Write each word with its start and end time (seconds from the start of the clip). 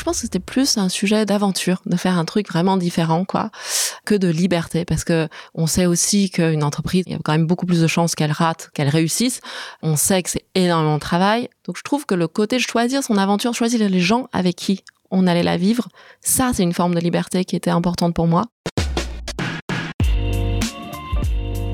Je 0.00 0.04
pense 0.06 0.16
que 0.16 0.22
c'était 0.22 0.38
plus 0.40 0.78
un 0.78 0.88
sujet 0.88 1.26
d'aventure, 1.26 1.82
de 1.84 1.94
faire 1.94 2.16
un 2.16 2.24
truc 2.24 2.48
vraiment 2.48 2.78
différent, 2.78 3.26
quoi, 3.26 3.50
que 4.06 4.14
de 4.14 4.28
liberté, 4.28 4.86
parce 4.86 5.04
que 5.04 5.28
on 5.52 5.66
sait 5.66 5.84
aussi 5.84 6.30
qu'une 6.30 6.64
entreprise, 6.64 7.04
il 7.06 7.12
y 7.12 7.14
a 7.14 7.18
quand 7.22 7.32
même 7.32 7.46
beaucoup 7.46 7.66
plus 7.66 7.82
de 7.82 7.86
chances 7.86 8.14
qu'elle 8.14 8.32
rate, 8.32 8.70
qu'elle 8.72 8.88
réussisse. 8.88 9.42
On 9.82 9.96
sait 9.96 10.22
que 10.22 10.30
c'est 10.30 10.46
énormément 10.54 10.94
de 10.94 11.00
travail. 11.00 11.50
Donc 11.66 11.76
je 11.76 11.82
trouve 11.82 12.06
que 12.06 12.14
le 12.14 12.28
côté 12.28 12.56
de 12.56 12.62
choisir 12.62 13.02
son 13.02 13.18
aventure, 13.18 13.52
choisir 13.52 13.86
les 13.86 14.00
gens 14.00 14.26
avec 14.32 14.56
qui 14.56 14.84
on 15.10 15.26
allait 15.26 15.42
la 15.42 15.58
vivre, 15.58 15.88
ça 16.22 16.52
c'est 16.54 16.62
une 16.62 16.72
forme 16.72 16.94
de 16.94 17.00
liberté 17.00 17.44
qui 17.44 17.54
était 17.54 17.68
importante 17.68 18.14
pour 18.14 18.26
moi. 18.26 18.46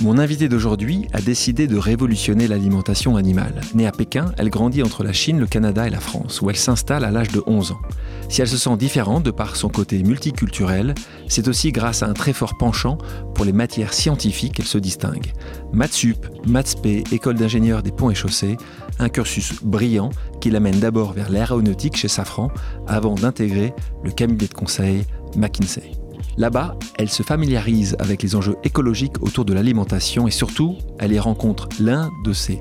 Mon 0.00 0.18
invitée 0.18 0.48
d'aujourd'hui 0.50 1.06
a 1.14 1.22
décidé 1.22 1.66
de 1.66 1.78
révolutionner 1.78 2.46
l'alimentation 2.46 3.16
animale. 3.16 3.62
Née 3.74 3.86
à 3.86 3.92
Pékin, 3.92 4.26
elle 4.36 4.50
grandit 4.50 4.82
entre 4.82 5.02
la 5.02 5.14
Chine, 5.14 5.40
le 5.40 5.46
Canada 5.46 5.86
et 5.86 5.90
la 5.90 6.00
France, 6.00 6.42
où 6.42 6.50
elle 6.50 6.56
s'installe 6.56 7.02
à 7.02 7.10
l'âge 7.10 7.32
de 7.32 7.42
11 7.46 7.72
ans. 7.72 7.80
Si 8.28 8.42
elle 8.42 8.48
se 8.48 8.58
sent 8.58 8.76
différente 8.76 9.22
de 9.22 9.30
par 9.30 9.56
son 9.56 9.70
côté 9.70 10.02
multiculturel, 10.02 10.94
c'est 11.28 11.48
aussi 11.48 11.72
grâce 11.72 12.02
à 12.02 12.08
un 12.08 12.12
très 12.12 12.34
fort 12.34 12.58
penchant 12.58 12.98
pour 13.34 13.46
les 13.46 13.54
matières 13.54 13.94
scientifiques 13.94 14.54
qu'elle 14.54 14.66
se 14.66 14.76
distingue. 14.76 15.32
Matsup, 15.72 16.26
Matspé, 16.46 17.02
école 17.10 17.36
d'ingénieurs 17.36 17.82
des 17.82 17.92
ponts 17.92 18.10
et 18.10 18.14
chaussées, 18.14 18.58
un 18.98 19.08
cursus 19.08 19.54
brillant 19.62 20.10
qui 20.42 20.50
l'amène 20.50 20.78
d'abord 20.78 21.14
vers 21.14 21.30
l'aéronautique 21.30 21.96
chez 21.96 22.08
Safran 22.08 22.50
avant 22.86 23.14
d'intégrer 23.14 23.72
le 24.04 24.10
cabinet 24.10 24.46
de 24.46 24.54
conseil 24.54 25.04
McKinsey. 25.36 25.92
Là-bas, 26.38 26.76
elle 26.98 27.08
se 27.08 27.22
familiarise 27.22 27.96
avec 27.98 28.22
les 28.22 28.36
enjeux 28.36 28.56
écologiques 28.62 29.22
autour 29.22 29.46
de 29.46 29.54
l'alimentation 29.54 30.28
et 30.28 30.30
surtout, 30.30 30.76
elle 30.98 31.12
y 31.12 31.18
rencontre 31.18 31.68
l'un 31.80 32.10
de 32.24 32.32
ses 32.34 32.60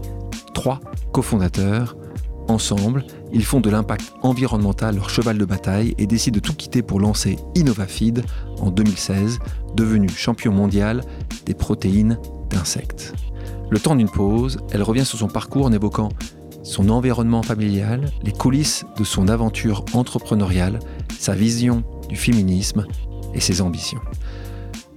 trois 0.53 0.79
cofondateurs. 1.11 1.97
Ensemble, 2.47 3.03
ils 3.33 3.43
font 3.43 3.59
de 3.59 3.69
l'impact 3.69 4.13
environnemental 4.21 4.95
leur 4.95 5.09
cheval 5.09 5.37
de 5.37 5.45
bataille 5.45 5.93
et 5.97 6.07
décident 6.07 6.35
de 6.35 6.39
tout 6.39 6.53
quitter 6.53 6.83
pour 6.83 7.01
lancer 7.01 7.37
InnovaFeed 7.57 8.23
en 8.61 8.71
2016, 8.71 9.39
devenu 9.75 10.07
champion 10.07 10.53
mondial 10.53 11.01
des 11.45 11.53
protéines 11.53 12.17
d'insectes. 12.49 13.13
Le 13.69 13.79
temps 13.79 13.95
d'une 13.95 14.09
pause, 14.09 14.59
elle 14.71 14.83
revient 14.83 15.05
sur 15.05 15.17
son 15.17 15.27
parcours 15.27 15.65
en 15.65 15.73
évoquant 15.73 16.09
son 16.63 16.89
environnement 16.89 17.43
familial, 17.43 18.09
les 18.23 18.31
coulisses 18.31 18.85
de 18.97 19.03
son 19.03 19.27
aventure 19.27 19.83
entrepreneuriale, 19.93 20.79
sa 21.19 21.35
vision 21.35 21.83
du 22.09 22.15
féminisme 22.15 22.85
et 23.35 23.39
ses 23.39 23.61
ambitions. 23.61 24.01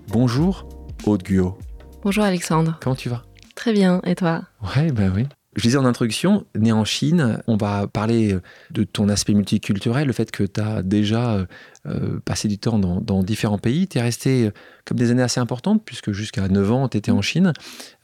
Bonjour, 0.08 0.66
Aude 1.04 1.22
Guillot. 1.22 1.58
Bonjour 2.02 2.24
Alexandre. 2.24 2.78
Comment 2.80 2.96
tu 2.96 3.10
vas? 3.10 3.24
Très 3.54 3.72
bien, 3.72 4.00
et 4.04 4.14
toi? 4.14 4.42
Ouais, 4.76 4.90
ben 4.92 5.12
oui. 5.14 5.26
Je 5.56 5.62
disais 5.62 5.76
en 5.76 5.84
introduction, 5.84 6.46
né 6.56 6.70
en 6.70 6.84
Chine, 6.84 7.42
on 7.48 7.56
va 7.56 7.88
parler 7.88 8.38
de 8.70 8.84
ton 8.84 9.08
aspect 9.08 9.34
multiculturel, 9.34 10.06
le 10.06 10.12
fait 10.12 10.30
que 10.30 10.44
tu 10.44 10.60
as 10.60 10.82
déjà 10.82 11.46
euh, 11.86 12.20
passé 12.24 12.48
du 12.48 12.58
temps 12.58 12.78
dans, 12.78 13.22
différents 13.22 13.58
pays. 13.58 13.88
Tu 13.88 13.98
es 13.98 14.00
resté 14.00 14.50
comme 14.84 14.96
des 14.96 15.10
années 15.10 15.22
assez 15.22 15.40
importantes, 15.40 15.82
puisque 15.84 16.12
jusqu'à 16.12 16.48
9 16.48 16.72
ans, 16.72 16.88
tu 16.88 16.96
étais 16.96 17.10
en 17.10 17.22
Chine. 17.22 17.52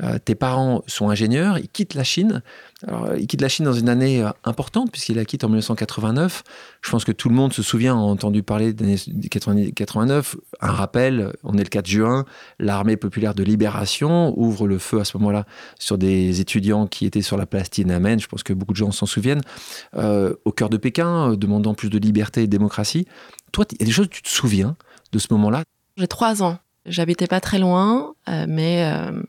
Euh, 0.03 0.19
tes 0.19 0.35
parents 0.35 0.83
sont 0.87 1.09
ingénieurs, 1.09 1.59
ils 1.59 1.69
quittent 1.69 1.95
la 1.95 2.05
Chine. 2.05 2.43
Alors, 2.87 3.17
ils 3.17 3.27
quittent 3.27 3.41
la 3.41 3.49
Chine 3.49 3.65
dans 3.65 3.73
une 3.73 3.89
année 3.89 4.23
euh, 4.23 4.31
importante, 4.45 4.91
puisqu'ils 4.91 5.17
la 5.17 5.25
quittent 5.25 5.45
en 5.45 5.49
1989. 5.49 6.43
Je 6.83 6.91
pense 6.91 7.05
que 7.05 7.13
tout 7.13 7.29
le 7.29 7.35
monde 7.35 7.53
se 7.53 7.63
souvient, 7.63 7.95
a 7.95 7.99
entendu 7.99 8.43
parler 8.43 8.73
d'année 8.73 8.97
89. 9.75 10.37
Un 10.61 10.71
rappel, 10.71 11.33
on 11.43 11.55
est 11.55 11.65
le 11.65 11.69
4 11.69 11.87
juin, 11.87 12.25
l'armée 12.59 12.97
populaire 12.97 13.35
de 13.35 13.43
libération 13.43 14.39
ouvre 14.39 14.69
le 14.69 14.79
feu 14.79 15.01
à 15.01 15.05
ce 15.05 15.17
moment-là 15.17 15.47
sur 15.79 15.99
des 15.99 16.41
étudiants 16.41 16.87
qui 16.87 17.07
étaient 17.07 17.23
sur 17.23 17.37
la 17.37 17.47
place 17.47 17.71
Tiananmen. 17.71 18.21
Je 18.21 18.27
pense 18.27 18.43
que 18.43 18.53
beaucoup 18.53 18.73
de 18.73 18.77
gens 18.77 18.93
s'en 18.93 19.07
souviennent. 19.07 19.43
Euh, 19.97 20.35
au 20.45 20.53
cœur 20.53 20.71
de 20.71 20.77
Pékin, 20.77 21.33
euh, 21.33 21.37
demandant 21.37 21.75
plus 21.75 21.91
de 21.91 21.99
liberté 21.99 22.43
et 22.43 22.47
de 22.47 22.51
démocratie. 22.51 23.07
Toi, 23.55 23.65
il 23.71 23.81
y 23.81 23.85
a 23.85 23.87
des 23.87 23.93
choses 23.93 24.09
que 24.09 24.15
tu 24.15 24.23
te 24.23 24.29
souviens 24.29 24.75
de 25.13 25.19
ce 25.21 25.29
moment-là? 25.31 25.63
J'ai 25.97 26.09
trois 26.09 26.43
ans. 26.43 26.59
J'habitais 26.87 27.29
pas 27.29 27.41
très 27.41 27.61
loin, 27.61 28.15
euh, 28.29 28.47
mais 28.49 28.85
euh, 28.93 29.23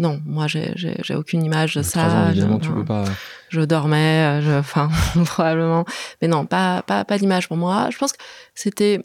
non, 0.00 0.20
moi 0.26 0.48
j'ai 0.48 1.14
aucune 1.14 1.44
image 1.44 1.76
de 1.76 1.82
ça. 1.82 2.06
Ans, 2.06 2.30
évidemment, 2.30 2.58
je, 2.60 2.66
tu 2.66 2.74
peux 2.74 2.84
pas. 2.84 3.04
Je 3.50 3.60
dormais, 3.60 4.42
je, 4.42 4.58
enfin 4.58 4.90
probablement, 5.24 5.84
mais 6.20 6.26
non, 6.26 6.46
pas 6.46 6.82
pas 6.82 7.04
pas 7.04 7.16
d'image 7.16 7.46
pour 7.46 7.56
moi. 7.56 7.88
Je 7.90 7.96
pense 7.96 8.12
que 8.12 8.18
c'était 8.56 9.04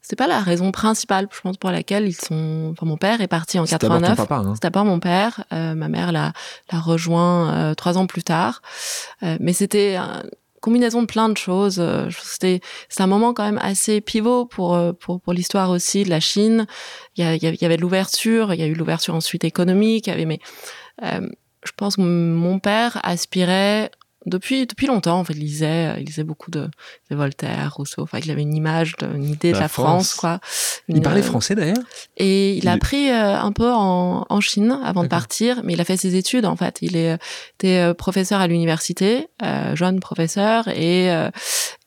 c'est 0.00 0.16
pas 0.16 0.26
la 0.26 0.40
raison 0.40 0.72
principale, 0.72 1.28
je 1.30 1.40
pense, 1.40 1.56
pour 1.56 1.70
laquelle 1.70 2.06
ils 2.06 2.14
sont. 2.14 2.70
Enfin, 2.72 2.86
mon 2.86 2.96
père 2.96 3.20
est 3.20 3.28
parti 3.28 3.58
en 3.58 3.64
89. 3.64 4.18
C'était 4.18 4.32
hein. 4.32 4.54
d'abord 4.60 4.84
mon 4.84 5.00
père. 5.00 5.44
Euh, 5.52 5.74
ma 5.74 5.88
mère 5.88 6.12
l'a 6.12 6.32
l'a 6.72 6.80
rejoint 6.80 7.52
euh, 7.52 7.74
trois 7.74 7.98
ans 7.98 8.06
plus 8.06 8.22
tard. 8.22 8.62
Euh, 9.22 9.36
mais 9.40 9.52
c'était 9.52 9.96
combinaison 10.62 11.02
de 11.02 11.06
plein 11.06 11.28
de 11.28 11.36
choses. 11.36 11.78
Euh, 11.78 12.08
c'était 12.22 12.60
c'est 12.88 13.02
un 13.02 13.06
moment 13.06 13.34
quand 13.34 13.44
même 13.44 13.60
assez 13.60 14.00
pivot 14.00 14.46
pour 14.46 14.74
euh, 14.74 14.92
pour, 14.92 15.20
pour 15.20 15.34
l'histoire 15.34 15.68
aussi 15.68 16.04
de 16.04 16.10
la 16.10 16.20
Chine. 16.20 16.66
Il 17.16 17.24
y, 17.24 17.26
a, 17.26 17.34
il 17.34 17.62
y 17.62 17.64
avait 17.66 17.76
de 17.76 17.82
l'ouverture, 17.82 18.54
il 18.54 18.60
y 18.60 18.62
a 18.62 18.66
eu 18.66 18.74
l'ouverture 18.74 19.14
ensuite 19.14 19.44
économique. 19.44 20.06
Il 20.06 20.10
y 20.10 20.12
avait 20.14 20.24
mais 20.24 20.38
euh, 21.02 21.28
je 21.64 21.72
pense 21.76 21.96
que 21.96 22.02
mon 22.02 22.58
père 22.58 22.98
aspirait 23.02 23.90
depuis 24.26 24.66
depuis 24.66 24.86
longtemps 24.86 25.18
en 25.18 25.24
fait 25.24 25.34
il 25.34 25.40
lisait 25.40 25.94
il 25.98 26.04
lisait 26.04 26.24
beaucoup 26.24 26.50
de, 26.50 26.68
de 27.10 27.16
Voltaire 27.16 27.74
Rousseau. 27.74 28.02
Enfin 28.02 28.18
il 28.22 28.30
avait 28.30 28.42
une 28.42 28.54
image 28.54 28.96
de, 28.96 29.06
une 29.14 29.24
idée 29.24 29.52
de 29.52 29.58
la 29.58 29.68
France, 29.68 30.14
quoi. 30.14 30.40
Il 30.88 31.00
parlait 31.00 31.22
français 31.22 31.54
d'ailleurs? 31.54 31.76
et 32.16 32.54
il, 32.56 32.68
a 32.68 32.72
appris 32.72 33.10
euh, 33.10 33.38
un 33.38 33.52
peu 33.52 33.70
en, 33.70 34.26
en 34.28 34.40
Chine 34.40 34.78
avant 34.84 35.02
de 35.02 35.08
partir 35.08 35.62
mais 35.64 35.72
il 35.74 35.80
a 35.80 35.84
fait 35.84 35.96
ses 35.96 36.16
études 36.16 36.46
en 36.46 36.56
fait. 36.56 36.78
Il 36.82 36.96
est 36.96 37.18
était 37.58 37.78
euh, 37.78 37.94
professeur 37.94 38.40
à 38.40 38.46
l'université 38.46 39.28
euh, 39.42 39.74
jeune 39.76 40.00
professeur 40.00 40.68
et 40.68 41.08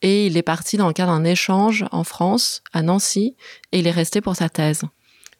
et 0.02 0.26
il 0.26 0.36
est 0.36 0.42
parti 0.42 0.76
dans 0.76 0.86
le 0.86 0.92
cadre 0.92 1.12
d'un 1.12 1.24
échange 1.24 1.84
en 1.90 2.04
France 2.04 2.62
à 2.72 2.82
Nancy 2.82 3.36
et 3.72 3.78
il 3.78 3.86
est 3.86 3.92
resté 3.92 4.20
pour 4.20 4.36
sa 4.36 4.48
thèse. 4.48 4.82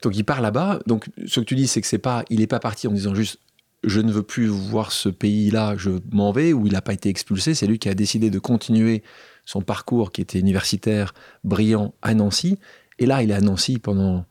Donc 0.02 0.16
il 0.16 0.24
part 0.24 0.40
là-bas. 0.40 0.80
Donc 0.86 1.06
ce 1.26 1.40
que 1.40 1.44
tu 1.44 1.54
dis 1.54 1.66
c'est 1.66 1.80
que 1.80 1.86
c'est 1.86 1.98
pas 1.98 2.24
il 2.30 2.40
est 2.40 2.46
pas 2.46 2.60
parti 2.60 2.88
en 2.88 2.92
disant 2.92 3.14
juste 3.14 3.38
je 3.84 4.00
ne 4.00 4.10
veux 4.10 4.22
plus 4.22 4.46
voir 4.46 4.92
ce 4.92 5.08
pays-là, 5.08 5.74
je 5.76 5.90
m'en 6.12 6.32
vais, 6.32 6.52
ou 6.52 6.66
il 6.66 6.72
n'a 6.72 6.82
pas 6.82 6.92
été 6.92 7.08
expulsé, 7.08 7.54
c'est 7.54 7.66
lui 7.66 7.78
qui 7.78 7.88
a 7.88 7.94
décidé 7.94 8.30
de 8.30 8.38
continuer 8.38 9.02
son 9.44 9.60
parcours 9.60 10.12
qui 10.12 10.20
était 10.20 10.40
universitaire 10.40 11.14
brillant 11.44 11.94
à 12.02 12.14
Nancy. 12.14 12.58
Et 12.98 13.06
là, 13.06 13.22
il 13.22 13.30
est 13.30 13.34
à 13.34 13.40
Nancy 13.40 13.78
pendant 13.78 14.24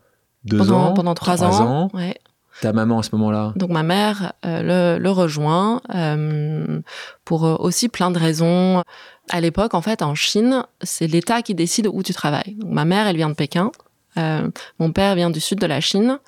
deux 0.44 0.58
pendant, 0.58 0.88
ans. 0.88 0.94
Pendant 0.94 1.14
trois, 1.14 1.36
trois 1.36 1.62
ans. 1.62 1.84
ans. 1.84 1.90
Ouais. 1.94 2.16
Ta 2.62 2.72
maman 2.72 3.00
à 3.00 3.04
ce 3.04 3.10
moment-là 3.14 3.52
Donc 3.58 3.70
ma 3.70 3.84
mère 3.84 4.32
euh, 4.46 4.96
le, 4.96 5.04
le, 5.04 5.12
rejoint 5.12 5.82
euh, 5.94 6.80
pour 7.26 7.44
aussi 7.44 7.90
plein 7.90 8.12
de 8.12 8.18
raisons. 8.18 8.82
À 9.30 9.42
l'époque, 9.42 9.74
en 9.74 9.82
fait, 9.82 10.02
en 10.02 10.16
Chine, 10.16 10.64
c'est 10.82 11.08
l'État 11.08 11.42
qui 11.42 11.54
décide 11.54 11.88
où 11.92 12.02
tu 12.02 12.14
travailles. 12.14 12.56
Donc 12.56 12.72
ma 12.72 12.86
mère, 12.86 13.08
elle 13.08 13.18
vient 13.18 13.30
de 13.30 13.36
Pékin. 13.36 13.72
Euh, 14.18 14.50
mon 14.80 14.92
père 14.92 15.16
vient 15.16 15.30
du 15.30 15.40
sud 15.40 15.60
de 15.60 15.66
la 15.66 15.82
Chine. 15.82 16.20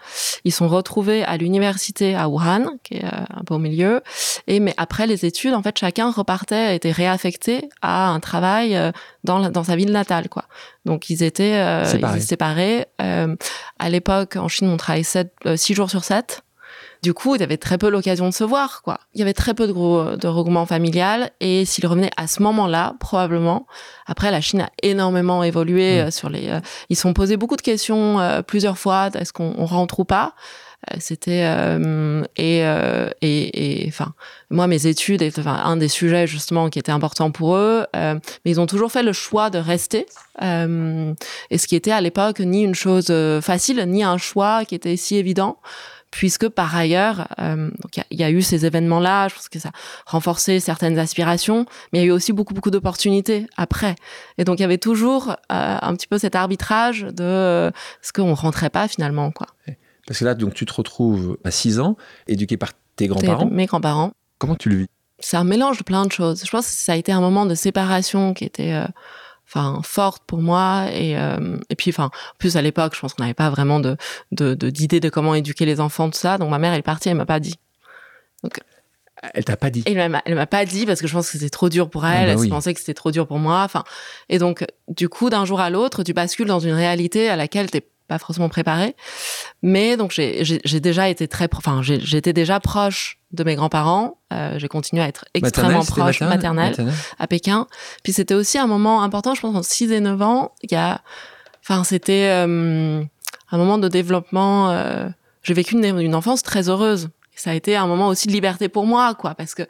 Ils 0.43 0.51
sont 0.51 0.67
retrouvés 0.67 1.23
à 1.23 1.37
l'université 1.37 2.15
à 2.15 2.29
Wuhan, 2.29 2.77
qui 2.83 2.95
est 2.95 3.05
euh, 3.05 3.09
un 3.29 3.43
peu 3.43 3.53
au 3.53 3.59
milieu. 3.59 4.01
Et 4.47 4.59
mais 4.59 4.73
après 4.77 5.07
les 5.07 5.25
études, 5.25 5.53
en 5.53 5.61
fait, 5.61 5.77
chacun 5.77 6.11
repartait, 6.11 6.75
était 6.75 6.91
réaffecté 6.91 7.69
à 7.81 8.09
un 8.09 8.19
travail 8.19 8.75
euh, 8.75 8.91
dans, 9.23 9.49
dans 9.49 9.63
sa 9.63 9.75
ville 9.75 9.91
natale, 9.91 10.29
quoi. 10.29 10.45
Donc 10.85 11.09
ils 11.09 11.23
étaient, 11.23 11.55
euh, 11.55 11.85
séparés. 11.85 12.13
Ils 12.13 12.17
étaient 12.17 12.27
séparés. 12.27 12.85
Euh, 13.01 13.35
à 13.79 13.89
l'époque, 13.89 14.35
en 14.35 14.47
Chine, 14.47 14.69
on 14.69 14.77
travaillait 14.77 15.03
7, 15.03 15.31
6 15.55 15.73
jours 15.73 15.89
sur 15.89 16.03
7. 16.03 16.41
Du 17.03 17.13
coup, 17.13 17.35
il 17.35 17.41
y 17.41 17.43
avait 17.43 17.57
très 17.57 17.77
peu 17.77 17.89
l'occasion 17.89 18.27
de 18.27 18.33
se 18.33 18.43
voir, 18.43 18.81
quoi. 18.81 18.99
Il 19.13 19.19
y 19.19 19.21
avait 19.21 19.33
très 19.33 19.53
peu 19.53 19.67
de 19.67 19.71
gros 19.71 20.15
de 20.15 20.27
regroupement 20.27 20.65
familial 20.65 21.31
et 21.39 21.65
s'il 21.65 21.85
revenait 21.85 22.11
à 22.17 22.27
ce 22.27 22.41
moment-là, 22.43 22.95
probablement. 22.99 23.67
Après, 24.05 24.31
la 24.31 24.41
Chine 24.41 24.61
a 24.61 24.69
énormément 24.83 25.43
évolué 25.43 26.03
mmh. 26.03 26.11
sur 26.11 26.29
les. 26.29 26.49
Euh, 26.49 26.59
ils 26.89 26.95
se 26.95 27.03
sont 27.03 27.13
posés 27.13 27.37
beaucoup 27.37 27.55
de 27.55 27.61
questions 27.61 28.19
euh, 28.19 28.41
plusieurs 28.41 28.77
fois. 28.77 29.09
Est-ce 29.13 29.33
qu'on 29.33 29.65
rentre 29.65 29.99
ou 29.99 30.05
pas? 30.05 30.33
C'était 30.99 31.43
euh, 31.43 32.23
et, 32.37 32.63
euh, 32.63 33.09
et 33.21 33.83
et 33.83 33.87
enfin 33.89 34.13
moi 34.49 34.67
mes 34.67 34.85
études 34.85 35.23
enfin, 35.37 35.59
un 35.65 35.75
des 35.75 35.87
sujets 35.87 36.27
justement 36.27 36.69
qui 36.69 36.79
était 36.79 36.91
important 36.91 37.31
pour 37.31 37.57
eux 37.57 37.85
euh, 37.95 38.13
mais 38.45 38.51
ils 38.51 38.61
ont 38.61 38.67
toujours 38.67 38.91
fait 38.91 39.03
le 39.03 39.11
choix 39.11 39.49
de 39.49 39.57
rester 39.57 40.05
et 40.39 41.57
ce 41.57 41.67
qui 41.67 41.75
était 41.75 41.91
à 41.91 41.99
l'époque 41.99 42.39
ni 42.39 42.63
une 42.63 42.75
chose 42.75 43.11
facile 43.41 43.83
ni 43.87 44.03
un 44.03 44.17
choix 44.17 44.65
qui 44.65 44.75
était 44.75 44.95
si 44.95 45.17
évident 45.17 45.57
puisque 46.11 46.47
par 46.47 46.75
ailleurs, 46.75 47.27
euh, 47.39 47.69
il 48.11 48.19
y, 48.19 48.23
a 48.23 48.31
eu 48.31 48.41
ces 48.41 48.65
événements-là, 48.65 49.27
je 49.27 49.35
pense 49.35 49.49
que 49.49 49.59
ça 49.59 49.69
a 49.69 49.71
renforcé 50.11 50.59
certaines 50.59 50.97
aspirations, 50.99 51.65
mais 51.91 51.99
il 51.99 52.01
y 52.01 52.05
a 52.05 52.07
eu 52.07 52.11
aussi 52.11 52.33
beaucoup, 52.33 52.53
beaucoup 52.53 52.71
d'opportunités 52.71 53.47
après. 53.57 53.95
Et 54.37 54.43
donc, 54.43 54.59
il 54.59 54.61
y 54.61 54.65
avait 54.65 54.77
toujours 54.77 55.31
euh, 55.31 55.35
un 55.49 55.95
petit 55.95 56.07
peu 56.07 56.17
cet 56.17 56.35
arbitrage 56.35 57.01
de 57.01 57.23
euh, 57.23 57.71
ce 58.01 58.13
qu'on 58.13 58.33
rentrait 58.33 58.69
pas 58.69 58.87
finalement, 58.87 59.31
quoi. 59.31 59.47
Parce 60.07 60.19
que 60.19 60.25
là, 60.25 60.35
donc, 60.35 60.53
tu 60.53 60.65
te 60.65 60.73
retrouves 60.73 61.37
à 61.43 61.51
6 61.51 61.79
ans, 61.79 61.97
éduqué 62.27 62.55
par 62.55 62.71
tes 62.95 63.07
grands-parents. 63.07 63.47
Mes 63.51 63.65
grands-parents. 63.65 64.13
Comment 64.37 64.55
tu 64.55 64.69
le 64.69 64.75
vis? 64.77 64.87
C'est 65.19 65.37
un 65.37 65.43
mélange 65.43 65.79
de 65.79 65.83
plein 65.83 66.05
de 66.05 66.11
choses. 66.11 66.43
Je 66.45 66.49
pense 66.49 66.67
que 66.67 66.73
ça 66.73 66.93
a 66.93 66.95
été 66.95 67.11
un 67.11 67.19
moment 67.19 67.45
de 67.45 67.55
séparation 67.55 68.33
qui 68.33 68.45
était 68.45 68.79
enfin 69.47 69.81
forte 69.83 70.23
pour 70.27 70.41
moi 70.41 70.87
et 70.91 71.17
euh, 71.17 71.57
et 71.69 71.75
puis 71.75 71.91
enfin 71.91 72.05
en 72.05 72.37
plus 72.37 72.57
à 72.57 72.61
l'époque 72.61 72.95
je 72.95 72.99
pense 72.99 73.13
qu'on 73.13 73.23
n'avait 73.23 73.33
pas 73.33 73.49
vraiment 73.49 73.79
de 73.79 73.97
de 74.31 74.53
d'idée 74.53 74.99
de, 74.99 75.09
comment 75.09 75.35
éduquer 75.35 75.65
les 75.65 75.79
enfants 75.79 76.09
tout 76.09 76.17
ça. 76.17 76.37
Donc 76.37 76.49
ma 76.49 76.59
mère 76.59 76.73
elle 76.73 76.79
est 76.79 76.83
partie 76.83 77.09
elle 77.09 77.15
m'a 77.15 77.25
pas 77.25 77.39
dit. 77.39 77.55
Donc 78.43 78.59
elle 79.33 79.45
t'a 79.45 79.57
pas 79.57 79.69
dit? 79.69 79.83
elle 79.85 80.09
m'a 80.09 80.21
elle 80.25 80.35
m'a 80.35 80.47
pas 80.47 80.65
dit 80.65 80.85
parce 80.85 81.01
que 81.01 81.07
je 81.07 81.13
pense 81.13 81.27
que 81.27 81.37
c'était 81.37 81.49
trop 81.49 81.69
dur 81.69 81.89
pour 81.89 82.05
elle. 82.05 82.29
Ah 82.29 82.35
bah 82.35 82.41
elle 82.43 82.49
pensait 82.49 82.73
que 82.73 82.79
c'était 82.79 82.93
trop 82.93 83.11
dur 83.11 83.25
pour 83.25 83.39
moi. 83.39 83.63
Enfin 83.63 83.83
et 84.29 84.37
donc 84.37 84.65
du 84.89 85.09
coup 85.09 85.29
d'un 85.29 85.45
jour 85.45 85.59
à 85.59 85.69
l'autre 85.69 86.03
tu 86.03 86.13
bascules 86.13 86.47
dans 86.47 86.59
une 86.59 86.73
réalité 86.73 87.29
à 87.29 87.35
laquelle 87.35 87.71
t'es 87.71 87.87
pas 88.07 88.19
forcément 88.19 88.49
préparé. 88.49 88.95
Mais 89.61 89.97
donc 89.97 90.11
j'ai 90.11 90.79
déjà 90.79 91.09
été 91.09 91.27
très, 91.27 91.47
enfin 91.53 91.81
j'étais 91.81 92.33
déjà 92.33 92.59
proche 92.59 93.19
de 93.31 93.43
mes 93.43 93.55
grands-parents. 93.55 94.17
Euh, 94.33 94.57
j'ai 94.57 94.67
continué 94.67 95.01
à 95.01 95.07
être 95.07 95.25
extrêmement 95.33 95.83
proche 95.83 96.21
maternelle, 96.21 96.75
à 97.19 97.27
Pékin. 97.27 97.67
Puis 98.03 98.13
c'était 98.13 98.33
aussi 98.33 98.57
un 98.57 98.67
moment 98.67 99.03
important, 99.03 99.35
je 99.35 99.41
pense 99.41 99.55
entre 99.55 99.67
6 99.67 99.91
et 99.91 99.99
9 99.99 100.21
ans. 100.21 100.51
Il 100.63 100.71
y 100.71 100.75
a, 100.75 101.01
enfin 101.61 101.83
c'était 101.83 102.29
euh, 102.31 103.03
un 103.51 103.57
moment 103.57 103.77
de 103.77 103.87
développement. 103.87 104.71
Euh, 104.71 105.07
j'ai 105.43 105.53
vécu 105.53 105.75
une, 105.75 105.99
une 105.99 106.15
enfance 106.15 106.43
très 106.43 106.69
heureuse. 106.69 107.09
ça 107.35 107.51
a 107.51 107.53
été 107.53 107.75
un 107.75 107.87
moment 107.87 108.07
aussi 108.07 108.27
de 108.27 108.33
liberté 108.33 108.69
pour 108.69 108.85
moi, 108.85 109.15
quoi, 109.15 109.35
parce 109.35 109.55
que 109.55 109.63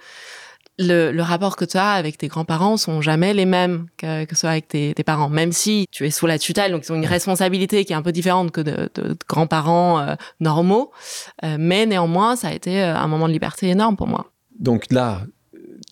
le, 0.80 1.12
le, 1.12 1.24
rapport 1.24 1.56
que 1.56 1.66
tu 1.66 1.78
as 1.78 1.92
avec 1.92 2.18
tes 2.18 2.28
grands-parents 2.28 2.78
sont 2.78 3.02
jamais 3.02 3.34
les 3.34 3.46
mêmes 3.46 3.88
que, 3.98 4.26
que 4.26 4.36
ce 4.36 4.42
soit 4.42 4.52
avec 4.52 4.68
tes, 4.68 4.94
tes, 4.94 5.04
parents. 5.04 5.30
Même 5.30 5.52
si 5.52 5.88
tu 5.92 6.06
es 6.06 6.12
sous 6.12 6.28
la 6.28 6.38
tutelle, 6.38 6.72
donc 6.72 6.86
ils 6.86 6.92
ont 6.92 6.96
une 6.96 7.06
responsabilité 7.06 7.86
qui 7.86 7.94
est 7.94 7.96
un 7.96 8.02
peu 8.02 8.12
différente 8.12 8.52
que 8.52 8.62
de, 8.62 8.90
de, 8.96 9.18
grands-parents 9.28 10.00
euh, 10.00 10.16
normaux. 10.40 10.92
Euh, 11.44 11.58
mais 11.60 11.86
néanmoins, 11.86 12.36
ça 12.36 12.50
a 12.50 12.54
été 12.54 12.82
euh, 12.82 12.96
un 12.96 13.08
moment 13.08 13.28
de 13.28 13.34
liberté 13.34 13.70
énorme 13.70 13.98
pour 13.98 14.08
moi. 14.08 14.32
Donc 14.60 14.92
là, 14.92 15.22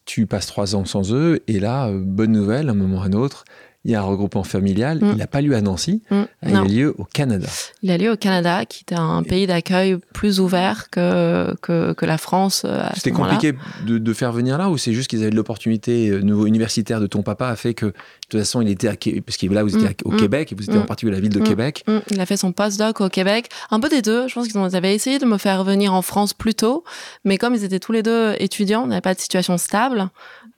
tu 0.05 0.27
passes 0.27 0.47
trois 0.47 0.75
ans 0.75 0.85
sans 0.85 1.13
eux, 1.13 1.43
et 1.47 1.59
là, 1.59 1.89
bonne 1.91 2.31
nouvelle, 2.31 2.69
un 2.69 2.75
moment 2.75 3.01
à 3.01 3.07
un 3.07 3.13
autre, 3.13 3.43
il 3.85 3.91
y 3.91 3.95
a 3.95 4.01
un 4.01 4.03
regroupement 4.03 4.43
familial. 4.43 4.97
Mm. 4.99 5.11
Il 5.11 5.17
n'a 5.17 5.27
pas 5.27 5.41
lieu 5.41 5.55
à 5.55 5.61
Nancy, 5.61 6.01
mm. 6.09 6.23
il 6.47 6.55
a 6.55 6.63
lieu 6.63 6.95
au 6.97 7.05
Canada. 7.05 7.47
Il 7.83 7.91
a 7.91 7.97
lieu 7.97 8.11
au 8.11 8.17
Canada, 8.17 8.65
qui 8.65 8.83
est 8.89 8.93
un 8.95 9.21
pays 9.23 9.45
d'accueil 9.47 9.97
plus 10.13 10.39
ouvert 10.39 10.89
que, 10.89 11.55
que, 11.61 11.93
que 11.93 12.05
la 12.05 12.17
France. 12.17 12.63
Euh, 12.65 12.83
C'était 12.95 13.11
compliqué 13.11 13.53
de, 13.85 13.99
de, 13.99 14.13
faire 14.13 14.31
venir 14.31 14.57
là 14.57 14.69
ou 14.69 14.77
c'est 14.77 14.93
juste 14.93 15.09
qu'ils 15.09 15.21
avaient 15.21 15.31
l'opportunité, 15.31 16.09
euh, 16.09 16.21
nouveau 16.21 16.47
universitaire 16.47 16.99
de 16.99 17.07
ton 17.07 17.21
papa 17.21 17.47
a 17.47 17.55
fait 17.55 17.75
que, 17.75 17.85
de 17.85 17.93
toute 18.29 18.39
façon, 18.39 18.61
il 18.61 18.69
était 18.69 18.87
à, 18.87 18.95
parce 19.25 19.37
qu'il 19.37 19.51
là, 19.51 19.63
vous 19.63 19.75
étiez 19.75 19.89
mm. 19.89 19.93
au 20.05 20.11
Québec 20.11 20.51
et 20.51 20.55
vous 20.55 20.63
étiez 20.63 20.79
en 20.79 20.85
particulier 20.85 21.13
à 21.13 21.15
la 21.15 21.21
ville 21.21 21.33
de 21.33 21.39
Québec. 21.39 21.85
Il 22.09 22.19
a 22.19 22.25
fait 22.25 22.37
son 22.37 22.51
postdoc 22.51 23.01
au 23.01 23.09
Québec. 23.09 23.49
Un 23.69 23.79
peu 23.79 23.89
des 23.89 24.01
deux. 24.01 24.27
Je 24.27 24.33
pense 24.33 24.47
qu'ils 24.47 24.75
avaient 24.75 24.95
essayé 24.95 25.19
de 25.19 25.25
me 25.25 25.37
faire 25.37 25.63
venir 25.63 25.93
en 25.93 26.01
France 26.01 26.33
plus 26.33 26.55
tôt, 26.55 26.83
mais 27.23 27.37
comme 27.37 27.53
ils 27.53 27.63
étaient 27.63 27.79
tous 27.79 27.91
les 27.91 28.01
deux 28.01 28.33
étudiants, 28.39 28.83
on 28.83 28.87
n'avait 28.87 29.01
pas 29.01 29.13
de 29.13 29.19
situation 29.19 29.57
stable. 29.57 30.09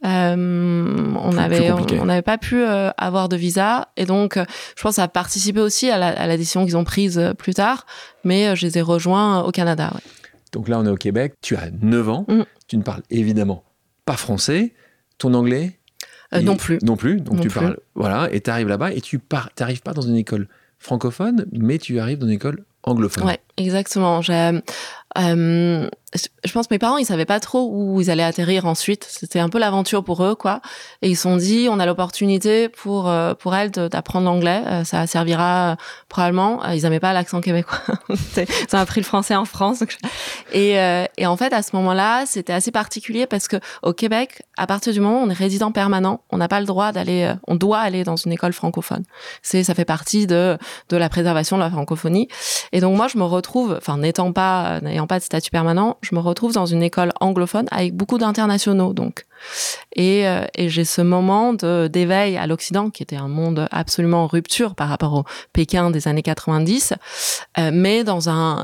Euh, 0.05 1.13
on 1.19 1.33
n'avait 1.33 1.71
on 1.71 2.05
n'avait 2.05 2.21
pas 2.21 2.37
pu 2.37 2.61
euh, 2.61 2.91
avoir 2.97 3.29
de 3.29 3.35
visa. 3.35 3.89
Et 3.97 4.05
donc 4.05 4.37
euh, 4.37 4.45
je 4.75 4.83
pense 4.83 4.91
que 4.91 4.95
ça 4.97 5.03
a 5.03 5.07
participé 5.07 5.59
aussi 5.59 5.89
à 5.89 5.97
la, 5.97 6.07
à 6.09 6.27
la 6.27 6.37
décision 6.37 6.65
qu'ils 6.65 6.77
ont 6.77 6.83
prise 6.83 7.21
plus 7.37 7.53
tard. 7.53 7.85
Mais 8.23 8.55
je 8.55 8.65
les 8.65 8.77
ai 8.77 8.81
rejoints 8.81 9.43
au 9.43 9.51
Canada 9.51 9.91
ouais. 9.93 10.01
donc 10.53 10.67
là 10.67 10.79
on 10.79 10.85
est 10.85 10.89
au 10.89 10.97
Québec. 10.97 11.33
Tu 11.41 11.55
as 11.55 11.69
9 11.81 12.09
ans. 12.09 12.25
Mm. 12.27 12.43
tu 12.67 12.77
ne 12.77 12.83
parles 12.83 13.03
évidemment 13.09 13.63
pas 14.05 14.17
français. 14.17 14.73
Ton 15.17 15.33
anglais 15.33 15.79
non 16.43 16.57
plus. 16.57 16.77
Non 16.83 16.95
plus. 16.95 17.19
Donc 17.21 17.35
non 17.35 17.41
tu 17.41 17.47
plus. 17.47 17.59
parles 17.59 17.77
voilà 17.95 18.29
et 18.31 18.41
tu 18.41 18.49
arrives 18.49 18.67
là-bas 18.67 18.91
et 18.93 19.01
tu 19.01 19.17
pars 19.17 19.49
t'arrives 19.55 19.81
pas 19.81 19.93
dans 19.93 20.01
une 20.01 20.17
école 20.17 20.47
francophone 20.77 21.45
mais 21.53 21.79
tu 21.79 21.99
arrives 21.99 22.19
dans 22.19 22.27
une 22.27 22.33
école 22.33 22.65
anglophone. 22.83 23.25
Ouais 23.25 23.39
exactement. 23.57 24.21
J'ai 24.21 24.61
je 26.13 26.51
pense 26.53 26.67
que 26.67 26.73
mes 26.73 26.79
parents, 26.79 26.97
ils 26.97 27.05
savaient 27.05 27.25
pas 27.25 27.41
trop 27.41 27.69
où 27.69 27.99
ils 27.99 28.09
allaient 28.09 28.23
atterrir 28.23 28.65
ensuite. 28.65 29.05
C'était 29.09 29.39
un 29.39 29.49
peu 29.49 29.59
l'aventure 29.59 30.05
pour 30.05 30.23
eux, 30.23 30.35
quoi. 30.35 30.61
Et 31.01 31.09
ils 31.09 31.17
se 31.17 31.23
sont 31.23 31.35
dit, 31.35 31.67
on 31.69 31.79
a 31.79 31.85
l'opportunité 31.85 32.69
pour 32.69 33.09
euh, 33.09 33.33
pour 33.33 33.53
elle 33.53 33.71
d'apprendre 33.71 34.25
l'anglais. 34.25 34.63
Euh, 34.65 34.83
ça 34.85 35.05
servira 35.05 35.71
euh, 35.71 35.75
probablement. 36.07 36.63
Ils 36.69 36.83
n'aimaient 36.83 37.01
pas 37.01 37.11
l'accent 37.11 37.41
québécois. 37.41 37.79
ils 38.37 38.75
ont 38.75 38.79
appris 38.79 39.01
le 39.01 39.05
français 39.05 39.35
en 39.35 39.43
France. 39.43 39.83
Et, 40.53 40.75
et 41.17 41.25
en 41.25 41.35
fait, 41.35 41.51
à 41.51 41.61
ce 41.61 41.75
moment-là, 41.75 42.25
c'était 42.25 42.53
assez 42.53 42.71
particulier 42.71 43.27
parce 43.27 43.47
que 43.47 43.57
au 43.83 43.91
Québec, 43.91 44.43
à 44.55 44.65
partir 44.65 44.93
du 44.93 45.01
moment 45.01 45.21
où 45.21 45.25
on 45.25 45.29
est 45.29 45.33
résident 45.33 45.71
permanent, 45.71 46.21
on 46.29 46.37
n'a 46.37 46.47
pas 46.47 46.61
le 46.61 46.65
droit 46.65 46.93
d'aller, 46.93 47.33
on 47.47 47.55
doit 47.55 47.79
aller 47.79 48.03
dans 48.03 48.15
une 48.15 48.31
école 48.31 48.53
francophone. 48.53 49.03
C'est, 49.41 49.63
ça 49.63 49.73
fait 49.73 49.85
partie 49.85 50.25
de 50.25 50.57
de 50.89 50.97
la 50.97 51.09
préservation 51.09 51.57
de 51.57 51.63
la 51.63 51.69
francophonie. 51.69 52.29
Et 52.71 52.79
donc 52.79 52.95
moi, 52.95 53.07
je 53.07 53.17
me 53.17 53.23
retrouve, 53.23 53.75
enfin 53.77 53.97
n'étant 53.97 54.31
pas 54.31 54.79
n'ayant 54.81 55.07
pas 55.07 55.19
de 55.19 55.23
statut 55.23 55.51
permanent, 55.51 55.96
je 56.01 56.15
me 56.15 56.19
retrouve 56.19 56.53
dans 56.53 56.65
une 56.65 56.83
école 56.83 57.11
anglophone 57.19 57.67
avec 57.71 57.95
beaucoup 57.95 58.17
d'internationaux, 58.17 58.93
donc. 58.93 59.25
Et, 59.95 60.27
euh, 60.27 60.45
j'ai 60.57 60.85
ce 60.85 61.01
moment 61.01 61.53
d'éveil 61.53 62.37
à 62.37 62.47
l'Occident, 62.47 62.89
qui 62.89 63.03
était 63.03 63.15
un 63.15 63.27
monde 63.27 63.67
absolument 63.71 64.23
en 64.23 64.27
rupture 64.27 64.75
par 64.75 64.89
rapport 64.89 65.13
au 65.13 65.23
Pékin 65.53 65.91
des 65.91 66.07
années 66.07 66.23
90, 66.23 66.93
euh, 67.57 67.71
mais 67.73 68.03
dans 68.03 68.17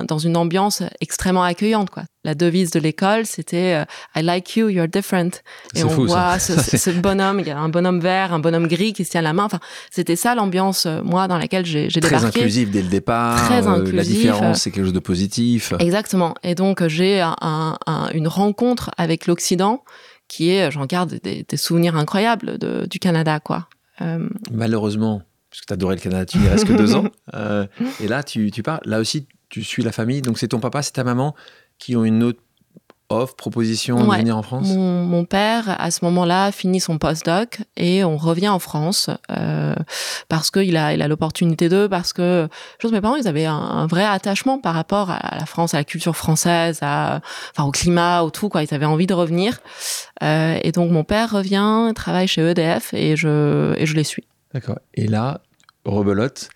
dans 0.03 0.18
une 0.18 0.38
ambiance 0.38 0.83
extrêmement 1.00 1.44
accueillante, 1.44 1.89
quoi. 1.89 2.03
La 2.25 2.36
devise 2.36 2.72
de 2.72 2.80
l'école, 2.80 3.25
c'était 3.25 3.84
euh, 3.84 4.20
I 4.20 4.24
like 4.24 4.56
you, 4.56 4.70
you're 4.70 4.88
different. 4.88 5.42
Et 5.75 5.84
on 5.84 5.90
fou, 5.90 6.06
voit 6.06 6.40
ce, 6.40 6.54
ce, 6.58 6.90
bonhomme, 7.02 7.42
il 7.42 7.48
y 7.48 7.52
a 7.52 7.60
un 7.60 7.68
bonhomme 7.68 8.00
vert, 8.00 8.34
un 8.34 8.40
bonhomme 8.40 8.68
gris 8.68 8.94
qui 8.94 9.04
se 9.04 9.12
tient 9.12 9.22
la 9.22 9.34
main. 9.34 9.44
Enfin, 9.44 9.60
c'était 9.92 10.16
ça 10.16 10.34
l'ambiance, 10.34 10.86
euh, 10.86 11.02
moi, 11.04 11.28
dans 11.28 11.38
laquelle 11.38 11.66
j'ai 11.66 11.88
débarqué. 11.88 12.18
Très 12.18 12.25
inclusif 12.25 12.72
dès 12.72 12.81
le 12.81 12.88
départ. 12.88 13.44
Très 13.46 13.68
inclusif. 13.68 13.96
La 13.96 14.04
différence, 14.04 14.62
c'est 14.62 14.72
quelque 14.72 14.86
chose 14.86 14.94
de 14.94 15.00
positif. 15.00 15.74
Exactement. 15.80 16.36
Et 16.44 16.56
donc, 16.56 16.88
j'ai 16.88 17.20
un, 17.20 17.36
un, 17.42 18.10
une 18.14 18.28
rencontre 18.30 18.92
avec 18.98 19.28
l'Occident 19.28 19.84
qui 20.30 20.50
est, 20.50 20.72
j'en 20.72 20.86
garde 20.86 21.19
des, 21.22 21.46
des, 21.48 21.58
souvenirs 21.58 21.96
incroyables 21.96 22.58
de, 22.58 22.88
du 22.90 23.00
Canada, 23.00 23.40
quoi. 23.40 23.68
Euh... 24.02 24.30
Malheureusement, 24.52 25.22
parce 25.50 25.62
que 25.62 25.66
tu 25.68 25.74
adorais 25.74 25.96
le 25.96 26.02
Canada, 26.02 26.26
tu 26.26 26.38
n'y 26.38 26.48
restes 26.48 26.66
que 26.66 26.74
deux 26.74 26.96
ans. 26.96 27.06
Euh, 27.36 27.68
et 28.00 28.08
là, 28.08 28.24
tu, 28.24 28.50
tu 28.50 28.64
pars. 28.64 28.80
Là 28.86 29.00
aussi, 29.00 29.28
tu 29.50 29.64
suis 29.64 29.84
la 29.84 29.92
famille. 29.92 30.22
Donc, 30.22 30.40
c'est 30.40 30.48
ton 30.48 30.60
papa, 30.60 30.81
c'est 30.81 30.94
ta 30.94 31.04
maman 31.04 31.36
qui 31.83 31.97
ont 31.97 32.06
une 32.06 32.24
autre 32.24 32.39
offre, 33.09 33.35
proposition 33.35 33.97
ouais. 33.97 34.15
de 34.15 34.21
venir 34.21 34.38
en 34.38 34.41
France? 34.41 34.69
Mon, 34.69 35.03
mon, 35.03 35.25
père, 35.25 35.75
à 35.77 35.91
ce 35.91 36.06
moment-là, 36.06 36.53
finit 36.53 36.80
son 36.80 36.97
postdoc 36.97 37.59
et 37.75 38.06
on 38.06 38.15
revient 38.15 38.47
en 38.47 38.57
France 38.57 39.09
euh, 39.30 39.75
parce 40.30 40.50
qu'il 40.50 40.77
a, 40.77 40.94
il 40.94 41.01
a 41.01 41.09
l'opportunité 41.09 41.68
d'eux, 41.68 41.89
parce 41.89 42.13
que 42.13 42.47
je 42.80 42.88
pense 42.88 42.94
mes 42.94 43.01
parents, 43.01 43.18
ils 43.18 43.27
avaient 43.27 43.45
un, 43.45 43.56
un, 43.56 43.85
vrai 43.85 44.06
attachement 44.06 44.59
par 44.59 44.75
rapport 44.75 45.09
à 45.09 45.37
la 45.37 45.45
France, 45.45 45.73
à 45.73 45.78
la 45.78 45.83
culture 45.83 46.16
française, 46.16 46.80
à, 46.81 47.19
enfin, 47.52 47.68
au 47.68 47.71
climat, 47.71 48.23
au 48.23 48.30
tout, 48.30 48.47
quoi. 48.47 48.63
Ils 48.63 48.73
avaient 48.73 48.85
envie 48.85 49.07
de 49.07 49.13
revenir. 49.13 49.59
Euh, 50.23 50.57
et 50.63 50.71
donc, 50.71 50.90
mon 50.90 51.04
père 51.04 51.31
revient, 51.31 51.92
travaille 51.94 52.30
chez 52.30 52.42
EDF 52.49 52.94
et 52.94 53.18
je, 53.18 53.75
et 53.78 53.85
je 53.85 53.95
les 53.95 54.06
suis. 54.06 54.23
D'accord. 54.54 54.80
Et 54.94 55.07
là, 55.07 55.42
rebelote, 55.83 56.47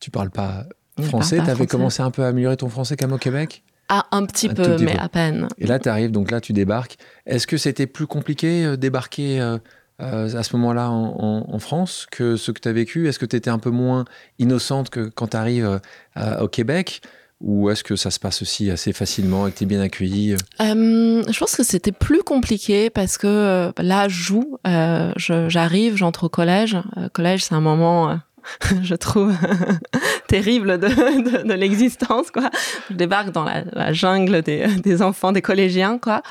tu 0.00 0.10
parles 0.10 0.30
pas 0.30 0.64
français, 1.00 1.40
tu 1.42 1.48
avais 1.48 1.68
commencé 1.68 2.02
un 2.02 2.10
peu 2.10 2.24
à 2.24 2.28
améliorer 2.28 2.56
ton 2.56 2.68
français 2.68 2.96
comme 2.96 3.12
au 3.12 3.18
Québec? 3.18 3.62
Ah, 3.94 4.06
un 4.10 4.24
petit 4.24 4.48
un 4.48 4.54
peu, 4.54 4.78
mais 4.78 4.94
peu. 4.94 5.00
à 5.00 5.08
peine. 5.10 5.48
Et 5.58 5.66
là, 5.66 5.78
tu 5.78 5.90
arrives, 5.90 6.10
donc 6.10 6.30
là, 6.30 6.40
tu 6.40 6.54
débarques. 6.54 6.96
Est-ce 7.26 7.46
que 7.46 7.58
c'était 7.58 7.86
plus 7.86 8.06
compliqué 8.06 8.64
euh, 8.64 8.76
débarquer 8.78 9.38
euh, 9.38 9.58
euh, 10.00 10.34
à 10.34 10.42
ce 10.42 10.56
moment-là 10.56 10.90
en, 10.90 11.14
en, 11.18 11.54
en, 11.54 11.58
France 11.58 12.06
que 12.10 12.36
ce 12.36 12.52
que 12.52 12.60
tu 12.60 12.68
as 12.68 12.72
vécu? 12.72 13.06
Est-ce 13.06 13.18
que 13.18 13.26
tu 13.26 13.36
étais 13.36 13.50
un 13.50 13.58
peu 13.58 13.68
moins 13.68 14.06
innocente 14.38 14.88
que 14.88 15.10
quand 15.10 15.28
tu 15.28 15.36
arrives 15.36 15.78
au 16.16 16.48
Québec? 16.48 17.02
Ou 17.42 17.68
est-ce 17.68 17.84
que 17.84 17.96
ça 17.96 18.10
se 18.10 18.18
passe 18.18 18.40
aussi 18.40 18.70
assez 18.70 18.94
facilement 18.94 19.46
et 19.46 19.52
que 19.52 19.58
tu 19.58 19.64
es 19.64 19.66
bien 19.66 19.80
accueillie 19.80 20.36
euh, 20.60 21.22
Je 21.28 21.38
pense 21.38 21.56
que 21.56 21.64
c'était 21.64 21.92
plus 21.92 22.22
compliqué 22.22 22.88
parce 22.88 23.18
que 23.18 23.72
là, 23.76 24.08
je 24.08 24.14
joue, 24.14 24.58
j'arrive, 24.68 25.96
j'entre 25.96 26.24
au 26.24 26.28
collège. 26.30 26.78
collège, 27.12 27.44
c'est 27.44 27.54
un 27.54 27.60
moment 27.60 28.16
je 28.82 28.94
trouve 28.94 29.32
terrible 30.28 30.78
de, 30.78 31.52
l'existence 31.54 32.30
quoi. 32.30 32.50
Je 32.90 32.94
débarque 32.94 33.30
dans 33.30 33.44
la, 33.44 33.92
jungle 33.92 34.42
des, 34.42 35.02
enfants 35.02 35.32
des 35.32 35.42
collégiens 35.42 35.98
quoi. 35.98 36.22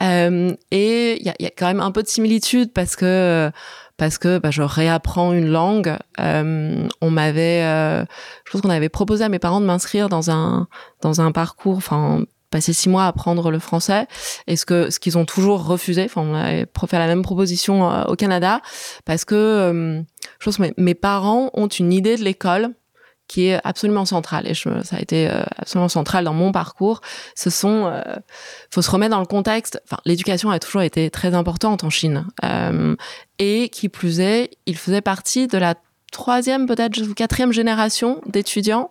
Euh, 0.00 0.54
et 0.70 1.20
il 1.20 1.26
y 1.26 1.28
a, 1.28 1.32
a, 1.32 1.50
quand 1.56 1.66
même 1.66 1.80
un 1.80 1.92
peu 1.92 2.02
de 2.02 2.08
similitude 2.08 2.72
parce 2.72 2.96
que 2.96 3.50
parce 3.96 4.18
que 4.18 4.38
bah, 4.38 4.50
je 4.50 4.62
réapprends 4.62 5.32
une 5.32 5.48
langue. 5.48 5.96
Euh, 6.18 6.88
on 7.00 7.10
m'avait 7.10 7.62
euh, 7.62 8.04
je 8.44 8.52
pense 8.52 8.60
qu'on 8.60 8.70
avait 8.70 8.88
proposé 8.88 9.22
à 9.22 9.28
mes 9.28 9.38
parents 9.38 9.60
de 9.60 9.66
m'inscrire 9.66 10.08
dans 10.08 10.30
un 10.30 10.66
dans 11.02 11.20
un 11.20 11.30
parcours 11.30 11.76
enfin 11.76 12.24
passé 12.50 12.72
six 12.72 12.88
mois 12.88 13.04
à 13.04 13.06
apprendre 13.06 13.52
le 13.52 13.60
français. 13.60 14.06
Et 14.48 14.56
ce 14.56 14.66
que 14.66 14.90
ce 14.90 14.98
qu'ils 14.98 15.18
ont 15.18 15.24
toujours 15.24 15.66
refusé 15.66 16.04
enfin 16.04 16.22
on 16.22 16.34
avait 16.34 16.66
fait 16.88 16.98
la 16.98 17.06
même 17.06 17.22
proposition 17.22 18.06
au 18.08 18.16
Canada 18.16 18.60
parce 19.04 19.24
que 19.24 20.02
je 20.50 20.72
mes, 20.76 20.94
parents 20.94 21.50
ont 21.54 21.68
une 21.68 21.92
idée 21.92 22.16
de 22.16 22.24
l'école 22.24 22.70
qui 23.28 23.46
est 23.46 23.60
absolument 23.64 24.04
centrale 24.04 24.46
et 24.46 24.54
ça 24.54 24.96
a 24.96 25.00
été 25.00 25.28
euh, 25.28 25.42
absolument 25.56 25.88
central 25.88 26.24
dans 26.24 26.34
mon 26.34 26.52
parcours. 26.52 27.00
Ce 27.34 27.48
sont, 27.48 27.86
euh, 27.86 28.02
faut 28.70 28.82
se 28.82 28.90
remettre 28.90 29.12
dans 29.12 29.20
le 29.20 29.26
contexte. 29.26 29.80
L'éducation 30.04 30.50
a 30.50 30.58
toujours 30.58 30.82
été 30.82 31.08
très 31.10 31.34
importante 31.34 31.84
en 31.84 31.90
Chine 31.90 32.26
euh, 32.44 32.94
et 33.38 33.68
qui 33.70 33.88
plus 33.88 34.20
est, 34.20 34.50
il 34.66 34.76
faisait 34.76 35.00
partie 35.00 35.46
de 35.46 35.56
la 35.56 35.76
troisième, 36.10 36.66
peut-être 36.66 37.14
quatrième 37.14 37.52
génération 37.52 38.20
d'étudiants 38.26 38.90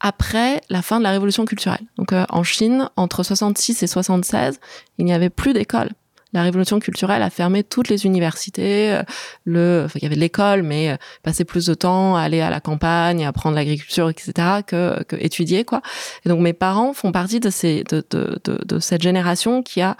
après 0.00 0.62
la 0.70 0.80
fin 0.80 0.98
de 0.98 1.02
la 1.02 1.10
révolution 1.10 1.44
culturelle. 1.44 1.84
Donc 1.98 2.14
en 2.30 2.42
Chine, 2.42 2.88
entre 2.96 3.22
66 3.22 3.82
et 3.82 3.86
76, 3.86 4.60
il 4.96 5.04
n'y 5.04 5.12
avait 5.12 5.28
plus 5.28 5.52
d'école 5.52 5.90
la 6.34 6.42
révolution 6.42 6.80
culturelle 6.80 7.22
a 7.22 7.30
fermé 7.30 7.62
toutes 7.62 7.88
les 7.88 8.04
universités. 8.04 8.92
Euh, 8.92 9.02
le, 9.44 9.86
il 9.94 10.02
y 10.02 10.06
avait 10.06 10.16
l'école, 10.16 10.64
mais 10.64 10.90
euh, 10.90 10.96
passer 11.22 11.44
plus 11.44 11.64
de 11.64 11.74
temps 11.74 12.16
à 12.16 12.22
aller 12.22 12.40
à 12.40 12.50
la 12.50 12.60
campagne, 12.60 13.24
à 13.24 13.28
apprendre 13.28 13.54
l'agriculture, 13.54 14.10
etc., 14.10 14.32
que, 14.66 15.04
étudier, 15.16 15.64
quoi. 15.64 15.80
Et 16.26 16.28
donc 16.28 16.40
mes 16.40 16.52
parents 16.52 16.92
font 16.92 17.12
partie 17.12 17.38
de 17.40 17.50
cette 17.50 19.02
génération 19.02 19.62
qui 19.62 19.80
a 19.80 19.96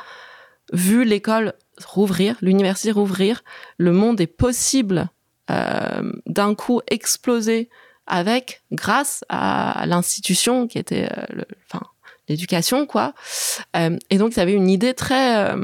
vu 0.72 1.04
l'école 1.04 1.54
rouvrir, 1.86 2.36
l'université 2.42 2.90
rouvrir, 2.90 3.44
le 3.78 3.92
monde 3.92 4.20
est 4.20 4.26
possible 4.26 5.08
euh, 5.50 6.12
d'un 6.26 6.54
coup 6.54 6.80
exploser 6.88 7.68
avec, 8.06 8.62
grâce 8.72 9.24
à 9.28 9.84
l'institution 9.86 10.66
qui 10.66 10.78
était, 10.78 11.08
enfin, 11.70 11.86
l'éducation, 12.28 12.86
quoi. 12.86 13.14
Et 13.74 14.18
donc, 14.18 14.36
ils 14.36 14.40
avaient 14.40 14.52
une 14.52 14.68
idée 14.68 14.94
très 14.94 15.54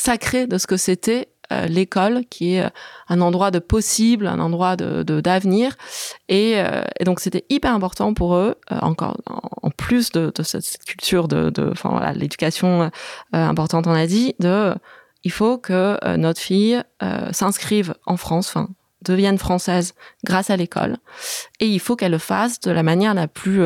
sacré 0.00 0.46
de 0.46 0.58
ce 0.58 0.66
que 0.66 0.76
c'était 0.76 1.28
euh, 1.52 1.66
l'école, 1.66 2.22
qui 2.30 2.54
est 2.54 2.62
euh, 2.62 2.70
un 3.08 3.20
endroit 3.20 3.50
de 3.50 3.58
possible, 3.58 4.26
un 4.26 4.38
endroit 4.38 4.76
de 4.76 5.02
d'avenir. 5.02 5.76
Et, 6.28 6.54
euh, 6.56 6.82
et, 6.98 7.04
donc 7.04 7.20
c'était 7.20 7.44
hyper 7.48 7.74
important 7.74 8.14
pour 8.14 8.34
eux, 8.36 8.54
encore 8.70 9.16
en, 9.26 9.70
plus 9.70 10.10
de, 10.12 10.32
cette 10.42 10.84
culture 10.84 11.28
de, 11.28 11.70
enfin 11.70 12.12
l'éducation 12.14 12.90
importante 13.32 13.86
on 13.86 13.94
a 13.94 14.06
dit, 14.06 14.34
de 14.38 14.74
il 15.24 15.32
faut 15.32 15.58
que 15.58 15.98
notre 16.16 16.40
fille 16.40 16.82
s'inscrive 17.32 17.94
en 18.06 18.16
France, 18.16 18.54
devienne 19.02 19.38
française 19.38 19.94
grâce 20.24 20.50
à 20.50 20.56
l'école, 20.56 20.98
et 21.58 21.66
il 21.66 21.80
faut 21.80 21.96
qu'elle 21.96 22.12
le 22.12 22.18
fasse 22.18 22.60
de 22.60 22.70
la 22.70 22.82
manière 22.82 23.14
la 23.14 23.28
plus 23.28 23.62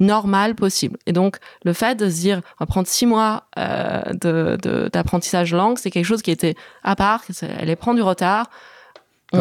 normal 0.00 0.54
possible. 0.54 0.98
Et 1.06 1.12
donc, 1.12 1.36
le 1.64 1.72
fait 1.72 1.96
de 1.96 2.08
se 2.10 2.16
dire, 2.16 2.40
on 2.58 2.64
va 2.64 2.66
prendre 2.66 2.86
six 2.86 3.06
mois 3.06 3.44
euh, 3.58 4.88
d'apprentissage 4.92 5.52
de, 5.52 5.56
langue, 5.56 5.78
c'est 5.78 5.90
quelque 5.90 6.04
chose 6.04 6.22
qui 6.22 6.30
était 6.30 6.54
à 6.82 6.96
part, 6.96 7.24
elle 7.42 7.70
est 7.70 7.76
prendre 7.76 7.96
du 7.96 8.02
retard. 8.02 8.50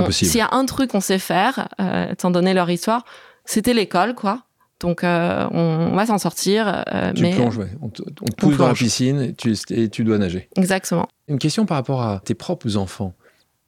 S'il 0.09 0.35
y 0.35 0.41
a 0.41 0.50
un 0.51 0.65
truc 0.65 0.91
qu'on 0.91 1.01
sait 1.01 1.19
faire, 1.19 1.69
euh, 1.79 2.12
étant 2.12 2.31
donné 2.31 2.53
leur 2.53 2.69
histoire, 2.69 3.05
c'était 3.45 3.74
l'école, 3.74 4.15
quoi. 4.15 4.43
Donc, 4.81 5.03
euh, 5.03 5.47
on, 5.51 5.95
va 5.95 6.05
s'en 6.05 6.17
sortir. 6.17 6.83
Euh, 6.93 7.13
tu 7.13 7.24
plonges, 7.29 7.57
ouais. 7.57 7.69
On 7.81 7.89
te, 7.89 8.01
pousse 8.38 8.57
dans 8.57 8.67
la 8.67 8.74
piscine 8.74 9.21
et 9.21 9.33
tu, 9.33 9.55
et 9.69 9.89
tu 9.89 10.03
dois 10.03 10.17
nager. 10.17 10.50
Exactement. 10.57 11.07
Une 11.27 11.39
question 11.39 11.65
par 11.65 11.77
rapport 11.77 12.01
à 12.01 12.21
tes 12.24 12.35
propres 12.35 12.75
enfants. 12.75 13.13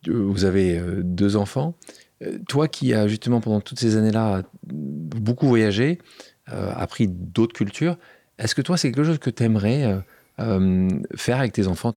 Vous 0.05 0.45
avez 0.45 0.81
deux 1.03 1.35
enfants. 1.35 1.75
Toi 2.47 2.67
qui 2.67 2.93
as 2.93 3.07
justement 3.07 3.41
pendant 3.41 3.61
toutes 3.61 3.79
ces 3.79 3.95
années-là 3.95 4.43
beaucoup 4.63 5.47
voyagé, 5.47 5.99
appris 6.47 7.07
d'autres 7.07 7.53
cultures. 7.53 7.97
Est-ce 8.39 8.55
que 8.55 8.61
toi, 8.61 8.77
c'est 8.77 8.91
quelque 8.91 9.03
chose 9.03 9.17
que 9.17 9.29
tu 9.29 9.43
aimerais 9.43 9.83
euh, 9.83 9.97
euh, 10.39 10.89
faire 11.15 11.39
avec 11.39 11.53
tes 11.53 11.67
enfants? 11.67 11.93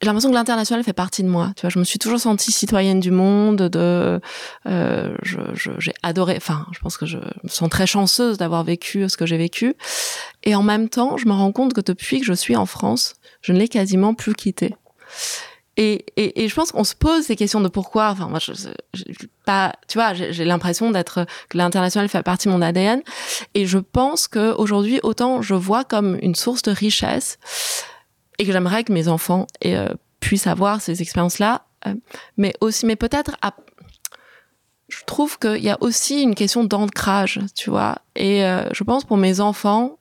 J'ai 0.00 0.06
l'impression 0.06 0.30
que 0.30 0.34
l'international 0.34 0.82
fait 0.82 0.94
partie 0.94 1.22
de 1.22 1.28
moi. 1.28 1.52
Tu 1.56 1.62
vois, 1.62 1.70
je 1.70 1.78
me 1.78 1.84
suis 1.84 1.98
toujours 1.98 2.18
sentie 2.18 2.52
citoyenne 2.52 3.00
du 3.00 3.10
monde. 3.10 3.68
De, 3.68 4.20
euh, 4.66 5.16
j'ai 5.22 5.92
adoré. 6.02 6.34
Enfin, 6.36 6.66
je 6.72 6.78
pense 6.78 6.96
que 6.96 7.06
je 7.06 7.18
me 7.18 7.48
sens 7.48 7.68
très 7.68 7.86
chanceuse 7.86 8.38
d'avoir 8.38 8.64
vécu 8.64 9.08
ce 9.08 9.16
que 9.16 9.26
j'ai 9.26 9.36
vécu. 9.36 9.74
Et 10.42 10.54
en 10.54 10.62
même 10.62 10.88
temps, 10.88 11.16
je 11.16 11.26
me 11.26 11.32
rends 11.32 11.52
compte 11.52 11.74
que 11.74 11.82
depuis 11.82 12.20
que 12.20 12.26
je 12.26 12.32
suis 12.32 12.56
en 12.56 12.66
France, 12.66 13.16
je 13.42 13.52
ne 13.52 13.58
l'ai 13.58 13.68
quasiment 13.68 14.14
plus 14.14 14.34
quitté. 14.34 14.74
Et, 15.76 16.04
et, 16.16 16.44
et, 16.44 16.48
je 16.48 16.54
pense 16.54 16.70
qu'on 16.70 16.84
se 16.84 16.94
pose 16.94 17.24
ces 17.24 17.34
questions 17.34 17.60
de 17.60 17.68
pourquoi. 17.68 18.10
Enfin, 18.10 18.28
moi, 18.28 18.38
je, 18.38 18.52
je 18.92 19.04
pas, 19.44 19.72
tu 19.88 19.98
vois, 19.98 20.14
j'ai 20.14 20.44
l'impression 20.44 20.90
d'être 20.90 21.26
que 21.48 21.58
l'international 21.58 22.08
fait 22.08 22.22
partie 22.22 22.48
de 22.48 22.52
mon 22.52 22.62
ADN. 22.62 23.02
Et 23.54 23.66
je 23.66 23.78
pense 23.78 24.28
que 24.28 24.54
aujourd'hui, 24.54 25.00
autant 25.02 25.42
je 25.42 25.54
vois 25.54 25.84
comme 25.84 26.16
une 26.22 26.34
source 26.34 26.62
de 26.62 26.70
richesse 26.70 27.38
et 28.38 28.46
que 28.46 28.52
j'aimerais 28.52 28.84
que 28.84 28.92
mes 28.92 29.08
enfants 29.08 29.46
euh, 29.64 29.88
puissent 30.20 30.46
avoir 30.46 30.80
ces 30.80 31.02
expériences-là, 31.02 31.66
euh, 31.86 31.94
mais 32.36 32.54
aussi, 32.60 32.86
mais 32.86 32.96
peut-être, 32.96 33.36
je 34.88 35.04
trouve 35.06 35.38
qu'il 35.38 35.62
y 35.62 35.70
a 35.70 35.78
aussi 35.80 36.22
une 36.22 36.34
question 36.34 36.64
d'ancrage, 36.64 37.40
tu 37.54 37.70
vois. 37.70 37.98
Et 38.16 38.44
euh, 38.44 38.68
je 38.72 38.84
pense 38.84 39.04
pour 39.04 39.16
mes 39.16 39.40
enfants, 39.40 39.98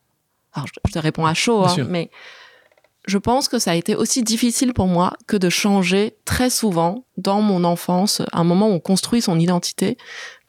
alors 0.54 0.68
je, 0.68 0.92
te 0.92 1.00
réponds 1.00 1.26
à 1.26 1.34
chaud, 1.34 1.66
hein, 1.66 1.76
mais 1.90 2.10
je 3.06 3.18
pense 3.18 3.48
que 3.50 3.60
ça 3.60 3.72
a 3.72 3.76
été 3.76 3.96
aussi 3.96 4.24
difficile 4.24 4.74
pour 4.74 4.88
moi 4.88 5.14
que 5.28 5.36
de 5.36 5.50
changer 5.50 6.16
très 6.26 6.50
souvent 6.50 7.06
dans 7.18 7.42
mon 7.42 7.64
enfance, 7.64 8.22
un 8.32 8.44
moment 8.44 8.70
où 8.70 8.74
on 8.74 8.80
construit 8.80 9.22
son 9.22 9.40
identité, 9.40 9.98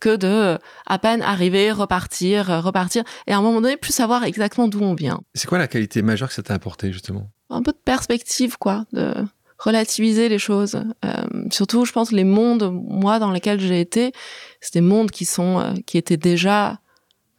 que 0.01 0.17
de 0.17 0.29
euh, 0.29 0.59
à 0.87 0.99
peine 0.99 1.23
arriver, 1.23 1.73
repartir, 1.73 2.51
euh, 2.51 2.61
repartir, 2.61 3.03
et 3.27 3.33
à 3.33 3.39
un 3.39 3.43
moment 3.43 3.61
donné 3.61 3.77
plus 3.77 3.93
savoir 3.93 4.25
exactement 4.25 4.69
d'où 4.69 4.81
on 4.81 4.95
vient. 4.95 5.21
C'est 5.35 5.49
quoi 5.49 5.59
la 5.59 5.69
qualité 5.69 6.03
majeure 6.03 6.29
que 6.29 6.35
ça 6.35 6.43
t'a 6.43 6.55
apporté 6.55 6.93
justement? 6.93 7.31
Un 7.51 7.63
peu 7.63 7.73
de 7.73 7.81
perspective, 7.85 8.57
quoi, 8.59 8.85
de 8.93 9.15
relativiser 9.59 10.29
les 10.29 10.39
choses. 10.39 10.83
Euh, 11.05 11.47
surtout, 11.51 11.85
je 11.85 11.93
pense, 11.93 12.13
les 12.13 12.25
mondes, 12.25 12.71
moi, 12.73 13.19
dans 13.19 13.31
lesquels 13.31 13.61
j'ai 13.61 13.81
été, 13.81 14.13
c'est 14.61 14.75
des 14.75 14.81
mondes 14.81 15.11
qui 15.11 15.25
sont, 15.25 15.75
qui 15.87 15.99
étaient 15.99 16.17
déjà 16.17 16.79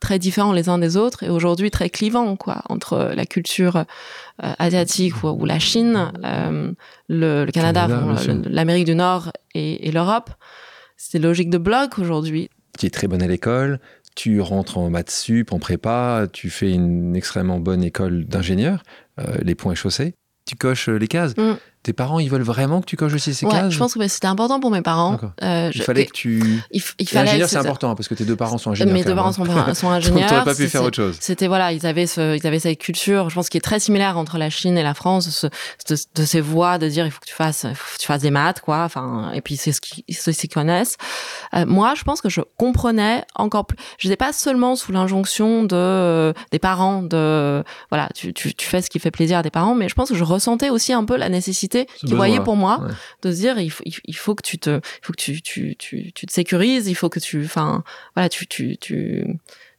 très 0.06 0.20
différents 0.20 0.54
les 0.54 0.70
uns 0.70 0.78
des 0.78 0.98
autres 0.98 1.24
et 1.24 1.30
aujourd'hui 1.30 1.72
très 1.72 1.90
clivants 1.90 2.36
quoi 2.36 2.62
entre 2.70 3.12
la 3.16 3.26
culture 3.26 3.78
euh, 3.78 3.84
asiatique 4.60 5.24
ou, 5.24 5.46
la 5.46 5.58
Chine, 5.58 6.12
euh, 6.24 6.72
le, 7.10 7.50
Canada, 7.52 7.88
l'Amérique 8.48 8.86
du 8.86 8.94
Nord 8.94 9.32
et, 9.56 9.92
l'Europe. 9.92 10.30
C'est 10.96 11.18
logique 11.18 11.50
de 11.50 11.58
bloc 11.58 11.98
aujourd'hui. 11.98 12.52
Tu 12.78 12.86
es 12.86 12.92
très 12.92 13.08
bonne 13.08 13.24
à 13.24 13.28
l'école, 13.28 13.80
tu 14.16 14.42
rentres 14.42 14.78
en 14.78 14.92
maths 14.92 15.10
sup, 15.10 15.52
en 15.52 15.58
prépa, 15.58 16.28
tu 16.32 16.52
fais 16.52 16.72
une 16.72 17.16
extrêmement 17.16 17.60
bonne 17.60 17.84
école 17.84 18.26
d'ingénieur, 18.26 18.84
euh, 19.20 19.24
les 19.42 19.56
points 19.56 19.74
et 19.74 19.76
chaussées. 19.76 20.14
Tu 20.46 20.56
coches 20.56 20.88
les 20.88 21.08
cases. 21.08 21.36
Mm. 21.36 21.56
Tes 21.86 21.94
parents, 21.94 22.18
ils 22.18 22.32
veulent 22.32 22.42
vraiment 22.42 22.82
que 22.82 22.88
tu 22.88 22.98
coches 22.98 23.14
aussi 23.14 23.36
ces 23.36 23.46
ouais, 23.46 23.70
Je 23.70 23.78
pense 23.78 23.94
que 23.94 24.08
c'était 24.08 24.26
important 24.26 24.60
pour 24.60 24.72
mes 24.72 24.82
parents. 24.82 25.20
Euh, 25.44 25.70
il 25.72 25.84
fallait 25.84 26.08
que 26.08 26.14
tu. 26.14 26.64
Il, 26.72 26.82
il 26.98 27.08
fallait. 27.08 27.30
Ingénieur, 27.30 27.48
c'est 27.48 27.58
important 27.58 27.92
hein, 27.92 27.96
parce 27.96 28.08
que 28.08 28.16
tes 28.16 28.26
deux 28.26 28.36
parents 28.36 28.58
sont 28.58 28.72
ingénieurs. 28.72 28.92
Mes 28.92 29.04
deux 29.04 29.14
parents 29.14 29.32
sont, 29.32 29.46
sont, 29.76 29.90
ingénieurs. 29.92 30.32
n'aurais 30.32 30.46
pas 30.46 30.56
pu 30.56 30.68
faire 30.68 30.82
autre 30.82 30.96
chose. 30.96 31.16
C'était 31.20 31.46
voilà, 31.46 31.74
ils 31.74 31.86
avaient 31.86 32.08
ce, 32.08 32.36
ils 32.36 32.48
avaient 32.48 32.58
cette 32.58 32.80
culture, 32.80 33.30
je 33.30 33.36
pense, 33.36 33.50
qui 33.50 33.58
est 33.58 33.62
très 33.62 33.80
similaire 33.80 34.18
entre 34.18 34.40
la 34.40 34.50
Chine 34.50 34.80
et 34.80 34.82
la 34.82 34.96
France, 34.96 35.46
de, 35.88 35.96
de, 36.16 36.26
ces 36.26 36.42
voix 36.42 36.80
de 36.80 36.90
dire 36.90 37.06
il 37.06 37.12
faut 37.12 37.20
que 37.20 37.28
tu 37.28 37.36
fasses, 37.36 37.68
faut 37.76 37.98
que 37.98 38.02
tu 38.02 38.08
fasses 38.08 38.24
des 38.24 38.32
maths, 38.32 38.62
quoi. 38.62 38.80
Enfin, 38.80 39.32
et 39.36 39.42
puis 39.42 39.56
c'est 39.56 39.72
ce 39.72 39.80
qu'ils, 39.80 40.04
ce 40.10 40.32
qu'ils 40.32 40.50
connaissent. 40.50 40.98
Euh, 41.54 41.68
moi, 41.68 41.94
je 41.96 42.02
pense 42.02 42.20
que 42.20 42.30
je 42.30 42.42
comprenais 42.58 43.24
encore 43.36 43.68
plus. 43.68 43.78
Je 44.00 44.08
n'étais 44.08 44.18
pas 44.18 44.34
seulement 44.34 44.76
sous 44.76 44.92
l'injonction 44.92 45.62
de 45.62 45.76
euh, 45.76 46.34
des 46.52 46.58
parents 46.58 47.04
de 47.04 47.64
voilà, 47.92 48.10
tu, 48.16 48.34
tu, 48.34 48.56
tu 48.56 48.66
fais 48.66 48.82
ce 48.82 48.90
qui 48.90 48.98
fait 48.98 49.12
plaisir 49.12 49.38
à 49.38 49.44
tes 49.44 49.52
parents, 49.52 49.76
mais 49.76 49.88
je 49.88 49.94
pense 49.94 50.10
que 50.10 50.16
je 50.16 50.24
ressentais 50.24 50.72
aussi 50.72 50.92
un 50.92 51.06
peu 51.06 51.16
la 51.16 51.30
nécessité 51.30 51.75
qu'ils 51.98 52.16
voyaient 52.16 52.40
pour 52.40 52.56
moi 52.56 52.88
de 53.22 53.32
se 53.32 53.38
dire 53.38 53.60
il 53.60 53.70
faut, 53.70 53.84
il 53.86 54.16
faut 54.16 54.36
que 54.36 54.44
tu 54.44 54.58
te 54.58 54.78
il 54.78 55.06
faut 55.06 55.14
que 55.14 55.22
tu, 55.22 55.42
tu, 55.42 55.76
tu, 55.78 56.14
tu 56.14 56.26
te 56.26 56.32
sécurises 56.32 56.88
il 56.88 56.96
faut 56.96 57.10
que 57.10 57.20
tu 57.20 57.44
enfin 57.44 57.84
voilà 58.16 58.30
tu 58.30 58.48
tu 58.48 58.78
tu 58.78 59.26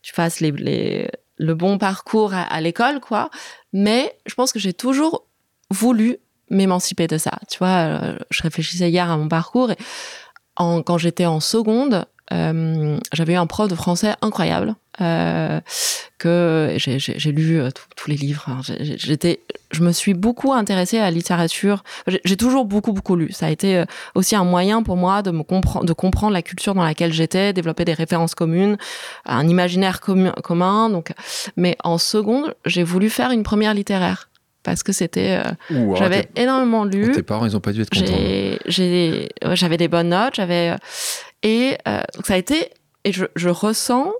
tu 0.03 0.13
fasses 0.13 0.41
les, 0.41 0.53
les 0.53 1.09
le 1.39 1.55
bon 1.55 1.79
parcours 1.79 2.33
à, 2.35 2.61
l'école 2.61 3.01
quoi. 3.01 3.31
Mais 3.73 4.17
je 4.27 4.35
pense 4.35 4.53
que 4.53 4.59
j'ai 4.59 4.73
toujours 4.73 5.27
voulu 5.71 6.19
m'émanciper 6.51 7.07
de 7.07 7.19
ça. 7.19 7.33
Tu 7.49 7.59
vois 7.59 7.87
euh, 8.03 8.19
je 8.31 8.43
réfléchissais 8.43 8.91
hier 8.91 9.11
à 9.11 9.17
mon 9.17 9.29
parcours 9.29 9.71
et 9.71 9.77
en, 10.57 10.83
quand 10.83 10.99
j'étais 10.99 11.27
en 11.27 11.41
seconde 11.41 12.07
euh, 12.33 12.99
j'avais 13.13 13.35
eu 13.35 13.37
un 13.37 13.47
prof 13.47 13.69
de 13.69 13.75
français 13.75 14.15
incroyable 14.21 14.75
euh, 15.01 15.61
que 16.19 16.75
j'ai 16.77 17.33
lu 17.33 17.61
euh, 17.61 17.69
tous 17.97 18.11
les 18.11 18.17
livres. 18.17 18.61
J'étais, 18.81 19.41
je 19.71 19.83
me 19.83 19.93
suis 19.93 20.15
beaucoup 20.15 20.53
intéressée 20.53 20.99
à 20.99 21.03
la 21.03 21.11
littérature. 21.11 21.85
J'ai 22.25 22.37
toujours 22.37 22.65
beaucoup 22.65 22.93
beaucoup 22.93 23.17
lu. 23.17 23.33
Ça 23.33 23.47
a 23.47 23.51
été 23.51 23.85
aussi 24.15 24.35
un 24.35 24.45
moyen 24.45 24.83
pour 24.83 24.97
moi 24.97 25.23
de 25.23 25.31
me 25.31 25.43
comprendre, 25.43 25.87
de 25.87 25.93
comprendre 25.93 26.33
la 26.33 26.43
culture 26.43 26.75
dans 26.75 26.85
laquelle 26.85 27.13
j'étais, 27.13 27.53
développer 27.53 27.85
des 27.85 27.95
références 27.95 28.35
communes, 28.35 28.77
un 29.25 29.47
imaginaire 29.47 30.01
commun. 30.01 30.91
Donc, 30.91 31.13
mais 31.57 31.77
en 31.85 31.99
seconde, 31.99 32.55
j'ai 32.65 32.83
voulu 32.83 33.11
faire 33.11 33.31
une 33.31 33.43
première 33.43 33.75
littéraire 33.75 34.31
parce 34.63 34.83
que 34.83 34.93
c'était 34.93 35.41
j'avais 35.95 36.29
énormément 36.35 36.85
lu. 36.85 37.13
Tes 37.13 37.23
parents, 37.23 37.47
ils 37.47 37.57
ont 37.57 37.61
pas 37.61 37.73
dû 37.73 37.83
être 37.83 37.91
contents. 37.91 38.59
J'ai 38.67 39.29
j'avais 39.53 39.77
des 39.77 39.87
bonnes 39.87 40.09
notes, 40.09 40.35
j'avais 40.35 40.75
et 41.43 41.77
euh, 41.89 42.03
ça 42.25 42.35
a 42.35 42.37
été 42.37 42.71
et 43.05 43.13
je, 43.13 43.27
je 43.37 43.49
ressens 43.49 44.13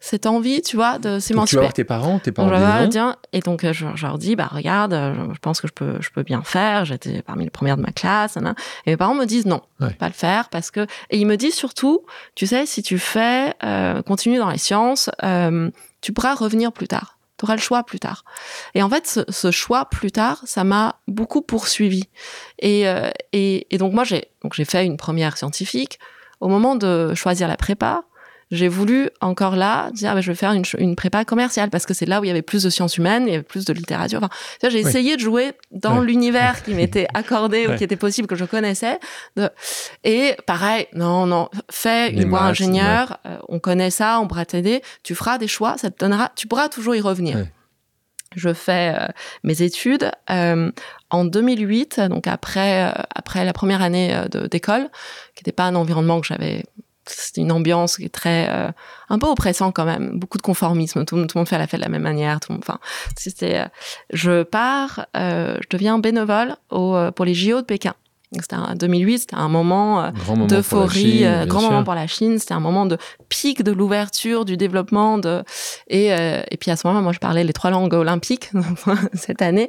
cette 0.00 0.26
envie, 0.26 0.60
tu 0.60 0.76
vois, 0.76 0.98
de 0.98 1.02
Donc, 1.02 1.02
tu 1.02 1.08
vas 1.14 1.20
s'émanciper. 1.20 1.60
voir 1.62 1.72
tes 1.72 1.84
parents, 1.84 2.18
tes 2.18 2.30
Donc, 2.30 2.50
parents 2.50 2.50
leur 2.50 2.88
non. 2.92 3.14
et 3.32 3.40
donc 3.40 3.64
euh, 3.64 3.72
je, 3.72 3.86
je 3.94 4.06
leur 4.06 4.18
dis, 4.18 4.36
bah 4.36 4.48
regarde, 4.52 4.92
euh, 4.92 5.14
je, 5.14 5.34
je 5.34 5.38
pense 5.38 5.62
que 5.62 5.66
je 5.66 5.72
peux, 5.72 5.96
je 6.00 6.10
peux 6.10 6.22
bien 6.22 6.42
faire. 6.42 6.84
J'étais 6.84 7.22
parmi 7.22 7.44
les 7.44 7.50
premières 7.50 7.78
de 7.78 7.82
ma 7.82 7.90
classe. 7.90 8.36
Et 8.84 8.90
mes 8.90 8.96
parents 8.98 9.14
me 9.14 9.24
disent 9.24 9.46
non, 9.46 9.62
Ouais. 9.80 9.94
pas 9.94 10.08
le 10.08 10.12
faire 10.12 10.50
parce 10.50 10.70
que. 10.70 10.86
Et 11.08 11.16
ils 11.18 11.26
me 11.26 11.36
disent 11.36 11.54
surtout, 11.54 12.04
tu 12.34 12.46
sais, 12.46 12.66
si 12.66 12.82
tu 12.82 12.98
fais, 12.98 13.54
euh, 13.64 14.02
continue 14.02 14.36
dans 14.36 14.50
les 14.50 14.58
sciences, 14.58 15.08
euh, 15.22 15.70
tu 16.02 16.12
pourras 16.12 16.34
revenir 16.34 16.70
plus 16.72 16.86
tard. 16.88 17.18
Tu 17.38 17.46
auras 17.46 17.54
le 17.56 17.60
choix 17.62 17.82
plus 17.82 17.98
tard. 17.98 18.24
Et 18.74 18.82
en 18.82 18.90
fait, 18.90 19.06
ce, 19.08 19.20
ce 19.30 19.50
choix 19.50 19.86
plus 19.86 20.12
tard, 20.12 20.42
ça 20.44 20.64
m'a 20.64 21.00
beaucoup 21.08 21.40
poursuivi. 21.40 22.04
Et, 22.58 22.86
euh, 22.86 23.10
et, 23.32 23.66
et 23.74 23.78
donc 23.78 23.94
moi, 23.94 24.04
j'ai 24.04 24.26
donc 24.42 24.52
j'ai 24.54 24.66
fait 24.66 24.84
une 24.84 24.98
première 24.98 25.38
scientifique. 25.38 25.98
Au 26.44 26.48
moment 26.48 26.76
de 26.76 27.14
choisir 27.14 27.48
la 27.48 27.56
prépa, 27.56 28.02
j'ai 28.50 28.68
voulu 28.68 29.08
encore 29.22 29.56
là 29.56 29.90
dire 29.92 30.10
ah 30.10 30.14
ben, 30.14 30.20
je 30.20 30.30
vais 30.30 30.36
faire 30.36 30.52
une, 30.52 30.94
prépa 30.94 31.24
commerciale 31.24 31.70
parce 31.70 31.86
que 31.86 31.94
c'est 31.94 32.04
là 32.04 32.20
où 32.20 32.24
il 32.24 32.28
y 32.28 32.30
avait 32.30 32.42
plus 32.42 32.62
de 32.64 32.68
sciences 32.68 32.98
humaines, 32.98 33.24
il 33.26 33.30
y 33.30 33.34
avait 33.34 33.42
plus 33.42 33.64
de 33.64 33.72
littérature. 33.72 34.18
Enfin, 34.22 34.28
j'ai 34.68 34.82
Oui. 34.82 34.88
essayé 34.90 35.16
de 35.16 35.20
jouer 35.22 35.54
dans 35.72 36.00
Ouais. 36.00 36.04
l'univers 36.04 36.62
qui 36.62 36.74
m'était 36.74 37.06
accordé 37.14 37.66
ou 37.66 37.74
qui 37.76 37.82
était 37.84 37.96
possible 37.96 38.28
que 38.28 38.36
je 38.36 38.44
connaissais. 38.44 38.98
De- 39.36 39.48
Et 40.04 40.36
pareil, 40.46 40.86
non, 40.94 41.24
non, 41.24 41.48
fais 41.70 42.10
Les 42.10 42.22
une 42.24 42.28
voie 42.28 42.42
ingénieur, 42.42 43.16
euh, 43.24 43.38
on 43.48 43.58
connaît 43.58 43.90
ça, 43.90 44.20
on 44.20 44.28
pourra 44.28 44.44
t'aider, 44.44 44.82
tu 45.02 45.14
feras 45.14 45.38
des 45.38 45.48
choix, 45.48 45.78
ça 45.78 45.90
te 45.90 45.98
donnera, 45.98 46.30
tu 46.36 46.46
pourras 46.46 46.68
toujours 46.68 46.94
y 46.94 47.00
revenir. 47.00 47.46
Je 48.36 48.52
fais 48.52 48.94
euh, 48.98 49.06
mes 49.44 49.62
études 49.62 50.10
euh, 50.30 50.70
en 51.14 51.24
2008, 51.24 52.00
donc 52.10 52.26
après, 52.26 52.88
euh, 52.88 53.02
après 53.14 53.44
la 53.44 53.52
première 53.52 53.82
année 53.82 54.14
euh, 54.14 54.48
d'école, 54.48 54.88
qui 55.34 55.42
n'était 55.42 55.52
pas 55.52 55.64
un 55.64 55.74
environnement 55.74 56.20
que 56.20 56.26
j'avais. 56.26 56.64
C'était 57.06 57.42
une 57.42 57.52
ambiance 57.52 57.96
qui 57.96 58.04
est 58.04 58.14
très 58.14 58.48
euh, 58.48 58.70
un 59.10 59.18
peu 59.18 59.26
oppressant 59.26 59.72
quand 59.72 59.84
même, 59.84 60.18
beaucoup 60.18 60.38
de 60.38 60.42
conformisme. 60.42 61.04
Tout, 61.04 61.16
le- 61.16 61.26
monde 61.34 61.48
fait 61.48 61.58
la 61.58 61.66
fête 61.66 61.80
de 61.80 61.84
la 61.84 61.90
même 61.90 62.02
manière. 62.02 62.40
Tout 62.40 62.54
enfin, 62.54 62.78
c'était. 63.16 63.64
je 64.10 64.42
pars, 64.42 65.06
je 65.14 65.68
deviens 65.70 65.98
bénévole 65.98 66.56
pour 66.70 67.24
les 67.26 67.34
JO 67.34 67.60
de 67.60 67.66
Pékin. 67.66 67.94
C'était 68.40 68.56
en 68.56 68.74
2008, 68.74 69.18
c'était 69.18 69.36
un 69.36 69.48
moment 69.48 70.02
euh, 70.02 70.10
moment 70.26 70.46
d'euphorie, 70.46 71.24
euh, 71.24 71.46
grand 71.46 71.60
sûr. 71.60 71.70
moment 71.70 71.84
pour 71.84 71.94
la 71.94 72.06
Chine. 72.06 72.38
C'était 72.38 72.54
un 72.54 72.60
moment 72.60 72.86
de 72.86 72.98
pic 73.28 73.62
de 73.62 73.72
l'ouverture, 73.72 74.44
du 74.44 74.56
développement. 74.56 75.18
De... 75.18 75.42
Et, 75.88 76.12
euh, 76.12 76.42
et 76.50 76.56
puis 76.56 76.70
à 76.70 76.76
ce 76.76 76.86
moment, 76.86 77.02
moi, 77.02 77.12
je 77.12 77.18
parlais 77.18 77.44
les 77.44 77.52
trois 77.52 77.70
langues 77.70 77.94
olympiques 77.94 78.50
cette 79.14 79.42
année. 79.42 79.68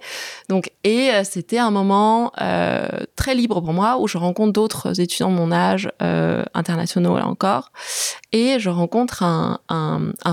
Donc, 0.50 0.72
et 0.84 1.12
c'était 1.24 1.60
un 1.60 1.72
moment 1.72 2.32
euh, 2.42 2.88
très 3.16 3.36
libre 3.36 3.62
pour 3.62 3.74
moi 3.74 3.98
où 4.00 4.08
je 4.08 4.18
rencontre 4.18 4.54
d'autres 4.54 5.00
étudiants 5.00 5.32
de 5.32 5.36
mon 5.36 5.52
âge, 5.52 5.90
euh, 6.02 6.44
internationaux 6.54 7.18
là 7.18 7.28
encore. 7.28 7.72
Et 8.36 8.60
je 8.60 8.70
rencontre 8.70 9.24
un, 9.24 9.62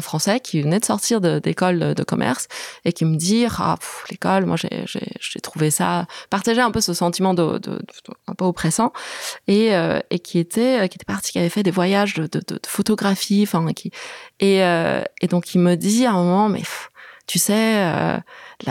Français 0.01 0.41
qui 0.41 0.61
venait 0.61 0.81
de 0.81 0.85
sortir 0.85 1.21
d'école 1.21 1.95
de, 1.95 2.03
commerce 2.03 2.49
et 2.85 2.93
qui 2.93 3.05
me 3.05 3.15
dit 3.17 3.47
Ah, 3.59 3.77
l'école, 4.11 4.45
moi, 4.45 4.57
j'ai- 4.57 5.41
trouvé 5.41 5.71
ça. 5.71 6.07
partageait 6.29 6.63
un 6.63 6.73
peu 6.73 6.81
ce 6.81 6.95
sentiment 6.95 7.33
de, 7.33 7.61
un 8.27 8.35
peu 8.35 8.45
oppressant 8.45 8.93
et, 9.47 9.77
euh, 9.77 10.01
et 10.11 10.19
qui 10.19 10.41
était 10.41 10.89
qui 10.89 10.97
était 10.97 11.05
parti, 11.07 11.31
qui 11.31 11.39
avait 11.39 11.49
fait 11.49 11.63
des 11.63 11.71
voyages 11.71 12.15
de, 12.15 12.29
photographie, 12.67 13.45
enfin 13.47 13.65
euh, 14.43 15.05
et 15.21 15.27
donc 15.29 15.55
il 15.55 15.61
me 15.61 15.77
dit 15.77 16.05
à 16.05 16.11
un 16.11 16.15
moment 16.25 16.49
mais 16.49 16.63
tu 17.29 17.39
sais 17.39 17.85
euh, 17.85 18.19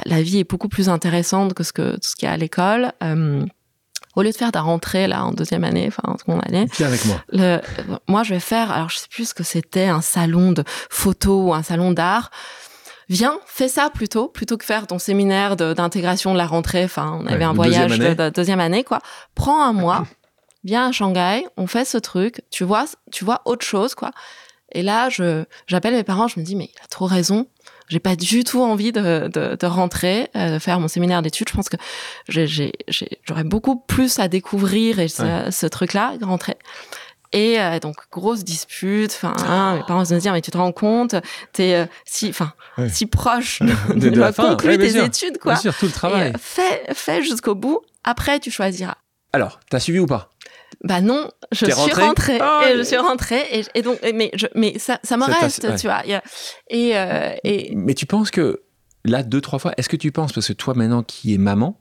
la, 0.06 0.22
vie 0.22 0.40
est 0.40 0.50
beaucoup 0.50 0.68
plus 0.68 0.90
intéressante 0.90 1.54
que 1.54 1.64
ce 1.64 1.72
que 1.72 1.98
ce 2.02 2.18
qu'il 2.18 2.26
y 2.26 2.30
a 2.30 2.34
à 2.34 2.38
l'école. 2.38 2.92
Au 4.16 4.22
lieu 4.24 4.32
de 4.32 4.36
faire 4.36 4.52
ta 4.52 4.62
rentrée 4.62 5.08
là 5.08 5.24
en 5.24 5.32
deuxième 5.32 5.64
année, 5.64 5.86
enfin 5.88 6.04
en 6.06 6.18
seconde 6.18 6.42
année, 6.46 6.66
Viens 6.78 6.88
avec 6.88 7.06
moi. 7.06 7.22
le, 7.32 7.60
moi 8.08 8.24
je 8.24 8.34
vais 8.34 8.40
faire, 8.40 8.72
alors 8.72 8.90
je 8.90 8.98
sais 8.98 9.08
plus 9.10 9.30
ce 9.30 9.34
que 9.34 9.44
c'était, 9.44 9.88
un 9.88 10.02
salon 10.02 10.52
de 10.52 10.64
photo 10.90 11.48
ou 11.48 11.54
un 11.54 11.64
salon 11.64 11.92
d'art. 11.92 12.30
Viens, 13.10 13.40
fais 13.46 13.68
ça 13.68 13.90
plutôt, 13.90 14.30
plutôt 14.30 14.58
que 14.58 14.64
faire 14.64 14.88
ton 14.88 14.98
séminaire 14.98 15.58
d'intégration 15.58 16.32
de, 16.32 16.38
la 16.38 16.46
rentrée. 16.46 16.86
Enfin, 16.86 17.20
on 17.22 17.26
avait 17.28 17.40
Ouais, 17.40 17.44
un 17.44 17.54
voyage 17.54 17.90
deuxième 17.92 18.16
de, 18.16 18.24
de 18.24 18.30
deuxième 18.30 18.60
année, 18.62 18.86
quoi. 18.86 19.00
Prends 19.36 19.62
un 19.64 19.74
mois, 19.74 20.06
viens 20.64 20.88
à 20.88 20.92
Shanghai, 20.94 21.46
on 21.58 21.68
fait 21.68 21.84
ce 21.84 21.98
truc, 21.98 22.42
tu 22.52 22.64
vois, 22.64 22.86
tu 23.12 23.26
vois 23.26 23.42
autre 23.46 23.66
chose, 23.66 23.96
quoi. 23.96 24.12
Et 24.74 24.82
là, 24.82 25.10
je, 25.10 25.44
j'appelle 25.68 25.94
mes 25.94 26.04
parents, 26.04 26.30
je 26.30 26.40
me 26.40 26.46
dis, 26.46 26.56
mais 26.56 26.70
il 26.74 26.84
a 26.84 26.88
trop 26.88 27.06
raison. 27.06 27.48
J'ai 27.92 28.00
pas 28.00 28.16
du 28.16 28.46
tout 28.46 28.62
envie 28.64 28.94
de, 28.94 29.28
de, 29.28 29.58
de 29.60 29.66
rentrer, 29.68 30.30
euh, 30.38 30.54
de 30.54 30.60
faire 30.60 30.80
mon 30.80 30.88
séminaire 30.88 31.22
d'études. 31.22 31.50
Je 31.50 31.54
pense 31.54 31.68
que 31.68 31.76
j'aurais 33.28 33.44
beaucoup 33.44 33.76
plus 33.80 34.18
à 34.20 34.28
découvrir 34.30 35.00
et 35.00 35.10
ce, 35.10 35.50
ce 35.52 35.66
truc-là, 35.66 36.18
de 36.18 36.24
rentrer. 36.26 36.56
Et 37.34 37.60
euh, 37.60 37.80
donc 37.80 37.96
grosse 38.12 38.44
dispute. 38.44 39.12
Enfin, 39.12 39.34
hein, 39.46 39.76
mes 39.76 39.84
parents 39.84 40.04
se 40.06 40.14
disent 40.14 40.30
mais 40.32 40.42
tu 40.42 40.52
te 40.52 40.58
rends 40.58 40.72
compte, 40.72 41.16
t'es 41.54 41.74
euh, 41.76 41.86
si, 42.06 42.30
enfin, 42.30 42.54
Ouais. 42.78 42.88
si 42.90 43.06
proche 43.06 43.60
de, 43.94 44.10
De- 44.10 44.20
la 44.20 44.32
fin. 44.32 44.50
conclure 44.52 44.72
Ouais, 44.72 44.78
tes 44.78 44.92
sûr. 44.92 45.04
études, 45.06 45.38
quoi. 45.38 45.54
Bien 45.54 45.62
sûr, 45.62 45.76
tout 45.78 45.86
le 45.86 45.92
Et, 45.92 45.94
travail. 45.94 46.30
euh, 46.34 46.38
fais, 46.40 46.84
fais 46.94 47.22
jusqu'au 47.24 47.56
bout. 47.56 47.82
Après, 48.04 48.40
tu 48.40 48.52
choisiras. 48.52 48.96
Alors, 49.34 49.60
t'as 49.70 49.80
suivi 49.80 50.00
ou 50.00 50.06
pas? 50.08 50.31
Bah 50.84 51.00
non, 51.02 51.30
je 51.52 51.66
suis 51.66 51.74
rentrée 51.74 52.02
rentrée 52.04 52.38
Ah, 52.42 52.64
et 52.72 52.78
je 52.78 52.82
suis 52.82 52.98
rentrée 52.98 53.44
et, 53.52 53.64
et 53.76 53.82
donc 53.84 54.00
et- 54.04 54.14
mais 54.14 54.32
je, 54.36 54.48
mais 54.56 54.80
ça 54.80 55.00
ça 55.04 55.16
me 55.16 55.26
reste, 55.26 55.64
ouais. 55.64 55.76
tu 55.76 55.88
vois. 55.88 56.02
Et 56.70 56.98
euh, 56.98 57.36
et 57.44 57.74
Mais 57.76 57.94
tu 57.94 58.06
penses 58.08 58.32
que 58.32 58.62
là, 59.06 59.22
deux, 59.24 59.42
trois 59.42 59.60
fois, 59.60 59.74
est-ce 59.78 59.90
que 59.90 59.96
tu 59.98 60.12
penses, 60.12 60.34
parce 60.34 60.48
que 60.48 60.54
toi 60.54 60.74
maintenant 60.74 61.04
qui 61.04 61.34
es 61.34 61.38
maman, 61.38 61.80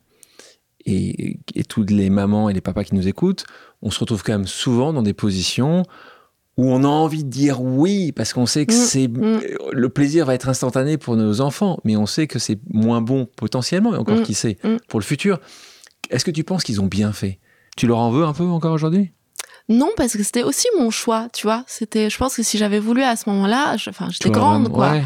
et, 0.87 1.39
et 1.55 1.65
toutes 1.65 1.91
les 1.91 2.11
mamans 2.11 2.49
et 2.49 2.53
les 2.55 2.61
papas 2.61 2.85
qui 2.85 2.95
nous 2.95 3.07
écoutent, 3.09 3.45
on 3.83 3.91
se 3.91 4.01
retrouve 4.01 4.23
quand 4.23 4.33
même 4.33 4.47
souvent 4.47 4.93
dans 4.93 5.03
des 5.03 5.13
positions 5.15 5.83
où 6.57 6.71
on 6.71 6.85
a 6.85 6.89
envie 6.89 7.25
de 7.25 7.29
dire 7.31 7.63
oui, 7.63 8.13
parce 8.13 8.33
qu'on 8.35 8.45
sait 8.47 8.67
que 8.67 8.73
Mm, 8.73 8.77
c'est 8.77 9.09
mm. 9.09 9.41
le 9.73 9.89
plaisir 9.89 10.27
va 10.27 10.35
être 10.35 10.49
instantané 10.49 10.99
pour 10.99 11.17
nos 11.17 11.41
enfants, 11.41 11.79
mais 11.85 11.97
on 11.97 12.07
sait 12.07 12.27
que 12.27 12.39
c'est 12.39 12.59
moins 12.69 13.01
bon 13.01 13.27
potentiellement, 13.37 13.95
et 13.95 13.99
encore 13.99 14.19
Mm, 14.19 14.23
qui 14.25 14.35
sait, 14.35 14.59
pour 14.89 15.01
le 15.01 15.05
futur. 15.05 15.39
Est-ce 16.11 16.25
que 16.25 16.31
tu 16.31 16.45
penses 16.45 16.65
qu'ils 16.65 16.81
ont 16.81 16.87
bien 16.87 17.13
fait? 17.13 17.39
Tu 17.81 17.87
leur 17.87 17.97
en 17.97 18.11
veux 18.11 18.27
un 18.27 18.35
peu 18.35 18.45
encore 18.45 18.75
aujourd'hui? 18.75 19.11
Non 19.71 19.89
parce 19.97 20.13
que 20.13 20.23
c'était 20.23 20.43
aussi 20.43 20.69
mon 20.79 20.91
choix, 20.91 21.29
tu 21.33 21.47
vois. 21.47 21.65
C'était, 21.67 22.11
je 22.11 22.19
pense 22.19 22.37
que 22.37 22.43
si 22.43 22.59
j'avais 22.59 22.79
voulu 22.79 23.03
à 23.03 23.17
ce 23.17 23.31
moment-là, 23.31 23.75
enfin 23.89 24.09
j'étais 24.11 24.29
grande 24.29 24.71
quoi. 24.71 24.91
ouais. 24.91 25.05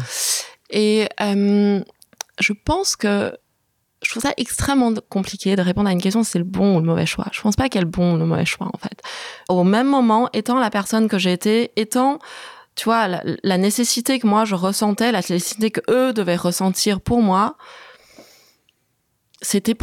Et 0.71 1.07
euh, 1.21 1.79
je 2.37 2.51
pense 2.51 2.97
que 2.97 3.33
je 4.03 4.09
trouve 4.09 4.23
ça 4.23 4.33
extrêmement 4.35 4.93
compliqué 5.07 5.55
de 5.55 5.61
répondre 5.61 5.87
à 5.87 5.93
une 5.93 6.01
question 6.01 6.21
si 6.23 6.31
c'est 6.31 6.39
le 6.39 6.43
bon 6.43 6.75
ou 6.75 6.79
le 6.81 6.85
mauvais 6.85 7.05
choix. 7.05 7.27
Je 7.31 7.39
pense 7.39 7.55
pas 7.55 7.69
qu'il 7.69 7.79
y 7.79 7.81
ait 7.81 7.85
le 7.85 7.89
bon 7.89 8.15
ou 8.15 8.17
le 8.17 8.25
mauvais 8.25 8.43
choix 8.43 8.67
en 8.67 8.77
fait. 8.77 9.01
Au 9.47 9.63
même 9.63 9.87
moment, 9.87 10.27
étant 10.33 10.59
la 10.59 10.69
personne 10.69 11.07
que 11.07 11.17
j'ai 11.17 11.31
été, 11.31 11.71
étant 11.77 12.19
tu 12.75 12.83
vois 12.83 13.07
la, 13.07 13.23
la 13.41 13.57
nécessité 13.57 14.19
que 14.19 14.27
moi 14.27 14.43
je 14.43 14.55
ressentais, 14.55 15.13
la 15.13 15.19
nécessité 15.19 15.71
que 15.71 15.79
eux 15.89 16.11
devaient 16.11 16.35
ressentir 16.35 16.99
pour 16.99 17.21
moi, 17.21 17.55
c'était 19.41 19.75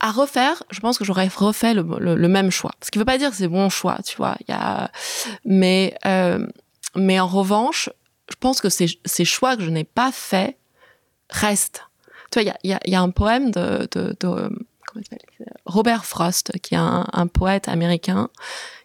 à 0.00 0.10
refaire. 0.10 0.62
Je 0.70 0.80
pense 0.80 0.98
que 0.98 1.04
j'aurais 1.04 1.28
refait 1.28 1.74
le, 1.74 2.28
même 2.28 2.50
choix. 2.50 2.72
Ce 2.82 2.90
qui 2.90 2.98
veut 2.98 3.04
pas 3.04 3.18
dire 3.18 3.30
que 3.30 3.36
c'est 3.36 3.48
bon 3.48 3.68
choix, 3.68 3.98
tu 4.04 4.16
vois. 4.16 4.36
Mais 5.44 5.94
euh, 6.06 6.46
mais 6.94 7.20
en 7.20 7.26
revanche, 7.26 7.90
je 8.30 8.36
pense 8.38 8.60
que 8.60 8.68
ces, 8.68 9.24
choix 9.24 9.56
que 9.56 9.62
je 9.62 9.70
n'ai 9.70 9.84
pas 9.84 10.12
faits 10.12 10.56
restent. 11.30 11.84
Tu 12.30 12.40
vois, 12.40 12.52
il 12.62 12.78
y 12.84 12.94
a, 12.94 13.00
un 13.00 13.10
poème 13.10 13.50
de, 13.50 13.88
Robert 15.64 16.04
Frost, 16.04 16.52
qui 16.62 16.74
est 16.74 16.78
un, 16.78 17.06
un 17.12 17.26
poète 17.26 17.68
américain, 17.68 18.28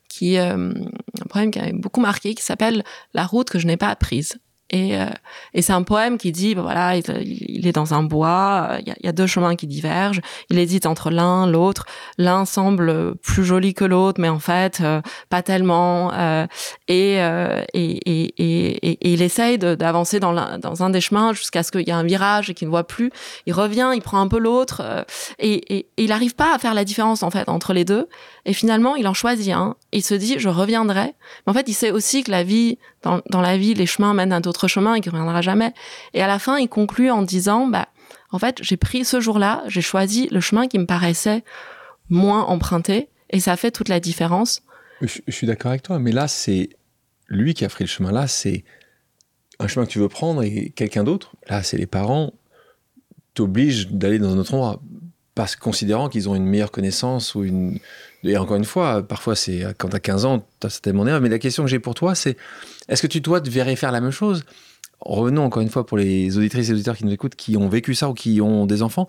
qui 0.08 0.38
euh, 0.38 0.72
un 0.72 1.28
poème 1.30 1.52
qui 1.52 1.60
a 1.60 1.72
beaucoup 1.74 2.00
marqué, 2.00 2.36
qui 2.36 2.44
s'appelle 2.44 2.84
La 3.14 3.26
route 3.26 3.50
que 3.50 3.60
je 3.60 3.68
n'ai 3.68 3.78
pas 3.78 3.90
apprise. 3.90 4.38
Et, 4.74 4.98
euh, 4.98 5.06
et 5.54 5.62
c'est 5.62 5.72
un 5.72 5.84
poème 5.84 6.18
qui 6.18 6.32
dit, 6.32 6.56
ben 6.56 6.64
voilà, 6.64 6.96
il, 6.98 7.68
est 7.68 7.72
dans 7.72 7.94
un 7.94 8.02
bois, 8.02 8.78
il 8.84 8.94
y, 9.04 9.08
a, 9.08 9.12
deux 9.12 9.28
chemins 9.28 9.56
qui 9.56 9.68
divergent, 9.68 10.20
il 10.50 10.58
hésite 10.58 10.88
entre 10.88 11.12
l'un, 11.12 11.46
l'autre, 11.46 11.86
l'un 12.18 12.46
semble 12.46 13.16
plus 13.18 13.46
joli 13.46 13.76
que 13.76 13.86
l'autre, 13.86 14.20
mais 14.20 14.30
en 14.30 14.40
fait, 14.40 14.82
euh, 14.82 15.00
pas 15.30 15.44
tellement. 15.44 16.12
euh, 16.14 16.48
et, 16.88 17.22
euh, 17.22 17.64
et, 17.74 18.00
et, 18.06 18.90
et, 18.92 19.14
il 19.14 19.22
essaye 19.22 19.58
d'avancer 19.58 20.20
dans, 20.20 20.36
un 20.36 20.90
des 20.90 21.02
chemins 21.02 21.34
jusqu'à 21.34 21.64
ce 21.64 21.72
qu'il 21.72 21.82
y 21.82 21.90
ait 21.90 21.94
un 21.94 22.04
virage 22.04 22.50
et 22.50 22.54
qu'il 22.54 22.68
ne 22.68 22.72
voit 22.72 22.86
plus. 22.86 23.12
Il 23.46 23.54
revient, 23.54 23.92
il 23.94 24.02
prend 24.02 24.20
un 24.20 24.28
peu 24.28 24.40
l'autre, 24.40 24.82
euh, 24.84 25.04
et, 25.40 25.88
il 25.98 26.10
n'arrive 26.10 26.36
pas 26.36 26.54
à 26.54 26.58
faire 26.58 26.74
la 26.74 26.84
différence 26.84 27.24
en 27.24 27.32
fait 27.32 27.48
entre 27.50 27.74
les 27.74 27.86
deux. 27.86 28.08
Et 28.46 28.54
finalement, 28.54 28.96
il 28.96 29.08
en 29.08 29.14
choisit 29.14 29.54
un. 29.54 29.76
Il 29.92 30.04
se 30.04 30.14
dit, 30.14 30.36
je 30.38 30.50
reviendrai. 30.50 31.14
Mais 31.46 31.52
en 31.52 31.54
fait, 31.54 31.68
il 31.68 31.74
sait 31.74 31.92
aussi 31.92 32.24
que 32.24 32.32
la 32.32 32.44
vie, 32.44 32.78
dans, 33.02 33.22
dans 33.30 33.42
la 33.42 33.58
vie, 33.58 33.74
les 33.74 33.86
chemins 33.86 34.14
mènent 34.14 34.34
à 34.34 34.42
d'autres 34.42 34.63
chemins 34.68 34.96
et 34.96 35.02
qu'il 35.02 35.12
ne 35.12 35.18
reviendra 35.18 35.42
jamais. 35.42 35.74
Et 36.14 36.22
à 36.22 36.28
la 36.28 36.40
fin, 36.40 36.58
il 36.58 36.70
conclut 36.70 37.12
en 37.12 37.22
disant, 37.22 37.68
bah, 37.68 37.88
en 38.32 38.40
fait, 38.40 38.58
j'ai 38.62 38.78
pris 38.78 39.06
ce 39.06 39.20
jour-là, 39.20 39.64
j'ai 39.68 39.82
choisi 39.82 40.28
le 40.30 40.40
chemin 40.40 40.68
qui 40.68 40.80
me 40.80 40.86
paraissait 40.86 41.44
moins 42.10 42.44
emprunté, 42.44 43.10
et 43.30 43.40
ça 43.40 43.56
fait 43.58 43.72
toute 43.72 43.90
la 43.90 44.00
différence. 44.00 44.62
Je, 45.02 45.20
suis 45.30 45.48
d'accord 45.48 45.72
avec 45.72 45.84
toi, 45.84 46.00
mais 46.00 46.12
là, 46.12 46.28
c'est 46.28 46.70
lui 47.28 47.54
qui 47.54 47.66
a 47.66 47.70
pris 47.70 47.84
le 47.84 47.90
chemin. 47.90 48.12
Là, 48.12 48.28
c'est 48.28 48.64
un 49.60 49.68
chemin 49.68 49.86
que 49.86 49.92
tu 49.92 50.00
veux 50.00 50.10
prendre 50.10 50.44
et 50.44 50.72
quelqu'un 50.76 51.04
d'autre. 51.04 51.36
Là, 51.48 51.64
c'est 51.64 51.78
les 51.78 51.88
parents 51.88 52.34
t'obligent 53.34 53.88
d'aller 53.90 54.20
dans 54.20 54.34
un 54.34 54.38
autre 54.38 54.54
endroit. 54.54 54.82
Parce 55.36 55.56
considérant 55.56 56.10
qu'ils 56.10 56.30
ont 56.30 56.36
une 56.36 56.46
meilleure 56.46 56.70
connaissance 56.70 57.34
ou 57.34 57.44
une. 57.44 57.80
Et 58.24 58.38
encore 58.38 58.56
une 58.56 58.66
fois, 58.66 59.02
parfois, 59.02 59.36
c'est 59.36 59.66
quand 59.80 59.90
t'as 59.90 60.00
15 60.00 60.26
ans, 60.26 60.48
t'as 60.60 60.70
certainement. 60.70 61.04
Mais 61.20 61.30
la 61.30 61.40
question 61.40 61.64
que 61.64 61.70
j'ai 61.70 61.80
pour 61.80 61.96
toi, 61.96 62.14
c'est 62.14 62.38
est-ce 62.90 63.02
que 63.02 63.08
tu, 63.08 63.22
toi, 63.22 63.42
te 63.42 63.50
verrais 63.50 63.76
faire 63.76 63.92
la 63.92 64.02
même 64.02 64.12
chose? 64.12 64.44
Revenons 65.00 65.44
encore 65.44 65.62
une 65.62 65.70
fois 65.70 65.86
pour 65.86 65.98
les 65.98 66.38
auditrices 66.38 66.70
et 66.70 66.74
auditeurs 66.74 66.96
qui 66.96 67.06
nous 67.06 67.12
écoutent, 67.12 67.36
qui 67.36 67.58
ont 67.58 67.68
vécu 67.68 67.94
ça 67.94 68.10
ou 68.10 68.14
qui 68.14 68.42
ont 68.42 68.66
des 68.66 68.82
enfants. 68.82 69.08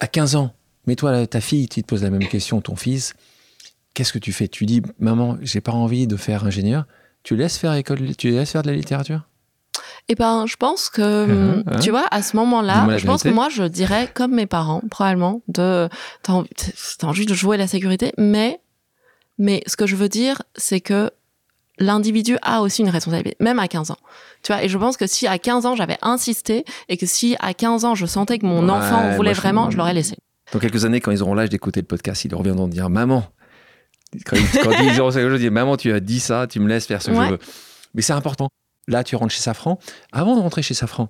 À 0.00 0.06
15 0.06 0.36
ans, 0.36 0.52
mets-toi 0.86 1.26
ta 1.26 1.40
fille, 1.40 1.68
tu 1.68 1.82
te 1.82 1.86
poses 1.86 2.02
la 2.02 2.10
même 2.10 2.26
question, 2.28 2.60
ton 2.60 2.76
fils. 2.76 3.14
Qu'est-ce 3.94 4.12
que 4.12 4.18
tu 4.18 4.32
fais? 4.32 4.48
Tu 4.48 4.66
dis, 4.66 4.82
maman, 4.98 5.38
j'ai 5.40 5.62
pas 5.62 5.72
envie 5.72 6.06
de 6.06 6.16
faire 6.16 6.44
ingénieur. 6.44 6.84
Tu 7.22 7.34
laisses 7.34 7.56
faire 7.56 7.72
école, 7.74 8.14
tu 8.16 8.30
laisses 8.30 8.52
faire 8.52 8.62
de 8.62 8.70
la 8.70 8.76
littérature? 8.76 9.22
Eh 10.08 10.14
ben, 10.14 10.46
je 10.46 10.56
pense 10.56 10.88
que, 10.90 11.26
Uh-huh, 11.26 11.64
uh-huh. 11.64 11.80
tu 11.80 11.90
vois, 11.90 12.06
à 12.10 12.22
ce 12.22 12.36
moment-là, 12.36 12.98
je 12.98 13.06
pense 13.06 13.22
que 13.22 13.28
moi, 13.28 13.48
je 13.48 13.64
dirais, 13.64 14.08
comme 14.12 14.34
mes 14.34 14.46
parents, 14.46 14.82
probablement, 14.90 15.42
de, 15.48 15.88
t'as 16.22 16.32
envie, 16.34 16.50
t'as 16.98 17.06
envie 17.06 17.26
de 17.26 17.34
jouer 17.34 17.56
la 17.56 17.66
sécurité, 17.66 18.12
mais, 18.18 18.60
mais 19.38 19.62
ce 19.66 19.76
que 19.76 19.86
je 19.86 19.96
veux 19.96 20.08
dire, 20.08 20.42
c'est 20.56 20.80
que 20.80 21.10
l'individu 21.78 22.36
a 22.42 22.62
aussi 22.62 22.82
une 22.82 22.88
responsabilité, 22.88 23.36
même 23.40 23.58
à 23.58 23.68
15 23.68 23.90
ans. 23.90 23.98
Tu 24.42 24.52
vois, 24.52 24.62
et 24.64 24.68
je 24.68 24.78
pense 24.78 24.96
que 24.96 25.06
si 25.06 25.26
à 25.26 25.38
15 25.38 25.66
ans, 25.66 25.74
j'avais 25.76 25.98
insisté, 26.02 26.64
et 26.88 26.96
que 26.96 27.06
si 27.06 27.36
à 27.40 27.52
15 27.54 27.84
ans, 27.84 27.94
je 27.94 28.06
sentais 28.06 28.38
que 28.38 28.46
mon 28.46 28.64
Ouais, 28.64 28.70
enfant 28.70 29.10
voulait 29.16 29.34
je- 29.34 29.40
vraiment, 29.40 29.70
je 29.70 29.76
l'aurais 29.76 29.94
laissé. 29.94 30.16
Dans 30.52 30.58
quelques 30.58 30.84
années, 30.84 31.00
quand 31.00 31.10
ils 31.10 31.22
auront 31.22 31.34
l'âge 31.34 31.48
d'écouter 31.50 31.80
le 31.80 31.86
podcast, 31.86 32.24
ils 32.24 32.34
reviendront 32.34 32.68
dire 32.68 32.88
Maman, 32.88 33.24
quand 34.24 34.36
ils, 34.36 34.48
quand 34.62 34.70
ils 34.70 35.00
auront 35.00 35.10
ils 35.10 35.38
disent 35.38 35.50
Maman, 35.50 35.76
tu 35.76 35.92
as 35.92 36.00
dit 36.00 36.20
ça, 36.20 36.46
tu 36.46 36.60
me 36.60 36.68
laisses 36.68 36.86
faire 36.86 37.02
ce 37.02 37.10
que 37.10 37.16
Ouais. 37.16 37.26
je 37.26 37.30
veux. 37.32 37.38
Mais 37.94 38.02
c'est 38.02 38.12
important. 38.12 38.48
Là, 38.88 39.02
tu 39.02 39.16
rentres 39.16 39.34
chez 39.34 39.40
Safran. 39.40 39.78
Avant 40.12 40.36
de 40.36 40.40
rentrer 40.40 40.62
chez 40.62 40.74
Safran, 40.74 41.08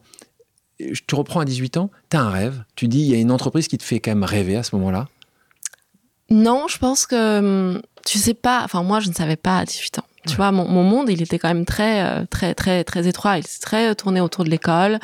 je 0.80 1.00
te 1.06 1.14
reprends 1.14 1.40
à 1.40 1.44
18 1.44 1.76
ans, 1.76 1.90
tu 2.10 2.16
as 2.16 2.20
un 2.22 2.30
rêve. 2.30 2.64
Tu 2.74 2.88
dis 2.88 3.00
Il 3.00 3.06
y 3.08 3.14
a 3.14 3.18
une 3.18 3.30
entreprise 3.30 3.68
qui 3.68 3.76
te 3.76 3.84
fait 3.84 4.00
quand 4.00 4.10
même 4.12 4.24
rêver 4.24 4.56
à 4.56 4.62
ce 4.62 4.74
moment-là. 4.76 5.06
Non, 6.30 6.66
je 6.68 6.78
pense 6.78 7.06
que 7.06 7.38
hum, 7.38 7.82
tu 8.06 8.18
sais 8.18 8.34
pas. 8.34 8.62
Enfin, 8.64 8.82
moi, 8.82 9.00
je 9.00 9.08
ne 9.10 9.14
savais 9.14 9.36
pas 9.36 9.58
à 9.58 9.64
18 9.64 9.98
ans. 9.98 10.05
Tu 10.26 10.36
vois, 10.36 10.52
mon, 10.52 10.66
mon 10.68 10.82
monde, 10.82 11.08
il 11.08 11.22
était 11.22 11.38
quand 11.38 11.48
même 11.48 11.64
très, 11.64 12.02
euh, 12.02 12.24
très, 12.28 12.54
très, 12.54 12.84
très 12.84 13.06
étroit. 13.06 13.38
Il 13.38 13.46
s'est 13.46 13.60
très 13.60 13.94
tourné 13.94 14.20
autour 14.20 14.44
de 14.44 14.50
l'école. 14.50 14.98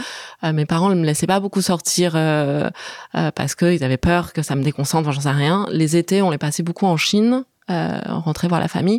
Euh, 0.44 0.52
mes 0.52 0.66
parents 0.66 0.90
ne 0.90 0.94
me 0.94 1.04
laissaient 1.04 1.26
pas 1.26 1.40
beaucoup 1.40 1.62
sortir 1.62 2.12
euh, 2.14 2.68
euh, 3.14 3.30
parce 3.30 3.54
qu'ils 3.54 3.84
avaient 3.84 3.96
peur 3.96 4.32
que 4.32 4.42
ça 4.42 4.54
me 4.54 4.62
déconcentre. 4.62 5.08
Enfin, 5.08 5.14
j'en 5.14 5.22
sais 5.22 5.30
rien. 5.30 5.66
Les 5.70 5.96
étés, 5.96 6.22
on 6.22 6.30
les 6.30 6.38
passait 6.38 6.62
beaucoup 6.62 6.86
en 6.86 6.96
Chine. 6.96 7.44
Euh, 7.70 8.00
on 8.06 8.20
rentrait 8.20 8.48
voir 8.48 8.60
la 8.60 8.68
famille. 8.68 8.98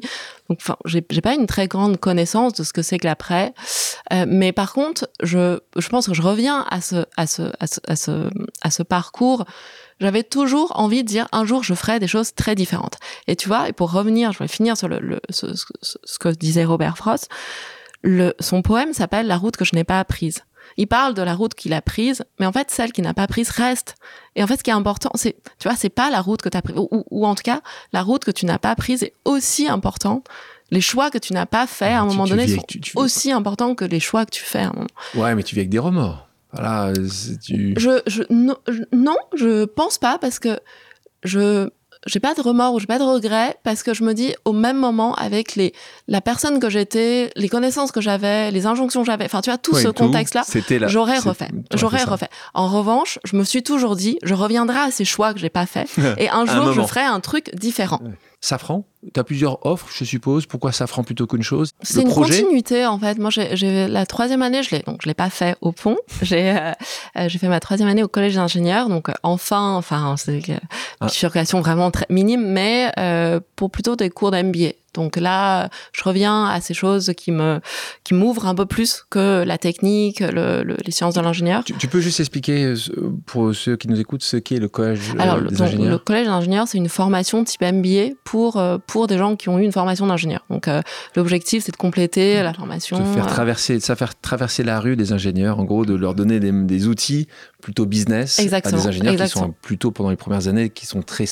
Donc, 0.49 0.59
enfin, 0.61 0.77
j'ai 0.85 1.01
pas 1.01 1.35
une 1.35 1.47
très 1.47 1.67
grande 1.67 1.97
connaissance 1.97 2.53
de 2.53 2.63
ce 2.63 2.71
que 2.71 2.81
c'est 2.81 2.97
que 2.97 3.05
l'après. 3.05 3.53
Euh, 4.13 4.25
mais 4.27 4.53
par 4.53 4.73
contre, 4.73 5.09
je, 5.21 5.59
je 5.77 5.89
pense 5.89 6.07
que 6.07 6.13
je 6.13 6.21
reviens 6.21 6.65
à 6.71 6.79
ce, 6.79 7.05
à 7.17 7.27
ce, 7.27 7.51
à 7.59 7.95
ce, 7.95 8.29
à 8.61 8.71
ce 8.71 8.83
parcours 8.83 9.45
j'avais 9.99 10.23
toujours 10.23 10.71
envie 10.79 11.03
de 11.03 11.07
dire 11.07 11.27
un 11.31 11.45
jour 11.45 11.63
je 11.63 11.73
ferai 11.73 11.99
des 11.99 12.07
choses 12.07 12.33
très 12.33 12.55
différentes. 12.55 12.97
Et 13.27 13.35
tu 13.35 13.47
vois, 13.47 13.69
et 13.69 13.73
pour 13.73 13.91
revenir, 13.91 14.31
je 14.31 14.39
vais 14.39 14.47
finir 14.47 14.75
sur 14.77 14.87
le, 14.87 14.99
le- 14.99 15.21
ce, 15.29 15.55
ce- 15.55 15.65
ce- 15.81 15.97
ce 16.03 16.19
que 16.19 16.29
disait 16.29 16.65
Robert 16.65 16.97
Frost, 16.97 17.29
le, 18.01 18.33
son 18.39 18.61
poème 18.61 18.93
s'appelle 18.93 19.27
La 19.27 19.37
route 19.37 19.55
que 19.57 19.65
je 19.65 19.75
n'ai 19.75 19.83
pas 19.83 19.99
apprise. 19.99 20.39
Il 20.77 20.87
parle 20.87 21.13
de 21.13 21.21
la 21.21 21.35
route 21.35 21.53
qu'il 21.55 21.73
a 21.73 21.81
prise, 21.81 22.23
mais 22.39 22.45
en 22.45 22.51
fait, 22.53 22.71
celle 22.71 22.91
qu'il 22.93 23.03
n'a 23.03 23.13
pas 23.13 23.27
prise 23.27 23.49
reste. 23.49 23.95
Et 24.35 24.43
en 24.43 24.47
fait, 24.47 24.57
ce 24.57 24.63
qui 24.63 24.69
est 24.69 24.73
important, 24.73 25.11
c'est, 25.15 25.35
tu 25.59 25.67
vois, 25.67 25.75
c'est 25.77 25.89
pas 25.89 26.09
la 26.09 26.21
route 26.21 26.41
que 26.41 26.49
tu 26.49 26.57
as 26.57 26.61
prise, 26.61 26.77
ou, 26.77 26.87
ou- 26.91 27.03
ou 27.11 27.25
en 27.27 27.35
tout 27.35 27.43
cas, 27.43 27.61
la 27.91 28.01
route 28.01 28.23
que 28.23 28.31
tu 28.31 28.45
n'as 28.45 28.57
pas 28.59 28.75
prise 28.75 29.03
est 29.03 29.13
aussi 29.25 29.67
importante. 29.67 30.25
Les 30.71 30.81
choix 30.81 31.11
que 31.11 31.17
tu 31.17 31.33
n'as 31.33 31.45
pas 31.45 31.67
faits 31.67 31.91
à 31.91 31.99
un 31.99 32.03
Tu- 32.03 32.13
moment 32.13 32.23
tu 32.23 32.29
donné 32.31 32.47
sont 32.47 32.63
tu- 32.67 32.79
aussi 32.95 33.31
importants 33.31 33.75
que 33.75 33.85
les 33.85 33.99
choix 33.99 34.25
que 34.25 34.31
tu 34.31 34.41
fais 34.43 34.59
à 34.59 34.69
un 34.69 34.73
moment. 34.73 34.87
Ouais, 35.15 35.35
mais 35.35 35.43
tu 35.43 35.53
vis 35.53 35.61
avec 35.61 35.69
des 35.69 35.79
remords. 35.79 36.27
Voilà, 36.53 36.93
c'est- 37.09 37.39
tu. 37.39 37.73
Je, 37.77 38.01
je, 38.07 38.23
non, 38.29 38.55
je- 38.67 38.83
non, 38.93 39.17
je 39.35 39.65
pense 39.65 39.97
pas 39.97 40.17
parce 40.19 40.39
que 40.39 40.59
je 41.23 41.69
j'ai 42.05 42.19
pas 42.19 42.33
de 42.33 42.41
remords 42.41 42.73
ou 42.73 42.79
j'ai 42.81 42.85
pas 42.85 42.99
de 42.99 43.03
regrets 43.03 43.55
parce 43.63 43.81
que 43.81 43.93
je 43.93 44.03
me 44.03 44.13
dis 44.13 44.35
au 44.43 44.51
même 44.51 44.77
moment 44.77 45.15
avec 45.15 45.55
les 45.55 45.73
la 46.09 46.19
personne 46.19 46.59
que 46.59 46.69
j'étais, 46.69 47.29
les 47.37 47.47
connaissances 47.47 47.93
que 47.93 48.01
j'avais, 48.01 48.51
les 48.51 48.65
injonctions 48.65 49.01
que 49.01 49.05
j'avais, 49.05 49.23
enfin 49.23 49.39
tu 49.39 49.49
vois 49.49 49.57
tout 49.57 49.73
Ouais, 49.73 49.81
ce 49.83 49.87
c'était 50.43 50.79
là. 50.79 50.87
j'aurais 50.89 51.17
refait, 51.19 51.47
j'aurais 51.73 51.99
fait 51.99 52.03
refait. 52.11 52.29
En 52.53 52.67
revanche, 52.67 53.19
je 53.23 53.37
me 53.37 53.45
suis 53.45 53.63
toujours 53.63 53.95
dit, 53.95 54.17
je 54.21 54.33
reviendrai 54.33 54.79
à 54.79 54.91
ces 54.91 55.05
choix 55.05 55.33
que 55.33 55.39
j'ai 55.39 55.49
pas 55.49 55.65
faits 55.65 55.87
et 56.17 56.27
un 56.27 56.39
un 56.41 56.45
jour 56.45 56.65
je 56.73 56.81
ferai 56.89 57.01
un 57.05 57.21
truc 57.21 57.55
différent. 57.55 58.01
Safran, 58.45 58.83
tu 59.13 59.17
as 59.17 59.23
plusieurs 59.23 59.65
offres, 59.65 59.87
je 59.95 60.03
suppose. 60.03 60.45
Pourquoi 60.47 60.73
Safran 60.73 61.05
plutôt 61.05 61.27
qu'une 61.27 61.43
chose? 61.43 61.71
C'est 61.81 62.01
une 62.01 62.09
projet? 62.09 62.41
continuité 62.41 62.85
en 62.85 62.99
fait. 62.99 63.17
Moi, 63.17 63.29
j'ai 63.29 63.55
j'ai- 63.55 63.87
la 63.87 64.05
troisième 64.05 64.41
année, 64.41 64.63
je 64.63 64.71
l'ai 64.75 64.81
donc 64.81 64.99
je 65.01 65.07
l'ai 65.07 65.13
pas 65.13 65.29
fait 65.29 65.55
au 65.61 65.71
pont. 65.71 65.95
J'ai 66.21 66.51
euh, 66.51 66.71
euh, 67.17 67.29
j'ai 67.29 67.39
fait 67.39 67.47
ma 67.47 67.61
troisième 67.61 67.87
année 67.87 68.03
au 68.03 68.09
collège 68.09 68.35
d'ingénieurs. 68.35 68.89
Donc 68.89 69.07
euh, 69.07 69.13
enfin, 69.23 69.75
enfin 69.75 70.15
c'est 70.17 70.41
Ah. 70.49 70.59
une 71.03 71.07
bifurcation 71.07 71.61
vraiment 71.61 71.89
très 71.89 72.05
minime, 72.09 72.45
mais 72.45 72.91
euh, 72.99 73.39
pour 73.55 73.71
plutôt 73.71 73.95
des 73.95 74.09
cours 74.09 74.31
d'MBA. 74.31 74.73
Donc 74.93 75.15
là, 75.17 75.69
je 75.93 76.03
reviens 76.03 76.45
à 76.45 76.61
ces 76.61 76.73
choses 76.73 77.11
qui 77.17 77.31
me 77.31 77.59
qui 78.03 78.13
m'ouvrent 78.13 78.45
un 78.47 78.55
peu 78.55 78.65
plus 78.65 79.03
que 79.09 79.43
la 79.45 79.57
technique, 79.57 80.19
le- 80.19 80.63
le- 80.63 80.77
les 80.85 80.91
sciences 80.91 81.15
de 81.15 81.21
l'ingénieur. 81.21 81.63
Tu, 81.63 81.73
tu 81.73 81.87
peux 81.87 81.99
juste 82.01 82.19
expliquer 82.19 82.63
euh, 82.65 82.75
pour 83.25 83.53
ceux 83.55 83.75
qui 83.75 83.87
nous 83.87 83.99
écoutent 83.99 84.23
ce 84.23 84.37
qu'est 84.37 84.59
le 84.59 84.67
collège 84.69 85.11
euh, 85.15 85.21
Alors, 85.21 85.37
le, 85.37 85.49
des 85.49 85.55
donc, 85.55 85.67
ingénieurs 85.67 85.91
le 85.91 85.97
collège 85.97 86.27
d'ingénieurs, 86.27 86.67
c'est 86.67 86.77
une 86.77 86.89
formation 86.89 87.43
type 87.43 87.61
MBA 87.61 88.15
pour, 88.23 88.57
euh, 88.57 88.77
pour 88.85 89.07
des 89.07 89.17
gens 89.17 89.35
qui 89.35 89.49
ont 89.49 89.59
eu 89.59 89.63
une 89.63 89.71
formation 89.71 90.05
d'ingénieur. 90.07 90.45
Donc, 90.49 90.67
euh, 90.67 90.81
l'objectif, 91.15 91.63
c'est 91.65 91.71
de 91.71 91.77
compléter 91.77 92.41
la 92.43 92.53
formation. 92.53 92.99
de 92.99 93.03
faire 93.05 93.27
traverser, 93.27 93.77
de 93.77 93.83
faire 93.83 94.19
traverser 94.19 94.63
la 94.63 94.79
rue 94.79 94.95
des 94.95 95.11
ingénieurs, 95.13 95.59
en 95.59 95.63
gros, 95.63 95.85
de 95.85 95.93
leur 95.95 96.13
donner 96.15 96.39
des, 96.39 96.51
des 96.51 96.87
outils 96.87 97.27
plutôt 97.61 97.85
business 97.85 98.39
Exactement, 98.39 98.77
à 98.77 98.81
des 98.81 98.87
ingénieurs 98.87 99.15
qui 99.15 99.27
sont 99.29 99.53
plutôt 99.61 99.91
pendant 99.91 100.09
les 100.09 100.15
premières 100.15 100.47
années, 100.47 100.69
qui 100.69 100.85
sont 100.85 101.01
très 101.01 101.25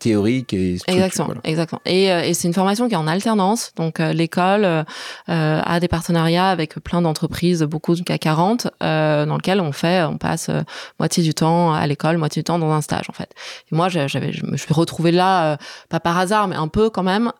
théoriques 0.00 0.52
et 0.52 0.78
Exactement, 0.88 1.26
voilà. 1.26 1.40
exactement. 1.44 1.80
Et, 1.84 2.10
euh, 2.10 2.22
et 2.22 2.34
c'est 2.34 2.48
une 2.48 2.54
formation 2.54 2.88
qui 2.88 2.94
est 2.94 2.98
en 2.98 3.06
alternance. 3.06 3.72
Donc 3.76 4.00
euh, 4.00 4.12
l'école 4.12 4.64
euh, 4.64 4.82
a 5.26 5.80
des 5.80 5.88
partenariats 5.88 6.48
avec 6.48 6.74
plein 6.80 7.02
d'entreprises, 7.02 7.62
beaucoup 7.62 7.94
de 7.94 8.02
CAC 8.02 8.20
40, 8.22 8.68
euh, 8.82 9.26
dans 9.26 9.36
lequel 9.36 9.60
on 9.60 9.72
fait, 9.72 10.02
on 10.02 10.18
passe 10.18 10.50
moitié 10.98 11.22
du 11.22 11.34
temps 11.34 11.72
à 11.72 11.86
l'école, 11.86 12.18
moitié 12.18 12.40
du 12.40 12.44
temps 12.44 12.58
dans 12.58 12.70
un 12.70 12.80
stage 12.80 13.06
en 13.08 13.12
fait. 13.12 13.30
Et 13.70 13.76
moi, 13.76 13.88
j'avais, 13.88 14.32
je 14.32 14.44
me 14.44 14.56
suis 14.56 14.74
retrouvée 14.74 15.12
là, 15.12 15.52
euh, 15.52 15.56
pas 15.88 16.00
par 16.00 16.18
hasard, 16.18 16.48
mais 16.48 16.56
un 16.56 16.68
peu 16.68 16.90
quand 16.90 17.02
même. 17.02 17.30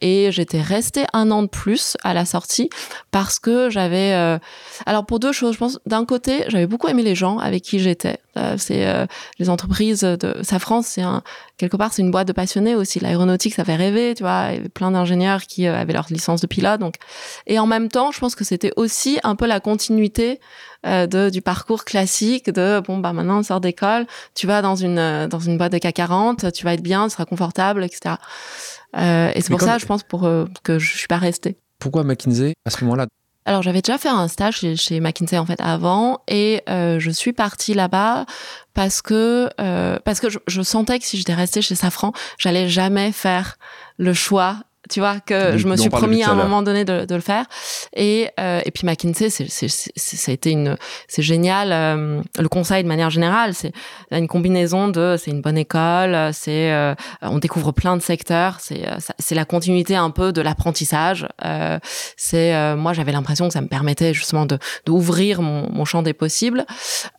et 0.00 0.28
j'étais 0.32 0.60
restée 0.60 1.04
un 1.12 1.30
an 1.30 1.42
de 1.42 1.48
plus 1.48 1.96
à 2.02 2.14
la 2.14 2.24
sortie 2.24 2.68
parce 3.10 3.38
que 3.38 3.70
j'avais, 3.70 4.12
alors 4.86 5.06
pour 5.06 5.18
deux 5.20 5.32
choses, 5.32 5.54
je 5.54 5.58
pense. 5.58 5.78
D'un 5.86 6.04
côté, 6.04 6.44
j'avais 6.48 6.66
beaucoup 6.66 6.88
aimé 6.88 7.02
les 7.02 7.14
gens 7.14 7.38
avec 7.38 7.62
qui 7.62 7.78
j'étais. 7.78 8.18
Euh, 8.40 8.54
c'est 8.56 8.86
euh, 8.86 9.06
les 9.38 9.50
entreprises 9.50 10.00
de 10.00 10.36
Safran, 10.42 10.82
c'est 10.82 11.02
un 11.02 11.22
quelque 11.56 11.76
part, 11.76 11.92
c'est 11.92 12.02
une 12.02 12.10
boîte 12.10 12.28
de 12.28 12.32
passionnés 12.32 12.74
aussi. 12.74 13.00
L'aéronautique, 13.00 13.54
ça 13.54 13.64
fait 13.64 13.76
rêver, 13.76 14.14
tu 14.16 14.22
vois. 14.22 14.48
Il 14.50 14.56
y 14.56 14.58
avait 14.58 14.68
plein 14.68 14.90
d'ingénieurs 14.90 15.42
qui 15.42 15.66
euh, 15.66 15.78
avaient 15.78 15.92
leur 15.92 16.06
licence 16.10 16.40
de 16.40 16.46
pilote. 16.46 16.80
Donc, 16.80 16.94
et 17.46 17.58
en 17.58 17.66
même 17.66 17.88
temps, 17.88 18.12
je 18.12 18.18
pense 18.18 18.34
que 18.34 18.44
c'était 18.44 18.72
aussi 18.76 19.18
un 19.22 19.36
peu 19.36 19.46
la 19.46 19.60
continuité 19.60 20.40
de, 20.82 21.28
du 21.28 21.42
parcours 21.42 21.84
classique 21.84 22.50
de 22.50 22.80
bon 22.80 22.96
bah 22.96 23.12
maintenant 23.12 23.40
on 23.40 23.42
sort 23.42 23.60
d'école, 23.60 24.06
tu 24.34 24.46
vas 24.46 24.62
dans 24.62 24.76
une 24.76 25.26
dans 25.28 25.38
une 25.38 25.58
boîte 25.58 25.72
de 25.72 25.78
CAC 25.78 25.96
40, 25.96 26.52
tu 26.52 26.64
vas 26.64 26.72
être 26.72 26.82
bien, 26.82 27.04
tu 27.04 27.10
seras 27.10 27.26
confortable, 27.26 27.84
etc. 27.84 28.14
Et 28.96 29.42
c'est 29.42 29.50
pour 29.50 29.60
ça, 29.60 29.76
je 29.76 29.84
pense, 29.84 30.04
pour 30.04 30.22
que 30.62 30.78
je 30.78 30.96
suis 30.96 31.06
pas 31.06 31.18
restée. 31.18 31.58
Pourquoi 31.78 32.02
McKinsey 32.02 32.54
à 32.64 32.70
ce 32.70 32.82
moment-là 32.84 33.06
Alors 33.46 33.62
j'avais 33.62 33.80
déjà 33.80 33.98
fait 33.98 34.08
un 34.08 34.28
stage 34.28 34.58
chez, 34.58 34.76
chez 34.76 35.00
McKinsey 35.00 35.38
en 35.38 35.46
fait 35.46 35.60
avant 35.60 36.20
et 36.28 36.62
euh, 36.68 36.98
je 36.98 37.10
suis 37.10 37.32
partie 37.32 37.72
là-bas 37.72 38.26
parce 38.74 39.00
que 39.00 39.48
euh, 39.60 39.98
parce 40.04 40.20
que 40.20 40.28
je, 40.28 40.38
je 40.46 40.62
sentais 40.62 40.98
que 40.98 41.06
si 41.06 41.16
j'étais 41.16 41.34
restée 41.34 41.62
chez 41.62 41.74
Safran, 41.74 42.12
j'allais 42.38 42.68
jamais 42.68 43.12
faire 43.12 43.56
le 43.98 44.12
choix. 44.12 44.56
Tu 44.90 45.00
vois 45.00 45.20
que 45.20 45.56
je 45.56 45.66
me 45.66 45.76
suis 45.76 45.88
promis 45.98 46.22
à 46.22 46.30
un 46.30 46.34
moment 46.44 46.62
donné 46.62 46.84
de, 46.84 47.04
de 47.04 47.14
le 47.14 47.20
faire. 47.20 47.44
Et 47.94 48.28
euh, 48.38 48.60
et 48.64 48.70
puis 48.70 48.86
McKinsey 48.86 49.30
c'est 49.30 49.48
c'est 49.48 49.68
c'est- 49.68 49.92
ça 49.96 50.30
a 50.30 50.34
été 50.34 50.50
une 50.50 50.76
c'est 51.08 51.22
génial 51.22 51.70
euh, 51.72 52.20
le 52.38 52.48
conseil 52.48 52.82
de 52.82 52.88
manière 52.88 53.10
générale 53.10 53.54
c'est 53.54 53.72
une 54.10 54.28
combinaison 54.28 54.88
de 54.88 55.16
c'est 55.18 55.30
une 55.30 55.40
bonne 55.42 55.56
école 55.58 56.30
c'est 56.32 56.72
euh, 56.72 56.94
on 57.22 57.38
découvre 57.38 57.72
plein 57.72 57.96
de 57.96 58.02
secteurs 58.02 58.58
c'est 58.60 58.86
euh, 58.86 58.96
c'est 59.18 59.34
la 59.34 59.44
continuité 59.44 59.96
un 59.96 60.10
peu 60.10 60.32
de 60.32 60.40
l'apprentissage 60.40 61.26
euh, 61.44 61.78
c'est 62.16 62.54
euh, 62.54 62.76
moi 62.76 62.92
j'avais 62.92 63.12
l'impression 63.12 63.46
que 63.48 63.52
ça 63.54 63.60
me 63.60 63.68
permettait 63.68 64.12
justement 64.14 64.46
de 64.46 64.58
d'ouvrir 64.86 65.40
mon, 65.42 65.70
mon 65.72 65.84
champ 65.84 66.02
des 66.02 66.12
possibles. 66.14 66.64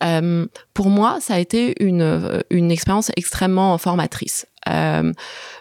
Euh, 0.04 0.46
pour 0.74 0.88
moi 0.88 1.18
ça 1.20 1.34
a 1.34 1.38
été 1.38 1.74
une 1.82 2.42
une 2.50 2.70
expérience 2.70 3.10
extrêmement 3.16 3.76
formatrice 3.78 4.46
euh, 4.68 5.12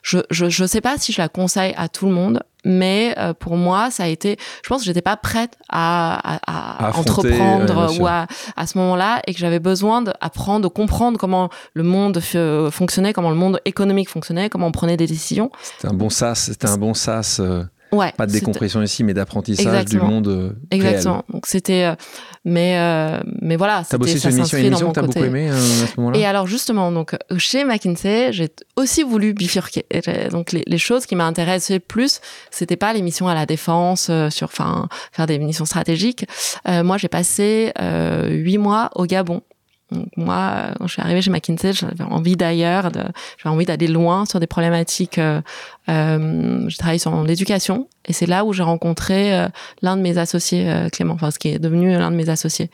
je, 0.03 0.19
je 0.29 0.49
je 0.49 0.65
sais 0.65 0.81
pas 0.81 0.97
si 0.97 1.11
je 1.11 1.21
la 1.21 1.29
conseille 1.29 1.73
à 1.77 1.89
tout 1.89 2.05
le 2.05 2.11
monde 2.11 2.43
mais 2.63 3.15
euh, 3.17 3.33
pour 3.33 3.57
moi 3.57 3.89
ça 3.89 4.03
a 4.03 4.07
été 4.07 4.37
je 4.63 4.69
pense 4.69 4.81
que 4.81 4.85
j'étais 4.85 5.01
pas 5.01 5.17
prête 5.17 5.57
à, 5.69 6.35
à, 6.35 6.39
à 6.45 6.85
À 6.85 6.89
affronter, 6.89 7.09
entreprendre 7.09 7.91
ouais, 7.93 7.99
ou 7.99 8.05
à 8.07 8.27
à 8.55 8.67
ce 8.67 8.77
moment-là 8.77 9.21
et 9.25 9.33
que 9.33 9.39
j'avais 9.39 9.59
besoin 9.59 10.03
d'apprendre 10.03 10.61
de 10.61 10.67
comprendre 10.67 11.17
comment 11.17 11.49
le 11.73 11.83
monde 11.83 12.19
fonctionnait 12.71 13.13
comment 13.13 13.31
le 13.31 13.35
monde 13.35 13.59
économique 13.65 14.09
fonctionnait 14.09 14.49
comment 14.49 14.67
on 14.67 14.71
prenait 14.71 14.97
des 14.97 15.07
décisions. 15.07 15.49
C'était 15.63 15.87
un 15.87 15.93
bon 15.95 16.09
sas, 16.11 16.39
c'était 16.39 16.69
un 16.69 16.77
bon 16.77 16.93
sas, 16.93 17.39
euh, 17.39 17.63
ouais 17.91 18.13
pas 18.17 18.25
de 18.25 18.31
décompression 18.31 18.81
ici, 18.81 19.03
mais 19.03 19.13
d'apprentissage 19.13 19.85
du 19.85 19.99
monde 19.99 20.27
euh, 20.27 20.53
réel. 20.71 20.85
Exactement. 20.85 21.23
Donc 21.29 21.45
c'était, 21.45 21.83
euh, 21.83 21.95
Mais, 22.45 22.77
euh, 22.77 23.21
mais 23.41 23.55
voilà. 23.55 23.83
T'as 23.87 23.97
bossé 23.97 24.17
sur 24.17 24.29
une 24.29 24.37
mission, 24.37 24.57
une 24.57 24.65
émission 24.65 24.91
t'as 24.91 25.01
beaucoup 25.01 25.23
aimé 25.23 25.49
euh, 25.49 25.53
à 25.53 25.87
ce 25.87 25.93
moment-là? 25.97 26.17
Et 26.17 26.25
alors, 26.25 26.47
justement, 26.47 26.91
donc, 26.91 27.15
chez 27.37 27.63
McKinsey, 27.63 28.31
j'ai 28.31 28.49
aussi 28.75 29.03
voulu 29.03 29.33
bifurquer. 29.33 29.85
donc, 30.31 30.51
les, 30.51 30.63
les 30.65 30.77
choses 30.77 31.05
qui 31.05 31.15
m'intéressaient 31.15 31.79
plus, 31.79 32.21
c'était 32.49 32.77
pas 32.77 32.93
les 32.93 33.01
missions 33.01 33.27
à 33.27 33.35
la 33.35 33.45
défense, 33.45 34.11
sur, 34.29 34.45
enfin, 34.45 34.87
faire 35.11 35.27
des 35.27 35.39
missions 35.39 35.65
stratégiques. 35.65 36.25
moi, 36.67 36.97
j'ai 36.97 37.09
passé 37.09 37.71
huit 38.29 38.57
mois 38.57 38.89
au 38.95 39.05
Gabon 39.05 39.41
donc 39.91 40.07
moi, 40.15 40.69
quand 40.77 40.87
je 40.87 40.93
suis 40.93 41.01
arrivée 41.01 41.21
chez 41.21 41.31
McKinsey, 41.31 41.73
j'avais 41.73 42.03
envie 42.03 42.37
d'ailleurs, 42.37 42.89
j'avais 42.93 43.53
envie 43.53 43.65
d'aller 43.65 43.87
loin 43.87 44.25
sur 44.25 44.39
des 44.39 44.47
problématiques. 44.47 45.17
Euh, 45.17 45.41
euh, 45.91 46.69
je 46.69 46.77
travaille 46.77 46.99
sur 46.99 47.23
l'éducation 47.23 47.87
et 48.05 48.13
c'est 48.13 48.25
là 48.25 48.45
où 48.45 48.53
j'ai 48.53 48.63
rencontré 48.63 49.37
euh, 49.37 49.47
l'un 49.81 49.97
de 49.97 50.01
mes 50.01 50.17
associés, 50.17 50.69
euh, 50.69 50.89
Clément, 50.89 51.13
enfin 51.13 51.31
ce 51.31 51.37
qui 51.37 51.49
est 51.49 51.59
devenu 51.59 51.91
l'un 51.91 52.11
de 52.11 52.15
mes 52.15 52.29
associés. 52.29 52.69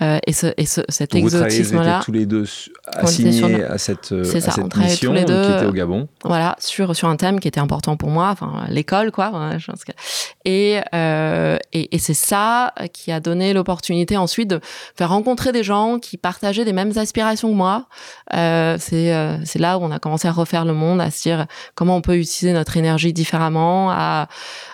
Et, 0.00 0.32
ce, 0.32 0.52
et 0.56 0.66
ce, 0.66 0.82
cet 0.88 1.16
exotisme-là. 1.16 2.02
tous 2.04 2.12
les 2.12 2.24
deux 2.24 2.46
assignés 2.86 3.64
à 3.64 3.78
cette, 3.78 4.12
à 4.12 4.24
cette 4.24 4.76
mission 4.76 5.08
tous 5.08 5.14
les 5.14 5.24
deux, 5.24 5.42
qui 5.42 5.52
était 5.52 5.66
au 5.66 5.72
Gabon. 5.72 6.08
Voilà, 6.24 6.54
sur 6.60 6.94
sur 6.94 7.08
un 7.08 7.16
thème 7.16 7.40
qui 7.40 7.48
était 7.48 7.58
important 7.58 7.96
pour 7.96 8.10
moi, 8.10 8.28
enfin 8.30 8.64
l'école 8.68 9.10
quoi. 9.10 9.58
je 9.58 9.66
pense 9.66 9.84
que... 9.84 9.92
Et 10.44 10.78
et, 11.72 11.94
et 11.94 11.98
c'est 11.98 12.14
ça 12.14 12.74
qui 12.92 13.10
a 13.10 13.18
donné 13.18 13.52
l'opportunité 13.52 14.16
ensuite 14.16 14.48
de 14.48 14.60
faire 14.96 15.08
rencontrer 15.08 15.50
des 15.50 15.64
gens 15.64 15.98
qui 15.98 16.16
partageaient 16.16 16.64
des 16.64 16.72
mêmes 16.72 16.96
aspirations 16.96 17.50
que 17.50 17.56
moi. 17.56 17.88
C'est 18.30 19.38
c'est 19.44 19.58
là 19.58 19.78
où 19.78 19.82
on 19.82 19.90
a 19.90 19.98
commencé 19.98 20.28
à 20.28 20.32
refaire 20.32 20.64
le 20.64 20.74
monde, 20.74 21.00
à 21.00 21.10
se 21.10 21.22
dire 21.22 21.46
comment 21.74 21.96
on 21.96 22.02
peut 22.02 22.16
utiliser 22.16 22.52
notre 22.58 22.76
énergie 22.76 23.12
différemment. 23.12 24.26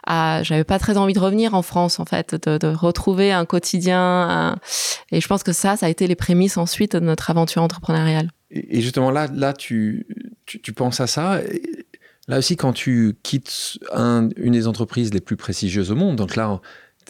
J'avais 0.06 0.64
pas 0.64 0.78
très 0.78 0.96
envie 0.96 1.14
de 1.14 1.20
revenir 1.20 1.54
en 1.54 1.62
France 1.62 2.00
en 2.00 2.04
fait, 2.04 2.34
de, 2.34 2.66
retrouver 2.66 3.32
un 3.32 3.44
quotidien. 3.44 4.58
Et 5.12 5.20
je 5.20 5.28
pense 5.28 5.42
que 5.42 5.52
ça, 5.52 5.76
ça 5.76 5.86
a 5.86 5.88
été 5.88 6.06
les 6.06 6.16
prémices 6.16 6.56
ensuite 6.56 6.96
de 6.96 7.00
notre 7.00 7.30
aventure 7.30 7.62
entrepreneuriale. 7.62 8.30
Et 8.50 8.80
justement 8.80 9.10
là, 9.10 9.28
là 9.32 9.52
tu, 9.52 10.06
tu, 10.46 10.60
tu 10.60 10.72
penses 10.72 11.00
à 11.00 11.06
ça. 11.06 11.40
Là 12.26 12.38
aussi, 12.38 12.56
quand 12.56 12.72
tu 12.72 13.16
quittes 13.22 13.78
un, 13.92 14.30
une 14.36 14.52
des 14.52 14.66
entreprises 14.66 15.12
les 15.12 15.20
plus 15.20 15.36
prestigieuses 15.36 15.90
au 15.90 15.94
monde, 15.94 16.16
donc 16.16 16.36
là, 16.36 16.60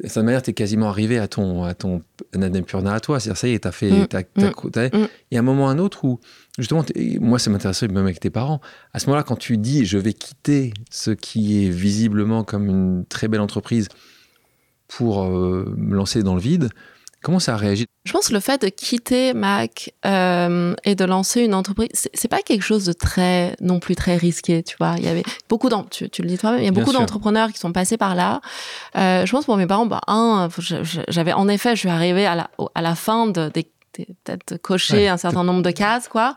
de 0.02 0.08
cette 0.08 0.22
manière, 0.24 0.42
tu 0.42 0.50
es 0.50 0.54
quasiment 0.54 0.88
arrivé 0.88 1.18
à 1.18 1.28
ton, 1.28 1.64
à 1.64 1.74
ton 1.74 2.02
à 2.32 3.00
toi. 3.00 3.20
C'est-à-dire, 3.20 3.38
ça 3.38 3.48
y 3.48 3.52
est, 3.52 3.60
tu 3.60 3.68
as 3.68 3.72
fait. 3.72 3.90
Mm. 3.90 4.06
Mm. 4.36 5.06
Il 5.30 5.34
y 5.34 5.36
a 5.36 5.40
un 5.40 5.42
moment 5.42 5.66
ou 5.66 5.68
un 5.68 5.78
autre 5.78 6.04
où, 6.04 6.20
justement, 6.58 6.84
moi, 7.20 7.38
ça 7.38 7.50
m'intéressait 7.50 7.88
même 7.88 8.04
avec 8.04 8.20
tes 8.20 8.30
parents. 8.30 8.60
À 8.92 8.98
ce 8.98 9.06
moment-là, 9.06 9.22
quand 9.22 9.36
tu 9.36 9.56
dis, 9.56 9.84
je 9.84 9.98
vais 9.98 10.12
quitter 10.12 10.74
ce 10.90 11.10
qui 11.10 11.64
est 11.64 11.70
visiblement 11.70 12.44
comme 12.44 12.68
une 12.68 13.04
très 13.06 13.28
belle 13.28 13.40
entreprise 13.40 13.88
pour 14.88 15.24
euh, 15.24 15.72
me 15.76 15.94
lancer 15.94 16.22
dans 16.22 16.34
le 16.34 16.40
vide, 16.40 16.68
Comment 17.24 17.38
ça 17.38 17.54
a 17.54 17.56
réagi? 17.56 17.86
Je 18.04 18.12
pense 18.12 18.28
que 18.28 18.34
le 18.34 18.40
fait 18.40 18.60
de 18.60 18.68
quitter 18.68 19.32
Mac 19.32 19.94
euh, 20.04 20.74
et 20.84 20.94
de 20.94 21.04
lancer 21.06 21.40
une 21.40 21.54
entreprise, 21.54 21.88
c'est 21.94 22.28
pas 22.28 22.42
quelque 22.42 22.62
chose 22.62 22.84
de 22.84 22.92
très 22.92 23.56
non 23.62 23.80
plus 23.80 23.96
très 23.96 24.18
risqué, 24.18 24.62
tu 24.62 24.76
vois. 24.78 24.96
Il 24.98 25.06
y 25.06 25.08
avait 25.08 25.22
beaucoup 25.48 25.70
tu, 25.90 26.10
tu 26.10 26.20
le 26.20 26.28
dis 26.28 26.36
toi-même, 26.36 26.60
il 26.60 26.66
y 26.66 26.68
a 26.68 26.70
beaucoup 26.70 26.92
d'entrepreneurs 26.92 27.50
qui 27.50 27.58
sont 27.58 27.72
passés 27.72 27.96
par 27.96 28.14
là. 28.14 28.42
Euh, 28.98 29.24
je 29.24 29.30
pense 29.30 29.46
pour 29.46 29.56
mes 29.56 29.66
parents, 29.66 29.86
bah 29.86 30.02
un, 30.06 30.50
j'avais 31.08 31.32
en 31.32 31.48
effet, 31.48 31.74
je 31.74 31.80
suis 31.80 31.88
arrivée 31.88 32.26
à 32.26 32.34
la, 32.34 32.50
à 32.74 32.82
la 32.82 32.94
fin 32.94 33.26
de, 33.26 33.48
des 33.48 33.70
peut-être 34.02 34.56
cocher 34.60 35.08
un 35.08 35.16
certain 35.16 35.44
nombre 35.44 35.62
de 35.62 35.70
cases 35.70 36.08
quoi. 36.08 36.36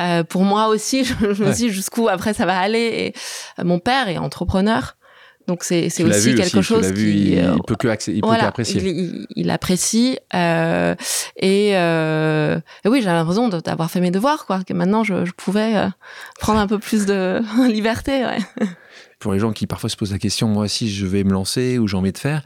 Euh, 0.00 0.22
pour 0.24 0.44
moi 0.44 0.68
aussi 0.68 1.04
je, 1.20 1.42
me 1.42 1.52
dis 1.52 1.68
jusqu'où 1.68 2.08
après 2.08 2.32
ça 2.32 2.46
va 2.46 2.58
aller. 2.58 2.78
Et 2.78 3.14
euh, 3.60 3.64
mon 3.64 3.80
père 3.80 4.08
est 4.08 4.18
entrepreneur 4.18 4.96
donc 5.46 5.64
c'est 5.64 5.88
c'est 5.88 6.04
aussi 6.04 6.34
quelque 6.34 6.62
chose 6.62 6.92
qui 6.92 7.32
il, 7.32 7.38
euh, 7.38 7.56
peut 7.66 7.74
que 7.76 7.88
il 8.10 8.20
peut 8.20 8.28
qu'apprécier. 8.38 8.82
Il, 8.82 9.26
il, 9.34 9.50
apprécie 9.50 10.18
euh, 10.34 10.94
et, 11.36 11.76
euh, 11.76 12.60
et, 12.84 12.88
oui 12.88 13.00
j'ai 13.00 13.06
l'impression 13.06 13.48
d'avoir 13.48 13.90
fait 13.90 14.00
mes 14.00 14.10
devoirs 14.10 14.46
quoi 14.46 14.62
que 14.62 14.72
maintenant 14.72 15.04
je, 15.04 15.24
je 15.24 15.32
pouvais 15.32 15.76
euh, 15.76 15.88
prendre 16.38 16.60
un 16.60 16.66
peu 16.66 16.78
plus 16.78 17.06
de 17.06 17.40
liberté. 17.68 18.24
Ouais. 18.24 18.66
Pour 19.18 19.32
les 19.32 19.38
gens 19.38 19.52
qui 19.52 19.66
parfois 19.66 19.90
se 19.90 19.96
posent 19.96 20.12
la 20.12 20.18
question 20.18 20.48
moi 20.48 20.64
aussi 20.64 20.90
je 20.90 21.06
vais 21.06 21.24
me 21.24 21.32
lancer 21.32 21.78
ou 21.78 21.88
j'ai 21.88 21.96
envie 21.96 22.12
de 22.12 22.18
faire 22.18 22.42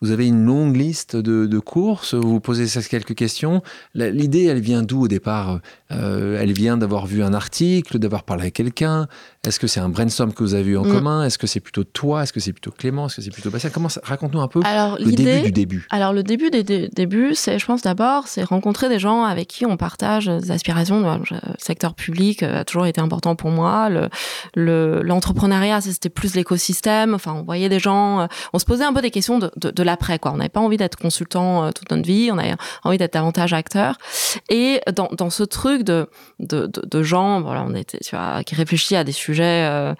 vous 0.00 0.12
avez 0.12 0.26
une 0.26 0.44
longue 0.44 0.76
liste 0.76 1.14
de, 1.16 1.46
de 1.46 1.58
courses, 1.58 2.14
vous 2.14 2.30
vous 2.30 2.40
posez 2.40 2.66
quelques 2.88 3.14
questions. 3.14 3.62
L'idée, 3.94 4.44
elle 4.44 4.60
vient 4.60 4.82
d'où 4.82 5.02
au 5.02 5.08
départ 5.08 5.60
euh, 5.92 6.38
Elle 6.40 6.52
vient 6.52 6.78
d'avoir 6.78 7.06
vu 7.06 7.22
un 7.22 7.34
article, 7.34 7.98
d'avoir 7.98 8.22
parlé 8.22 8.46
à 8.46 8.50
quelqu'un 8.50 9.08
Est-ce 9.46 9.60
que 9.60 9.66
c'est 9.66 9.80
un 9.80 9.90
brainstorm 9.90 10.32
que 10.32 10.42
vous 10.42 10.54
avez 10.54 10.70
eu 10.70 10.76
en 10.78 10.84
mm. 10.84 10.92
commun? 10.92 11.24
Est-ce 11.24 11.36
que 11.36 11.46
c'est 11.46 11.60
plutôt 11.60 11.84
toi? 11.84 12.22
Est-ce 12.22 12.32
que 12.32 12.40
c'est 12.40 12.52
plutôt 12.52 12.70
Clément? 12.70 13.06
Est-ce 13.06 13.16
que 13.16 13.22
c'est 13.22 13.30
plutôt 13.30 13.50
Bastien? 13.50 13.70
Comment 13.70 13.88
Raconte-nous 14.02 14.40
un 14.40 14.48
peu 14.48 14.60
alors, 14.64 14.96
le 14.98 15.12
début 15.12 15.42
du 15.42 15.52
début. 15.52 15.86
Alors 15.90 16.12
le 16.12 16.22
début 16.22 16.50
des 16.50 16.88
débuts, 16.88 17.34
c'est, 17.34 17.58
je 17.58 17.66
pense 17.66 17.82
d'abord, 17.82 18.26
c'est 18.26 18.42
rencontrer 18.42 18.88
des 18.88 18.98
gens 18.98 19.24
avec 19.24 19.48
qui 19.48 19.66
on 19.66 19.76
partage 19.76 20.26
des 20.26 20.50
aspirations. 20.50 21.00
Le 21.02 21.36
secteur 21.58 21.94
public 21.94 22.42
a 22.42 22.64
toujours 22.64 22.86
été 22.86 23.00
important 23.00 23.36
pour 23.36 23.50
moi. 23.50 23.90
Le, 24.54 25.02
l'entrepreneuriat, 25.02 25.80
c'était 25.82 26.08
plus 26.08 26.34
l'écosystème. 26.34 27.14
Enfin, 27.14 27.34
on 27.34 27.42
voyait 27.42 27.68
des 27.68 27.78
gens, 27.78 28.28
on 28.52 28.58
se 28.58 28.64
posait 28.64 28.84
un 28.84 28.92
peu 28.92 29.02
des 29.02 29.10
questions 29.10 29.38
de, 29.38 29.50
de, 29.56 29.70
de 29.70 29.89
après 29.90 30.18
quoi. 30.18 30.32
On 30.32 30.36
n'avait 30.36 30.48
pas 30.48 30.60
envie 30.60 30.76
d'être 30.76 30.96
consultant 30.96 31.64
euh, 31.64 31.70
toute 31.72 31.90
notre 31.90 32.06
vie, 32.06 32.30
on 32.32 32.38
avait 32.38 32.54
envie 32.84 32.98
d'être 32.98 33.14
davantage 33.14 33.52
acteur. 33.52 33.96
Et 34.48 34.80
dans, 34.94 35.08
dans 35.12 35.30
ce 35.30 35.42
truc 35.42 35.82
de, 35.82 36.08
de, 36.38 36.66
de, 36.66 37.02
gens, 37.02 37.40
voilà, 37.40 37.64
on 37.66 37.74
était, 37.74 37.98
tu 37.98 38.16
vois, 38.16 38.42
qui 38.44 38.54
réfléchit 38.54 38.96
à 38.96 39.04
des 39.04 39.12
sujets 39.12 39.66
euh, 39.68 39.94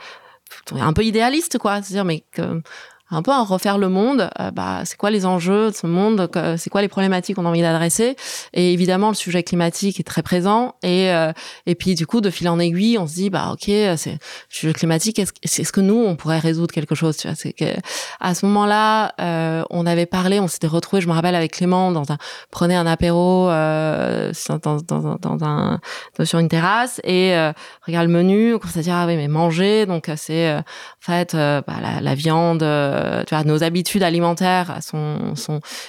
un 0.73 0.93
peu 0.93 1.05
idéalistes, 1.05 1.59
quoi. 1.59 1.83
C'est-à-dire, 1.83 2.05
mais 2.05 2.25
que 2.33 2.63
un 3.11 3.23
peu 3.23 3.31
à 3.31 3.43
refaire 3.43 3.79
le 3.79 3.89
monde. 3.89 4.31
Euh, 4.41 4.51
bah, 4.51 4.83
c'est 4.85 4.97
quoi 4.97 5.11
les 5.11 5.27
enjeux 5.27 5.71
de 5.71 5.75
ce 5.75 5.87
monde 5.87 6.29
C'est 6.57 6.71
quoi 6.71 6.83
les 6.83 6.89
problématiques 6.89 7.37
qu'on 7.37 7.47
a 7.47 7.49
envie 7.49 7.63
d'adresser 7.63 8.17
Et 8.53 8.73
évidemment, 8.73 9.09
le 9.09 9.15
sujet 9.15 9.43
climatique 9.43 10.01
est 10.01 10.05
très 10.05 10.23
présent. 10.23 10.75
Et 10.83 11.11
euh, 11.13 11.33
et 11.67 11.75
puis 11.75 11.95
du 11.95 12.07
coup, 12.07 12.21
de 12.21 12.31
fil 12.31 12.49
en 12.49 12.59
aiguille, 12.59 12.99
on 12.99 13.07
se 13.07 13.15
dit 13.15 13.31
bah 13.31 13.51
ok, 13.53 13.65
c'est 13.97 14.19
sujet 14.49 14.73
climatique. 14.73 15.19
Est-ce 15.19 15.33
est 15.61 15.65
-ce 15.65 15.73
que 15.73 15.81
nous 15.81 15.97
on 15.97 16.17
pourrait 16.17 16.39
résoudre 16.39 16.73
quelque 16.73 16.95
chose 16.95 17.17
Tu 17.17 17.29
vois, 17.29 17.37
que 17.37 17.81
à 18.21 18.35
ce 18.35 18.47
moment-là, 18.47 19.13
euh, 19.21 19.63
on 19.71 19.87
avait 19.87 20.07
parlé, 20.07 20.41
on 20.41 20.49
s'était 20.49 20.67
retrouvé. 20.67 21.03
Je 21.03 21.09
me 21.09 21.13
rappelle 21.13 21.35
avec 21.35 21.53
Clément 21.53 21.93
dans 21.93 22.13
un 22.13 22.19
prenait 22.51 22.75
un 22.75 22.87
apéro 22.87 23.49
euh, 23.51 24.33
dans, 24.63 24.77
dans, 24.77 25.17
dans, 25.17 25.45
un 25.45 25.81
sur 26.25 26.39
une 26.39 26.49
terrasse 26.49 27.01
et 27.05 27.35
euh, 27.35 27.53
regarde 27.87 28.07
le 28.07 28.13
menu. 28.13 28.55
On 28.55 28.79
à 28.79 28.83
dire 28.83 28.95
ah 28.95 29.07
oui 29.07 29.17
mais 29.17 29.27
manger 29.27 29.85
donc 29.87 30.11
c'est 30.17 30.53
en 30.55 30.63
fait 31.01 31.35
bah, 31.35 31.65
la, 31.83 32.01
la 32.01 32.15
viande 32.15 32.63
euh, 33.01 33.45
nos 33.45 33.63
habitudes 33.63 34.03
alimentaires 34.03 34.79
sont 34.83 35.35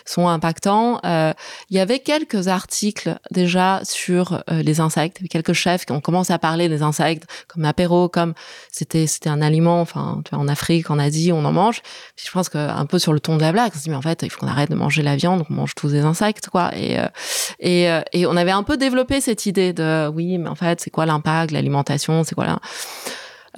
sont 0.06 0.28
impactants. 0.28 1.00
Euh, 1.06 1.34
il 1.70 1.78
y 1.78 1.80
avait 1.80 2.00
quelques 2.00 2.48
articles 2.48 3.18
déjà 3.32 3.82
sur 3.84 4.44
euh, 4.50 4.62
les 4.62 4.80
insectes, 4.80 5.20
quelques 5.30 5.54
chefs 5.54 5.86
qui 5.86 5.92
ont 5.92 6.02
commencé 6.02 6.34
à 6.34 6.40
parler 6.40 6.70
des 6.70 6.82
insectes 6.82 7.26
comme 7.48 7.66
apéro, 7.66 8.10
comme 8.10 8.34
c'était 8.72 9.08
c'était 9.08 9.30
un 9.30 9.42
aliment. 9.42 9.86
En 10.32 10.48
Afrique, 10.48 10.90
en 10.90 11.00
Asie, 11.00 11.32
on 11.32 11.44
en 11.46 11.52
mange. 11.52 11.82
je 12.16 12.30
pense 12.32 12.50
que 12.50 12.58
un 12.58 12.86
peu 12.86 13.00
sur 13.00 13.14
le 13.14 13.20
ton 13.20 13.38
de 13.38 13.42
la 13.42 13.52
blague, 13.52 13.72
on 13.76 13.78
se 13.78 13.84
dit 13.84 13.90
mais 13.90 13.96
en 13.96 14.02
fait, 14.02 14.22
il 14.24 14.30
faut 14.30 14.40
qu'on 14.40 14.48
arrête 14.48 14.70
de 14.70 14.76
manger 14.76 15.02
la 15.02 15.16
viande, 15.16 15.44
on 15.50 15.54
mange 15.54 15.76
tous 15.76 15.92
des 15.92 16.02
insectes, 16.02 16.50
quoi. 16.50 16.72
Et 16.76 18.26
on 18.26 18.38
avait 18.38 18.52
un 18.52 18.64
peu 18.64 18.78
développé 18.78 19.22
cette 19.22 19.46
idée 19.46 19.74
de 19.74 20.08
oui, 20.08 20.38
mais 20.38 20.50
en 20.50 20.56
fait, 20.56 20.82
c'est 20.82 20.90
quoi 20.90 21.06
l'impact, 21.06 21.52
l'alimentation, 21.52 22.24
c'est 22.24 22.36
quoi 22.36 22.46
là 22.46 22.60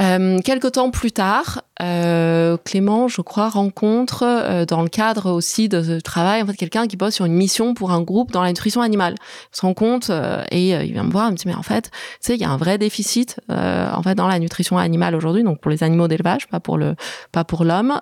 euh, 0.01 0.39
quelque 0.39 0.67
temps 0.67 0.89
plus 0.89 1.12
tard, 1.12 1.62
euh, 1.82 2.58
Clément, 2.63 3.08
je 3.08 3.21
crois, 3.21 3.49
rencontre 3.49 4.23
euh, 4.23 4.65
dans 4.65 4.82
le 4.82 4.89
cadre 4.89 5.32
aussi 5.32 5.69
de 5.69 5.84
ce 5.84 5.99
travail 5.99 6.41
en 6.41 6.47
fait 6.47 6.56
quelqu'un 6.56 6.88
qui 6.88 6.97
bosse 6.97 7.15
sur 7.15 7.25
une 7.25 7.34
mission 7.34 7.73
pour 7.73 7.91
un 7.91 8.01
groupe 8.01 8.32
dans 8.32 8.41
la 8.41 8.49
nutrition 8.49 8.82
animale. 8.82 9.15
Il 9.53 9.58
se 9.58 9.62
rend 9.62 9.73
compte 9.73 10.10
euh, 10.10 10.43
et 10.51 10.75
euh, 10.75 10.84
il 10.84 10.93
vient 10.93 11.03
me 11.03 11.12
voir, 11.12 11.27
il 11.27 11.34
me 11.34 11.38
dit 11.38 11.47
mais 11.47 11.56
en 11.56 11.63
fait, 11.63 11.91
tu 11.91 11.99
sais, 12.21 12.36
il 12.36 12.41
y 12.41 12.45
a 12.45 12.49
un 12.49 12.58
vrai 12.58 12.77
déficit 12.77 13.39
en 13.49 14.01
fait 14.01 14.15
dans 14.15 14.27
la 14.27 14.39
nutrition 14.39 14.77
animale 14.77 15.15
aujourd'hui, 15.15 15.43
donc 15.43 15.60
pour 15.60 15.69
les 15.69 15.84
animaux 15.84 16.08
d'élevage, 16.08 16.47
pas 16.47 16.60
pour 16.60 16.77
le 16.77 16.95
pas 17.32 17.43
pour 17.43 17.63
l'homme, 17.63 17.99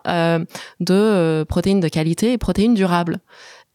de 0.80 1.44
protéines 1.48 1.80
de 1.80 1.88
qualité 1.88 2.34
et 2.34 2.38
protéines 2.38 2.74
durables. 2.74 3.20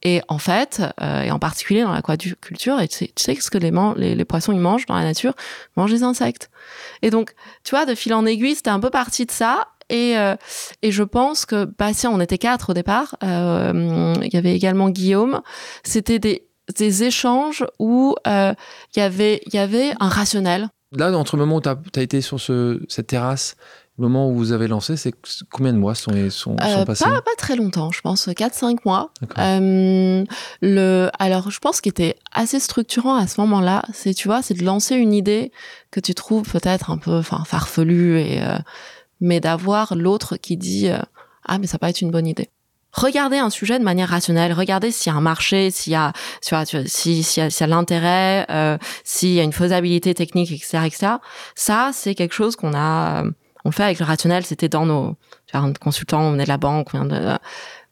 Et 0.07 0.23
en 0.29 0.39
fait, 0.39 0.83
euh, 1.03 1.23
et 1.23 1.33
en 1.33 1.41
particulier 1.41 1.83
dans 1.83 1.93
l'aquaculture, 1.93 2.81
et 2.81 2.87
tu 2.87 3.09
sais, 3.17 3.35
tu 3.35 3.43
ce 3.43 3.51
que 3.51 3.59
les, 3.59 4.25
poissons 4.25 4.53
ils 4.53 4.61
mangent 4.61 4.87
dans 4.87 4.95
la 4.95 5.03
nature, 5.03 5.35
ils 5.77 5.81
mangent 5.81 5.91
des 5.91 6.05
insectes. 6.05 6.49
Et 7.03 7.11
donc, 7.11 7.33
tu 7.65 7.71
vois, 7.71 7.87
de 7.87 7.95
fil 7.97 8.15
en 8.15 8.25
aiguille, 8.25 8.55
c'était 8.55 8.71
un 8.71 8.79
peu 8.79 8.91
parti 8.91 9.27
de 9.27 9.33
ça. 9.33 9.67
Et, 9.91 10.17
euh, 10.17 10.37
et 10.83 10.93
je 10.93 11.03
pense 11.03 11.45
que, 11.45 11.65
bah, 11.65 11.93
si 11.93 12.07
on 12.07 12.21
était 12.21 12.39
quatre 12.39 12.71
au 12.71 12.73
départ, 12.73 13.17
euh, 13.25 14.15
il 14.23 14.33
y 14.33 14.37
avait 14.37 14.55
également 14.55 14.91
Guillaume. 14.91 15.41
C'était 15.83 16.21
des, 16.21 16.47
des 16.77 17.03
échanges 17.03 17.65
où 17.81 18.15
il 18.27 18.55
y 18.97 19.01
avait 19.01 19.41
y 19.53 19.59
avait 19.59 19.93
un 19.99 20.09
rationnel. 20.09 20.69
Là, 20.93 21.11
entre 21.19 21.37
le 21.37 21.45
moment 21.45 21.57
où 21.57 21.61
tu 21.61 21.69
as, 21.99 22.03
été 22.03 22.21
sur 22.21 22.39
ce, 22.39 22.81
cette 22.89 23.09
terrasse 23.09 23.57
le 23.99 24.09
moment 24.09 24.29
où 24.29 24.35
vous 24.35 24.53
avez 24.53 24.69
lancé, 24.69 24.97
c'est 24.97 25.15
combien 25.51 25.73
de 25.73 25.79
mois 25.79 25.95
sont, 25.95 26.13
sont, 26.31 26.57
euh, 26.61 26.85
passés 26.85 27.05
pas, 27.05 27.23
pas, 27.23 27.35
très 27.39 27.57
longtemps, 27.57 27.93
je 27.93 28.03
pense 28.03 28.29
4-5 28.29 28.79
mois. 28.85 29.11
Euh, 29.39 30.25
le, 30.61 31.11
alors, 31.19 31.51
je 31.51 31.59
pense 31.59 31.81
qu'il 31.81 31.91
était 31.91 32.17
assez 32.33 32.61
structurant 32.61 33.17
à 33.17 33.27
ce 33.27 33.41
moment-là, 33.41 33.85
c'est 33.95 34.13
tu 34.13 34.29
vois, 34.29 34.43
c'est 34.43 34.55
de 34.55 34.65
lancer 34.65 34.97
une 34.97 35.15
idée 35.15 35.51
que 35.91 36.01
tu 36.01 36.15
trouves 36.15 36.51
peut-être 36.51 36.91
un 36.91 36.99
peu, 36.99 37.17
enfin, 37.17 37.45
farfelue 37.47 38.19
et 38.19 38.43
euh, 38.43 38.59
mais 39.21 39.41
d'avoir 39.41 39.95
l'autre 39.95 40.37
qui 40.37 40.59
dit 40.59 40.89
euh, 40.89 40.99
ah 41.47 41.59
mais 41.59 41.67
ça 41.67 41.79
peut 41.79 41.87
être 41.87 42.03
une 42.03 42.11
bonne 42.11 42.27
idée 42.27 42.51
regardez 42.97 43.39
un 43.39 43.51
sujet 43.51 43.79
de 43.79 43.85
manière 43.85 44.09
rationnelle, 44.09 44.53
regardez 44.53 44.91
s'il 44.91 45.13
y 45.13 45.15
a 45.15 45.19
un 45.19 45.21
marché, 45.21 45.71
s'il 45.71 45.93
y 45.93 45.97
a, 45.97 46.13
s'il 46.41 46.57
y 46.57 47.63
a, 47.63 47.67
l'intérêt, 47.67 48.47
euh, 48.51 48.79
s'il 49.05 49.33
y 49.33 49.41
a 49.41 49.43
une 49.43 49.53
faisabilité 49.53 50.15
technique, 50.15 50.51
etc., 50.51 50.79
etc. 50.87 51.07
Ça, 51.55 51.91
c'est 51.93 52.15
quelque 52.15 52.33
chose 52.33 52.57
qu'on 52.57 52.73
a, 52.75 53.25
on 53.67 53.71
le 53.71 53.73
fait 53.73 53.83
avec 53.83 53.99
le 53.99 54.05
rationnel. 54.05 54.47
C'était 54.47 54.69
dans 54.69 54.87
nos, 54.87 55.17
tu 55.47 55.57
on 55.57 56.31
venait 56.31 56.45
de 56.45 56.49
la 56.49 56.57
banque, 56.57 56.91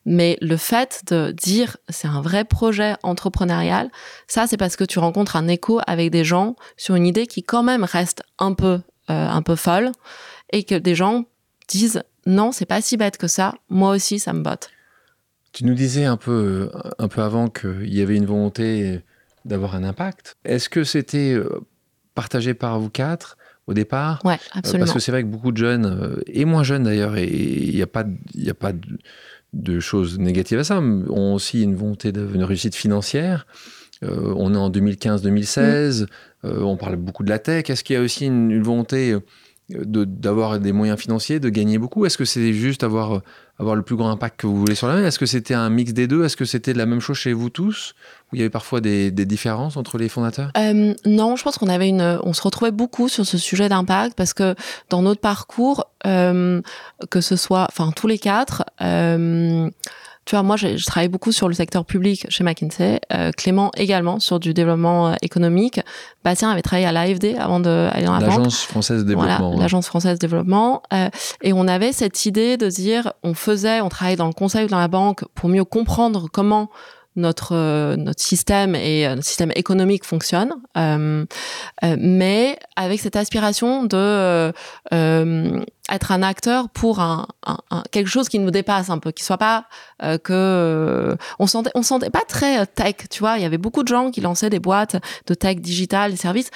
mais 0.06 0.38
le 0.40 0.56
fait 0.56 1.02
de 1.08 1.32
dire 1.32 1.78
c'est 1.88 2.06
un 2.06 2.20
vrai 2.20 2.44
projet 2.44 2.94
entrepreneurial, 3.02 3.90
ça 4.28 4.46
c'est 4.46 4.56
parce 4.56 4.76
que 4.76 4.84
tu 4.84 5.00
rencontres 5.00 5.34
un 5.34 5.48
écho 5.48 5.80
avec 5.86 6.12
des 6.12 6.24
gens 6.24 6.54
sur 6.76 6.94
une 6.94 7.06
idée 7.06 7.26
qui 7.26 7.42
quand 7.42 7.64
même 7.64 7.82
reste 7.82 8.22
un 8.38 8.52
peu 8.52 8.80
euh, 9.10 9.28
un 9.28 9.42
peu 9.42 9.56
folle 9.56 9.90
et 10.52 10.62
que 10.62 10.76
des 10.76 10.94
gens 10.94 11.24
disent 11.66 12.02
non 12.26 12.52
c'est 12.52 12.66
pas 12.66 12.80
si 12.80 12.96
bête 12.96 13.16
que 13.16 13.26
ça, 13.26 13.54
moi 13.68 13.90
aussi 13.90 14.20
ça 14.20 14.32
me 14.32 14.42
botte. 14.42 14.70
Tu 15.52 15.64
nous 15.64 15.74
disais 15.74 16.04
un 16.04 16.16
peu 16.16 16.70
un 16.98 17.08
peu 17.08 17.22
avant 17.22 17.48
qu'il 17.48 17.92
y 17.92 18.00
avait 18.00 18.16
une 18.16 18.26
volonté 18.26 19.00
d'avoir 19.44 19.74
un 19.74 19.82
impact. 19.82 20.36
Est-ce 20.44 20.68
que 20.68 20.84
c'était 20.84 21.32
euh, 21.32 21.66
partagé 22.14 22.54
par 22.54 22.78
vous 22.78 22.90
quatre 22.90 23.36
au 23.66 23.74
départ 23.74 24.20
Ouais, 24.24 24.38
absolument. 24.52 24.84
Parce 24.84 24.92
que 24.94 25.00
c'est 25.00 25.12
vrai 25.12 25.22
que 25.22 25.28
beaucoup 25.28 25.52
de 25.52 25.56
jeunes, 25.56 25.86
euh, 25.86 26.20
et 26.26 26.44
moins 26.44 26.62
jeunes 26.62 26.84
d'ailleurs, 26.84 27.16
et 27.16 27.26
il 27.26 27.74
n'y 27.74 27.82
a 27.82 27.86
pas, 27.86 28.04
il 28.34 28.48
a 28.50 28.54
pas 28.54 28.72
de 29.52 29.80
choses 29.80 30.18
négatives 30.18 30.58
à 30.58 30.64
ça, 30.64 30.80
ont 30.80 31.34
aussi 31.34 31.62
une 31.62 31.76
volonté 31.76 32.12
d'une 32.12 32.44
réussite 32.44 32.74
financière. 32.74 33.46
Euh, 34.02 34.34
on 34.36 34.54
est 34.54 34.58
en 34.58 34.70
2015-2016, 34.70 36.02
mm. 36.02 36.06
euh, 36.44 36.60
on 36.60 36.76
parle 36.76 36.96
beaucoup 36.96 37.22
de 37.22 37.30
la 37.30 37.38
tech. 37.38 37.70
Est-ce 37.70 37.84
qu'il 37.84 37.94
y 37.94 37.98
a 37.98 38.02
aussi 38.02 38.26
une, 38.26 38.62
volonté 38.62 39.12
euh, 39.12 39.20
d'avoir 39.70 40.58
des 40.60 40.72
moyens 40.72 40.98
financiers, 40.98 41.40
de 41.40 41.48
gagner 41.48 41.78
beaucoup? 41.78 42.04
Est-ce 42.04 42.18
que 42.18 42.24
c'est 42.24 42.52
juste 42.52 42.82
avoir, 42.82 43.22
avoir 43.58 43.76
le 43.76 43.82
plus 43.82 43.96
grand 43.96 44.10
impact 44.10 44.40
que 44.40 44.46
vous 44.46 44.58
voulez 44.58 44.74
sur 44.74 44.88
la 44.88 44.94
main 44.94 45.06
Est-ce 45.06 45.18
que 45.18 45.26
c'était 45.26 45.54
un 45.54 45.70
mix 45.70 45.92
des 45.92 46.06
deux? 46.06 46.24
Est-ce 46.24 46.36
que 46.36 46.44
c'était 46.44 46.74
la 46.74 46.86
même 46.86 47.00
chose 47.00 47.16
chez 47.16 47.32
vous 47.32 47.50
tous? 47.50 47.94
Il 48.34 48.38
y 48.38 48.42
avait 48.42 48.50
parfois 48.50 48.80
des, 48.80 49.10
différences 49.10 49.76
entre 49.76 49.98
les 49.98 50.08
fondateurs? 50.08 50.50
Non, 51.06 51.36
je 51.36 51.42
pense 51.42 51.58
qu'on 51.58 51.68
avait 51.68 51.88
une, 51.88 52.18
on 52.22 52.32
se 52.32 52.42
retrouvait 52.42 52.70
beaucoup 52.70 53.08
sur 53.08 53.24
ce 53.24 53.38
sujet 53.38 53.68
d'impact 53.68 54.16
parce 54.16 54.34
que 54.34 54.54
dans 54.90 55.02
notre 55.02 55.20
parcours, 55.20 55.86
que 56.04 57.20
ce 57.20 57.36
soit, 57.36 57.66
enfin 57.70 57.90
tous 57.94 58.06
les 58.06 58.18
quatre, 58.18 58.64
tu 60.24 60.36
vois, 60.36 60.42
moi, 60.42 60.56
je 60.56 60.84
travaille 60.86 61.08
beaucoup 61.08 61.32
sur 61.32 61.48
le 61.48 61.54
secteur 61.54 61.84
public 61.84 62.26
chez 62.30 62.44
McKinsey. 62.44 62.98
Euh, 63.12 63.30
Clément 63.32 63.70
également 63.76 64.20
sur 64.20 64.40
du 64.40 64.54
développement 64.54 65.08
euh, 65.08 65.14
économique. 65.20 65.80
Bastien 66.24 66.50
avait 66.50 66.62
travaillé 66.62 66.86
à 66.86 66.92
l'AFD 66.92 67.36
avant 67.38 67.60
d'aller 67.60 68.06
dans 68.06 68.14
la 68.14 68.20
L'Agence 68.20 68.62
française 68.62 69.04
de 69.04 69.08
développement. 69.08 69.50
Voilà, 69.50 69.62
l'Agence 69.62 69.86
française 69.86 70.14
de 70.14 70.26
développement. 70.26 70.82
Euh, 70.94 71.10
et 71.42 71.52
on 71.52 71.68
avait 71.68 71.92
cette 71.92 72.24
idée 72.24 72.56
de 72.56 72.68
dire, 72.68 73.12
on 73.22 73.34
faisait, 73.34 73.82
on 73.82 73.90
travaillait 73.90 74.16
dans 74.16 74.26
le 74.26 74.32
conseil 74.32 74.64
ou 74.64 74.68
dans 74.68 74.78
la 74.78 74.88
banque 74.88 75.24
pour 75.34 75.50
mieux 75.50 75.64
comprendre 75.64 76.28
comment 76.32 76.70
notre 77.16 77.54
euh, 77.54 77.96
notre 77.96 78.22
système 78.22 78.74
et 78.74 79.06
euh, 79.06 79.14
notre 79.14 79.26
système 79.26 79.52
économique 79.54 80.04
fonctionne, 80.04 80.54
euh, 80.76 81.24
mais 81.82 82.58
avec 82.76 83.00
cette 83.00 83.16
aspiration 83.16 83.84
de 83.84 84.52
être 85.92 86.12
un 86.12 86.22
acteur 86.22 86.70
pour 86.70 87.00
un, 87.00 87.26
quelque 87.90 88.08
chose 88.08 88.28
qui 88.28 88.38
nous 88.38 88.50
dépasse 88.50 88.88
un 88.88 88.98
peu, 88.98 89.12
qui 89.12 89.22
soit 89.22 89.38
pas 89.38 89.66
que 90.22 91.16
on 91.38 91.46
sentait 91.46 91.70
on 91.74 91.82
sentait 91.82 92.10
pas 92.10 92.22
très 92.26 92.66
tech, 92.66 92.96
tu 93.10 93.20
vois. 93.20 93.36
Il 93.36 93.42
y 93.42 93.46
avait 93.46 93.58
beaucoup 93.58 93.82
de 93.82 93.88
gens 93.88 94.10
qui 94.10 94.20
lançaient 94.20 94.50
des 94.50 94.60
boîtes 94.60 94.96
de 95.26 95.34
tech 95.34 95.56
digital, 95.56 96.12
des 96.12 96.16
services. 96.16 96.50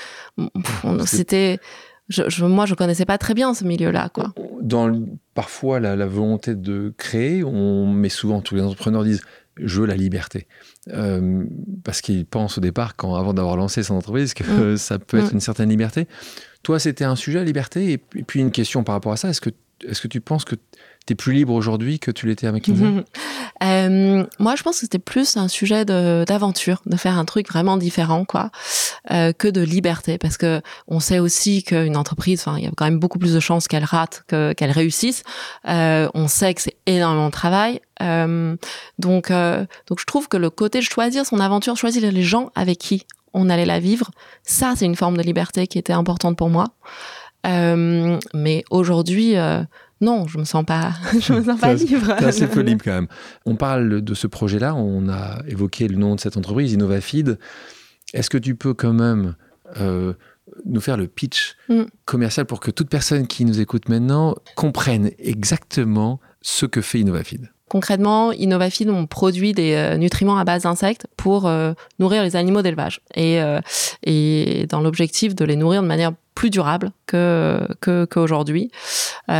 C'était 1.04 1.60
je, 2.08 2.22
je, 2.28 2.44
moi, 2.46 2.64
je 2.64 2.74
connaissais 2.74 3.04
pas 3.04 3.18
très 3.18 3.34
bien 3.34 3.52
ce 3.52 3.64
milieu-là, 3.64 4.08
quoi. 4.08 4.32
Dans 4.62 4.90
parfois 5.34 5.78
la, 5.78 5.94
la, 5.94 6.06
volonté 6.06 6.54
de 6.54 6.94
créer, 6.96 7.44
on 7.44 7.86
met 7.86 8.08
souvent 8.08 8.40
tous 8.40 8.54
les 8.54 8.62
entrepreneurs 8.62 9.04
disent 9.04 9.22
je 9.58 9.80
veux 9.80 9.86
la 9.86 9.96
liberté. 9.96 10.46
Euh, 10.88 11.44
parce 11.84 12.00
qu'il 12.00 12.24
pense 12.26 12.58
au 12.58 12.60
départ, 12.60 12.96
quand, 12.96 13.14
avant 13.14 13.34
d'avoir 13.34 13.56
lancé 13.56 13.82
son 13.82 13.94
entreprise, 13.94 14.34
que 14.34 14.74
mm. 14.74 14.76
ça 14.78 14.98
peut 14.98 15.18
être 15.18 15.32
mm. 15.32 15.34
une 15.34 15.40
certaine 15.40 15.70
liberté. 15.70 16.06
Toi, 16.62 16.78
c'était 16.78 17.04
un 17.04 17.16
sujet, 17.16 17.38
la 17.38 17.44
liberté? 17.44 17.92
Et 17.92 17.98
puis 17.98 18.40
une 18.40 18.50
question 18.50 18.84
par 18.84 18.94
rapport 18.94 19.12
à 19.12 19.16
ça, 19.16 19.28
est-ce 19.28 19.40
que, 19.40 19.50
est 19.82 20.00
que 20.00 20.08
tu 20.08 20.20
penses 20.20 20.44
que 20.44 20.56
es 21.12 21.16
plus 21.16 21.32
libre 21.32 21.54
aujourd'hui 21.54 21.98
que 21.98 22.10
tu 22.10 22.26
l'étais 22.26 22.46
à 22.46 22.52
McKinsey 22.52 22.84
euh, 23.62 24.24
Moi, 24.38 24.56
je 24.56 24.62
pense 24.62 24.76
que 24.76 24.80
c'était 24.80 24.98
plus 24.98 25.36
un 25.36 25.48
sujet 25.48 25.84
d'aventure, 25.84 26.82
de, 26.86 26.96
faire 26.96 27.18
un 27.18 27.24
truc 27.24 27.48
vraiment 27.48 27.76
différent, 27.76 28.24
quoi, 28.24 28.50
euh, 29.10 29.32
que 29.32 29.48
de 29.48 29.60
liberté. 29.60 30.18
Parce 30.18 30.36
que 30.36 30.60
on 30.86 31.00
sait 31.00 31.18
aussi 31.18 31.62
qu'une 31.62 31.96
entreprise, 31.96 32.44
il 32.56 32.64
y 32.64 32.66
a 32.66 32.70
quand 32.76 32.84
même 32.84 32.98
beaucoup 32.98 33.18
plus 33.18 33.34
de 33.34 33.40
chances 33.40 33.68
qu'elle 33.68 33.84
rate 33.84 34.24
qu'elle 34.28 34.70
réussisse. 34.70 35.22
on 35.64 36.28
sait 36.28 36.54
que 36.54 36.62
c'est 36.62 36.76
énormément 36.86 37.26
de 37.26 37.32
travail. 37.32 37.80
Euh, 38.02 38.56
donc, 38.98 39.30
euh, 39.30 39.66
donc 39.86 40.00
je 40.00 40.04
trouve 40.04 40.28
que 40.28 40.36
le 40.36 40.50
côté 40.50 40.78
de 40.78 40.84
choisir 40.84 41.26
son 41.26 41.40
aventure, 41.40 41.76
choisir 41.76 42.10
les 42.10 42.22
gens 42.22 42.50
avec 42.54 42.78
qui 42.78 43.06
on 43.34 43.50
allait 43.50 43.66
la 43.66 43.80
vivre, 43.80 44.10
ça 44.42 44.74
c'est 44.76 44.86
une 44.86 44.96
forme 44.96 45.16
de 45.16 45.22
liberté 45.22 45.66
qui 45.66 45.78
était 45.78 45.92
importante 45.92 46.36
pour 46.36 46.50
moi. 46.50 46.66
Euh, 47.46 48.18
mais 48.34 48.64
aujourd'hui, 48.70 49.34
non, 50.00 50.26
je 50.26 50.38
me 50.38 50.44
sens 50.44 50.64
pas, 50.64 50.92
je 51.20 51.32
me 51.32 51.42
sens 51.42 51.60
pas 51.60 51.74
libre. 51.74 52.14
C'est 52.18 52.24
assez 52.24 52.46
peu 52.48 52.60
libre 52.60 52.82
quand 52.84 52.92
même. 52.92 53.08
On 53.46 53.56
parle 53.56 54.02
de 54.02 54.14
ce 54.14 54.26
projet-là, 54.26 54.74
on 54.74 55.08
a 55.08 55.42
évoqué 55.46 55.88
le 55.88 55.96
nom 55.96 56.14
de 56.14 56.20
cette 56.20 56.36
entreprise, 56.36 56.74
InnovaFeed. 56.74 57.38
Est-ce 58.14 58.30
que 58.30 58.38
tu 58.38 58.54
peux 58.54 58.74
quand 58.74 58.92
même 58.92 59.34
nous 60.64 60.80
faire 60.80 60.96
le 60.96 61.06
pitch 61.06 61.56
mm. 61.68 61.82
commercial 62.04 62.46
pour 62.46 62.60
que 62.60 62.70
toute 62.70 62.88
personne 62.88 63.26
qui 63.26 63.44
nous 63.44 63.60
écoute 63.60 63.88
maintenant 63.88 64.34
comprenne 64.56 65.10
exactement 65.18 66.20
ce 66.40 66.66
que 66.66 66.80
fait 66.80 67.00
InnovaFeed? 67.00 67.50
Concrètement, 67.68 68.32
Innovafeed, 68.32 68.88
on 68.88 69.06
produit 69.06 69.52
des 69.52 69.74
euh, 69.74 69.96
nutriments 69.96 70.38
à 70.38 70.44
base 70.44 70.62
d'insectes 70.62 71.06
pour 71.16 71.46
euh, 71.46 71.72
nourrir 71.98 72.22
les 72.22 72.34
animaux 72.36 72.62
d'élevage 72.62 73.00
et, 73.14 73.40
euh, 73.42 73.60
et 74.02 74.66
dans 74.68 74.80
l'objectif 74.80 75.34
de 75.34 75.44
les 75.44 75.56
nourrir 75.56 75.82
de 75.82 75.86
manière 75.86 76.12
plus 76.34 76.50
durable 76.50 76.92
que 77.06 77.66
qu'aujourd'hui. 77.80 78.70
et 79.28 79.32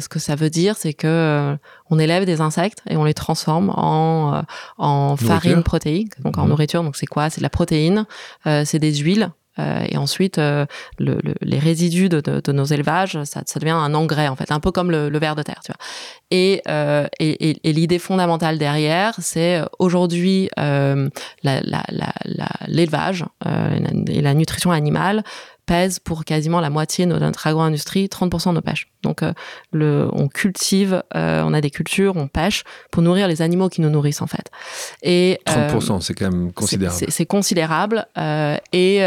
ce 0.00 0.08
que 0.08 0.20
ça 0.20 0.36
veut 0.36 0.48
dire, 0.48 0.76
c'est 0.76 0.92
que 0.92 1.56
on 1.90 1.98
élève 1.98 2.24
des 2.24 2.40
insectes 2.40 2.82
et 2.88 2.96
on 2.96 3.02
les 3.02 3.14
transforme 3.14 3.70
en 3.70 4.42
en 4.76 5.16
farine 5.16 5.64
protéique, 5.64 6.12
donc 6.22 6.38
en 6.38 6.44
mmh. 6.44 6.48
nourriture. 6.48 6.84
Donc 6.84 6.94
c'est 6.94 7.06
quoi? 7.06 7.30
C'est 7.30 7.40
de 7.40 7.42
la 7.42 7.50
protéine, 7.50 8.06
c'est 8.44 8.78
des 8.78 8.94
huiles 8.94 9.32
euh, 9.58 9.84
et 9.88 9.96
ensuite, 9.96 10.38
euh, 10.38 10.66
le, 10.98 11.18
le, 11.22 11.34
les 11.42 11.58
résidus 11.58 12.08
de, 12.08 12.52
nos 12.52 12.64
élevages, 12.64 13.18
ça, 13.24 13.42
devient 13.56 13.70
un 13.70 13.94
engrais 13.94 14.28
en 14.28 14.36
fait, 14.36 14.52
un 14.52 14.60
peu 14.60 14.70
comme 14.70 14.90
le, 14.90 15.08
le 15.08 15.18
ver 15.18 15.34
de 15.34 15.42
terre, 15.42 15.60
tu 15.64 15.72
vois. 15.72 15.78
Et, 16.30 16.62
euh, 16.68 17.06
et, 17.18 17.58
l'idée 17.64 17.98
fondamentale 17.98 18.58
derrière, 18.58 19.14
c'est 19.18 19.62
aujourd'hui 19.78 20.48
l'élevage 22.68 23.24
et 24.08 24.20
la 24.20 24.34
nutrition 24.34 24.70
animale 24.70 25.22
pèse 25.68 25.98
pour 25.98 26.24
quasiment 26.24 26.60
la 26.60 26.70
moitié 26.70 27.04
de 27.04 27.16
notre 27.16 27.46
agro-industrie, 27.46 28.06
30% 28.06 28.48
de 28.48 28.54
nos 28.54 28.60
pêches. 28.62 28.88
Donc, 29.02 29.22
euh, 29.22 29.32
le, 29.70 30.08
on 30.12 30.26
cultive, 30.26 31.02
euh, 31.14 31.42
on 31.44 31.52
a 31.52 31.60
des 31.60 31.70
cultures, 31.70 32.16
on 32.16 32.26
pêche 32.26 32.64
pour 32.90 33.02
nourrir 33.02 33.28
les 33.28 33.42
animaux 33.42 33.68
qui 33.68 33.82
nous 33.82 33.90
nourrissent 33.90 34.22
en 34.22 34.26
fait. 34.26 34.50
Et 35.02 35.38
30%, 35.46 35.96
euh, 35.96 36.00
c'est 36.00 36.14
quand 36.14 36.30
même 36.30 36.52
considérable. 36.52 37.06
C'est 37.08 37.26
considérable. 37.26 38.06
et 38.72 39.00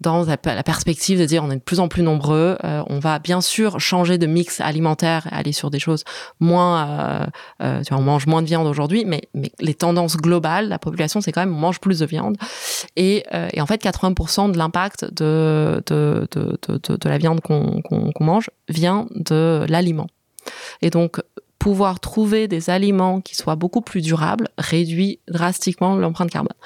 dans 0.00 0.24
la, 0.24 0.62
perspective 0.62 1.18
de 1.20 1.24
dire 1.24 1.44
on 1.44 1.50
est 1.50 1.56
de 1.56 1.60
plus 1.60 1.80
en 1.80 1.88
plus 1.88 2.02
nombreux, 2.02 2.58
on 2.62 2.98
va 2.98 3.20
bien 3.20 3.40
sûr 3.40 3.80
changer 3.80 4.18
de 4.18 4.26
mix 4.26 4.60
alimentaire, 4.60 5.28
aller 5.30 5.52
sur 5.52 5.70
des 5.70 5.78
choses 5.78 6.04
moins, 6.40 7.26
tu 7.60 7.66
vois, 7.90 7.98
on 7.98 8.02
mange 8.02 8.26
moins 8.26 8.42
de 8.42 8.46
viande 8.48 8.66
aujourd'hui, 8.66 9.04
mais, 9.06 9.22
mais 9.34 9.52
les 9.60 9.74
tendances 9.74 10.16
globales, 10.16 10.68
la 10.68 10.78
population, 10.78 11.20
c'est 11.20 11.32
quand 11.32 11.40
même 11.40 11.54
on 11.54 11.60
mange 11.60 11.80
plus 11.80 12.00
de 12.00 12.06
viande. 12.06 12.36
Et, 12.96 13.24
et 13.52 13.60
en 13.60 13.66
fait, 13.66 13.82
80% 13.82 14.52
de 14.52 14.58
l'impact 14.58 15.06
de 15.14 15.52
de, 15.86 15.91
la 15.92 17.18
viande 17.18 17.40
qu'on 17.40 18.12
mange 18.20 18.50
vient 18.68 19.06
de 19.14 19.64
l'aliment. 19.68 20.08
Et 20.80 20.90
donc, 20.90 21.20
pouvoir 21.62 22.00
trouver 22.00 22.48
des 22.48 22.70
aliments 22.70 23.20
qui 23.20 23.36
soient 23.36 23.54
beaucoup 23.54 23.82
plus 23.82 24.02
durables 24.02 24.48
réduit 24.58 25.20
drastiquement 25.28 25.94
l'empreinte 25.94 26.28
carbone. 26.28 26.56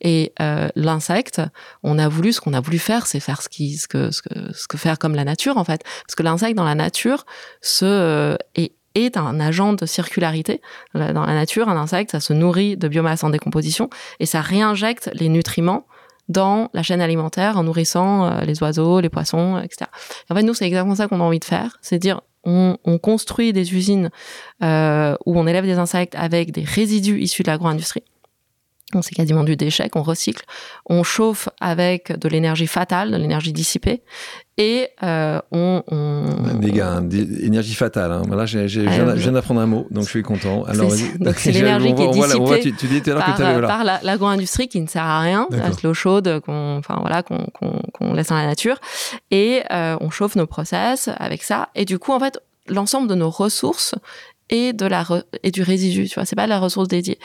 Et 0.00 0.32
euh, 0.40 0.68
l'insecte, 0.74 1.42
on 1.82 1.98
a 1.98 2.08
voulu 2.08 2.32
ce 2.32 2.40
qu'on 2.40 2.54
a 2.54 2.60
voulu 2.60 2.78
faire, 2.78 3.06
c'est 3.06 3.20
faire 3.20 3.42
ce 3.42 3.50
qui 3.50 3.78
que, 3.86 4.10
ce 4.10 4.22
que 4.22 4.54
ce 4.54 4.66
que 4.66 4.78
faire 4.78 4.98
comme 4.98 5.14
la 5.14 5.24
nature 5.24 5.58
en 5.58 5.64
fait, 5.64 5.82
parce 6.06 6.14
que 6.14 6.22
l'insecte 6.22 6.56
dans 6.56 6.64
la 6.64 6.74
nature 6.74 7.26
se 7.60 7.84
euh, 7.84 8.36
est 8.54 8.72
est 8.94 9.18
un 9.18 9.40
agent 9.40 9.74
de 9.74 9.84
circularité. 9.84 10.62
Dans 10.94 11.26
la 11.26 11.34
nature, 11.34 11.68
un 11.68 11.76
insecte, 11.76 12.12
ça 12.12 12.20
se 12.20 12.32
nourrit 12.32 12.78
de 12.78 12.88
biomasse 12.88 13.24
en 13.24 13.28
décomposition 13.28 13.90
et 14.20 14.26
ça 14.26 14.40
réinjecte 14.40 15.10
les 15.12 15.28
nutriments 15.28 15.86
dans 16.28 16.70
la 16.74 16.82
chaîne 16.82 17.00
alimentaire 17.00 17.56
en 17.56 17.64
nourrissant 17.64 18.24
euh, 18.24 18.40
les 18.42 18.62
oiseaux, 18.62 19.00
les 19.00 19.08
poissons, 19.08 19.58
etc. 19.58 19.90
en 20.30 20.34
fait, 20.34 20.42
nous, 20.42 20.54
c'est 20.54 20.66
exactement 20.66 20.94
ça 20.94 21.08
qu'on 21.08 21.20
a 21.20 21.24
envie 21.24 21.38
de 21.38 21.44
faire, 21.44 21.78
c'est 21.82 21.98
dire 21.98 22.20
on, 22.44 22.76
on, 22.84 22.98
construit 22.98 23.52
des 23.52 23.74
usines 23.74 24.10
euh, 24.62 25.16
où 25.26 25.38
on 25.38 25.46
élève 25.46 25.64
des 25.64 25.78
insectes 25.78 26.14
avec 26.14 26.52
des 26.52 26.62
résidus 26.62 27.20
issus 27.20 27.42
de 27.42 27.50
l'agro-industrie. 27.50 28.04
On 28.94 29.02
c'est 29.02 29.14
quasiment 29.14 29.42
du 29.42 29.56
déchet 29.56 29.88
qu'on 29.88 30.02
recycle. 30.02 30.44
On 30.88 31.02
chauffe 31.02 31.48
avec 31.60 32.16
de 32.16 32.28
l'énergie 32.28 32.68
fatale, 32.68 33.10
de 33.10 33.16
l'énergie 33.16 33.52
dissipée, 33.52 34.02
et 34.58 34.88
euh, 35.02 35.40
on, 35.50 35.82
on... 35.88 36.24
Les 36.60 36.70
gars, 36.70 37.02
énergie 37.42 37.74
fatale. 37.74 38.12
Hein. 38.12 38.22
Là, 38.30 38.46
je 38.46 38.60
viens 38.60 39.32
d'apprendre 39.32 39.60
un 39.60 39.66
mot, 39.66 39.86
donc 39.90 40.04
je 40.04 40.10
suis 40.10 40.22
content. 40.22 40.64
Alors, 40.64 40.88
donc 41.18 41.34
c'est 41.36 41.50
l'énergie 41.52 41.94
qui 41.94 42.02
est 42.02 42.10
dissipée 42.10 42.60
tu, 42.60 42.72
tu 42.74 42.86
dis 42.86 43.02
tout 43.02 43.10
à 43.10 43.16
par, 43.16 43.36
que 43.36 43.42
voilà. 43.42 43.66
par 43.66 43.84
l'agro-industrie 43.84 44.68
qui 44.68 44.80
ne 44.80 44.86
sert 44.86 45.02
à 45.02 45.20
rien, 45.20 45.48
c'est 45.50 45.82
l'eau 45.82 45.94
chaude 45.94 46.40
qu'on, 46.40 46.76
enfin 46.78 46.98
voilà, 47.00 47.22
qu'on, 47.22 47.46
qu'on, 47.92 48.14
laisse 48.14 48.28
dans 48.28 48.36
la 48.36 48.46
nature, 48.46 48.78
et 49.32 49.62
euh, 49.72 49.96
on 50.00 50.10
chauffe 50.10 50.36
nos 50.36 50.46
process 50.46 51.10
avec 51.18 51.42
ça. 51.42 51.70
Et 51.74 51.84
du 51.84 51.98
coup, 51.98 52.12
en 52.12 52.20
fait, 52.20 52.40
l'ensemble 52.68 53.08
de 53.08 53.14
nos 53.14 53.30
ressources 53.30 53.94
et 54.50 54.72
de 54.72 54.86
la 54.86 55.04
et 55.42 55.50
du 55.50 55.62
résidu, 55.62 56.08
tu 56.08 56.14
vois, 56.14 56.24
c'est 56.24 56.36
pas 56.36 56.46
la 56.46 56.58
ressource 56.58 56.88
dédiée. 56.88 57.18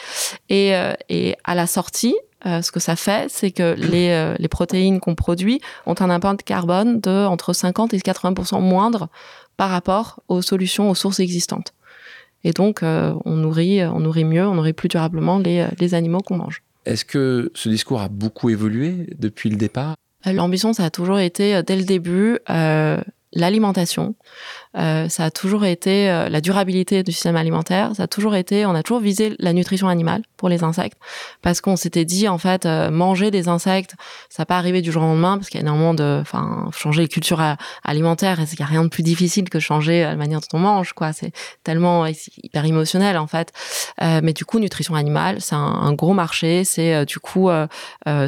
Et, 0.49 0.75
euh, 0.75 0.93
et 1.09 1.35
à 1.43 1.55
la 1.55 1.67
sortie, 1.67 2.15
euh, 2.45 2.61
ce 2.61 2.71
que 2.71 2.79
ça 2.79 2.95
fait, 2.95 3.29
c'est 3.29 3.51
que 3.51 3.73
les, 3.77 4.09
euh, 4.09 4.35
les 4.39 4.47
protéines 4.47 4.99
qu'on 4.99 5.15
produit 5.15 5.61
ont 5.85 5.95
un 5.99 6.09
impact 6.09 6.43
carbone 6.43 6.99
de 6.99 7.25
entre 7.25 7.53
50 7.53 7.93
et 7.93 7.97
80% 7.97 8.61
moindre 8.61 9.09
par 9.57 9.69
rapport 9.69 10.21
aux 10.27 10.41
solutions, 10.41 10.89
aux 10.89 10.95
sources 10.95 11.19
existantes. 11.19 11.73
Et 12.43 12.53
donc, 12.53 12.79
on 12.81 13.35
nourrit, 13.35 13.85
on 13.85 13.99
nourrit 13.99 14.23
mieux, 14.23 14.47
on 14.47 14.55
nourrit 14.55 14.73
plus 14.73 14.89
durablement 14.89 15.37
les, 15.37 15.67
les 15.79 15.93
animaux 15.93 16.21
qu'on 16.21 16.37
mange. 16.37 16.63
Est-ce 16.87 17.05
que 17.05 17.51
ce 17.53 17.69
discours 17.69 18.01
a 18.01 18.09
beaucoup 18.09 18.49
évolué 18.49 19.05
depuis 19.19 19.51
le 19.51 19.57
départ? 19.57 19.93
L'ambition, 20.25 20.73
ça 20.73 20.85
a 20.85 20.89
toujours 20.89 21.19
été, 21.19 21.61
dès 21.61 21.75
le 21.75 21.83
début, 21.83 22.39
l'alimentation, 23.33 24.15
euh, 24.77 25.09
ça 25.09 25.25
a 25.25 25.31
toujours 25.31 25.65
été 25.65 26.09
euh, 26.09 26.29
la 26.29 26.39
durabilité 26.39 27.03
du 27.03 27.11
système 27.11 27.35
alimentaire. 27.35 27.91
Ça 27.95 28.03
a 28.03 28.07
toujours 28.07 28.35
été, 28.35 28.65
on 28.65 28.73
a 28.73 28.83
toujours 28.83 29.01
visé 29.01 29.35
la 29.39 29.53
nutrition 29.53 29.87
animale 29.87 30.23
pour 30.37 30.49
les 30.49 30.63
insectes 30.63 30.97
parce 31.41 31.61
qu'on 31.61 31.75
s'était 31.75 32.05
dit 32.05 32.27
en 32.27 32.37
fait 32.37 32.65
euh, 32.65 32.89
manger 32.89 33.31
des 33.31 33.47
insectes, 33.47 33.95
ça 34.29 34.45
pas 34.45 34.57
arrivé 34.57 34.81
du 34.81 34.91
jour 34.91 35.03
au 35.03 35.07
lendemain 35.07 35.37
parce 35.37 35.49
qu'il 35.49 35.59
y 35.59 35.63
a 35.63 35.65
énormément 35.65 35.93
de, 35.93 36.19
enfin 36.21 36.69
changer 36.75 37.01
les 37.01 37.07
cultures 37.07 37.41
alimentaires 37.83 38.39
et 38.39 38.43
il 38.43 38.57
n'y 38.57 38.63
a 38.63 38.67
rien 38.67 38.83
de 38.83 38.89
plus 38.89 39.03
difficile 39.03 39.49
que 39.49 39.59
changer 39.59 40.03
la 40.03 40.15
manière 40.15 40.39
dont 40.39 40.57
on 40.57 40.59
mange 40.59 40.93
quoi. 40.93 41.13
C'est 41.13 41.31
tellement 41.63 42.05
hyper 42.05 42.65
émotionnel 42.65 43.17
en 43.17 43.27
fait. 43.27 43.51
mais 43.99 44.33
du 44.33 44.45
coup 44.45 44.59
nutrition 44.59 44.95
animale, 44.95 45.41
c'est 45.41 45.55
un, 45.55 45.93
gros 45.93 46.13
marché. 46.13 46.63
C'est 46.63 47.05
du 47.05 47.19
coup 47.19 47.49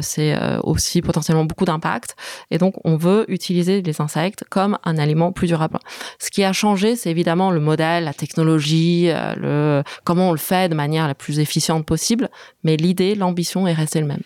c'est 0.00 0.36
aussi 0.62 1.02
potentiellement 1.02 1.44
beaucoup 1.44 1.64
d'impact 1.64 2.16
et 2.50 2.58
donc 2.58 2.74
on 2.84 2.96
veut 2.96 3.24
utiliser 3.28 3.82
les 3.82 4.00
insectes 4.00 4.44
comme 4.48 4.78
un 4.84 4.93
aliment 4.98 5.32
plus 5.32 5.46
durable. 5.46 5.78
Ce 6.18 6.30
qui 6.30 6.44
a 6.44 6.52
changé, 6.52 6.96
c'est 6.96 7.10
évidemment 7.10 7.50
le 7.50 7.60
modèle, 7.60 8.04
la 8.04 8.14
technologie, 8.14 9.08
euh, 9.08 9.34
le 9.36 9.82
comment 10.04 10.30
on 10.30 10.32
le 10.32 10.38
fait 10.38 10.68
de 10.68 10.74
manière 10.74 11.06
la 11.06 11.14
plus 11.14 11.38
efficiente 11.38 11.86
possible, 11.86 12.28
mais 12.62 12.76
l'idée, 12.76 13.14
l'ambition 13.14 13.66
est 13.66 13.72
restée 13.72 14.00
le 14.00 14.06
même. 14.06 14.22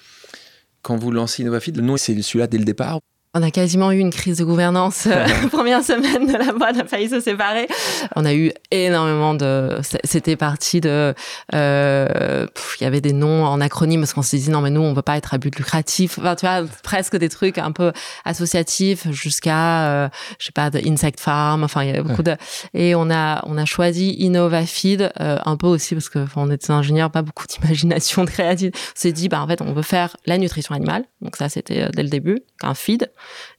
Quand 0.82 0.96
vous 0.96 1.10
lancez 1.10 1.42
InnovaFeed, 1.42 1.76
le 1.76 1.82
nom 1.82 1.96
c'est 1.96 2.20
celui-là 2.20 2.46
dès 2.46 2.58
le 2.58 2.64
départ 2.64 3.00
on 3.38 3.42
a 3.42 3.50
quasiment 3.50 3.92
eu 3.92 3.98
une 3.98 4.10
crise 4.10 4.38
de 4.38 4.44
gouvernance 4.44 5.06
euh, 5.06 5.24
la 5.42 5.48
première 5.48 5.84
semaine 5.84 6.26
de 6.26 6.32
la 6.32 6.52
boîte 6.52 6.78
a 6.78 6.84
failli 6.84 7.08
se 7.08 7.20
séparer. 7.20 7.68
On 8.16 8.24
a 8.24 8.34
eu 8.34 8.52
énormément 8.70 9.34
de. 9.34 9.78
C'était 10.04 10.36
parti 10.36 10.80
de. 10.80 11.14
Euh, 11.54 12.46
il 12.80 12.84
y 12.84 12.86
avait 12.86 13.00
des 13.00 13.12
noms 13.12 13.44
en 13.44 13.60
acronyme 13.60 14.00
parce 14.00 14.12
qu'on 14.12 14.22
s'est 14.22 14.38
dit 14.38 14.50
non 14.50 14.60
mais 14.60 14.70
nous 14.70 14.80
on 14.80 14.92
veut 14.92 15.02
pas 15.02 15.16
être 15.16 15.34
à 15.34 15.38
but 15.38 15.54
lucratif. 15.56 16.18
Enfin 16.18 16.34
tu 16.34 16.46
vois 16.46 16.64
presque 16.82 17.16
des 17.16 17.28
trucs 17.28 17.58
un 17.58 17.70
peu 17.72 17.92
associatifs 18.24 19.10
jusqu'à 19.10 19.86
euh, 19.86 20.08
je 20.38 20.46
sais 20.46 20.52
pas 20.52 20.70
de 20.70 20.80
Insect 20.84 21.20
Farm. 21.20 21.62
Enfin 21.62 21.82
il 21.82 21.88
y 21.88 21.90
avait 21.90 22.02
beaucoup 22.02 22.22
de. 22.22 22.36
Et 22.74 22.94
on 22.94 23.10
a 23.10 23.42
on 23.46 23.56
a 23.56 23.64
choisi 23.64 24.16
InnovaFeed 24.20 25.12
euh, 25.20 25.38
un 25.44 25.56
peu 25.56 25.66
aussi 25.66 25.94
parce 25.94 26.08
que 26.08 26.26
on 26.34 26.50
est 26.50 26.66
des 26.66 26.70
ingénieurs 26.72 27.10
pas 27.10 27.22
beaucoup 27.22 27.46
d'imagination 27.46 28.24
de 28.24 28.30
créativité. 28.30 28.76
On 28.78 29.00
s'est 29.00 29.12
dit 29.12 29.28
bah 29.28 29.40
en 29.42 29.46
fait 29.46 29.60
on 29.62 29.72
veut 29.72 29.82
faire 29.82 30.16
la 30.26 30.38
nutrition 30.38 30.74
animale. 30.74 31.04
Donc 31.20 31.36
ça 31.36 31.48
c'était 31.48 31.88
dès 31.90 32.02
le 32.02 32.08
début 32.08 32.40
un 32.62 32.74
feed 32.74 33.10